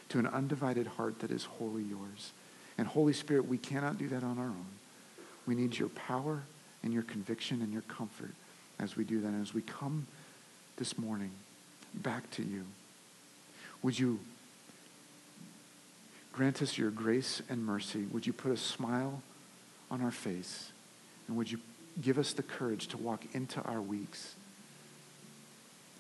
to 0.10 0.18
an 0.18 0.26
undivided 0.26 0.88
heart 0.88 1.20
that 1.20 1.30
is 1.30 1.44
wholly 1.44 1.84
yours? 1.84 2.32
And 2.78 2.88
Holy 2.88 3.14
Spirit, 3.14 3.48
we 3.48 3.58
cannot 3.58 3.98
do 3.98 4.08
that 4.08 4.24
on 4.24 4.40
our 4.40 4.46
own. 4.46 4.66
We 5.46 5.56
need 5.56 5.78
your 5.78 5.90
power 5.90 6.42
and 6.82 6.94
your 6.94 7.04
conviction 7.04 7.62
and 7.62 7.72
your 7.72 7.82
comfort 7.84 8.32
as 8.80 8.96
we 8.96 9.04
do 9.04 9.22
that. 9.22 9.28
And 9.28 9.42
as 9.42 9.54
we 9.54 9.62
come 9.62 10.08
this 10.78 10.98
morning 10.98 11.32
back 11.94 12.30
to 12.32 12.44
you, 12.44 12.66
would 13.82 13.98
you 13.98 14.20
grant 16.34 16.62
us 16.62 16.78
your 16.78 16.92
grace 16.92 17.42
and 17.50 17.66
mercy? 17.66 18.06
Would 18.12 18.28
you 18.28 18.34
put 18.34 18.52
a 18.52 18.58
smile 18.58 19.22
on 19.90 20.02
our 20.02 20.12
face? 20.12 20.72
And 21.28 21.38
would 21.38 21.52
you 21.52 21.60
give 22.02 22.18
us 22.18 22.34
the 22.34 22.44
courage 22.44 22.88
to 22.88 22.98
walk 22.98 23.24
into 23.34 23.62
our 23.62 23.82
weeks 23.82 24.36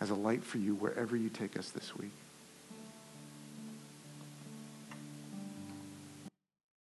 as 0.02 0.10
a 0.10 0.16
light 0.16 0.44
for 0.44 0.58
you 0.58 0.76
wherever 0.76 1.16
you 1.16 1.30
take 1.30 1.58
us 1.58 1.70
this 1.72 1.96
week. 1.96 2.12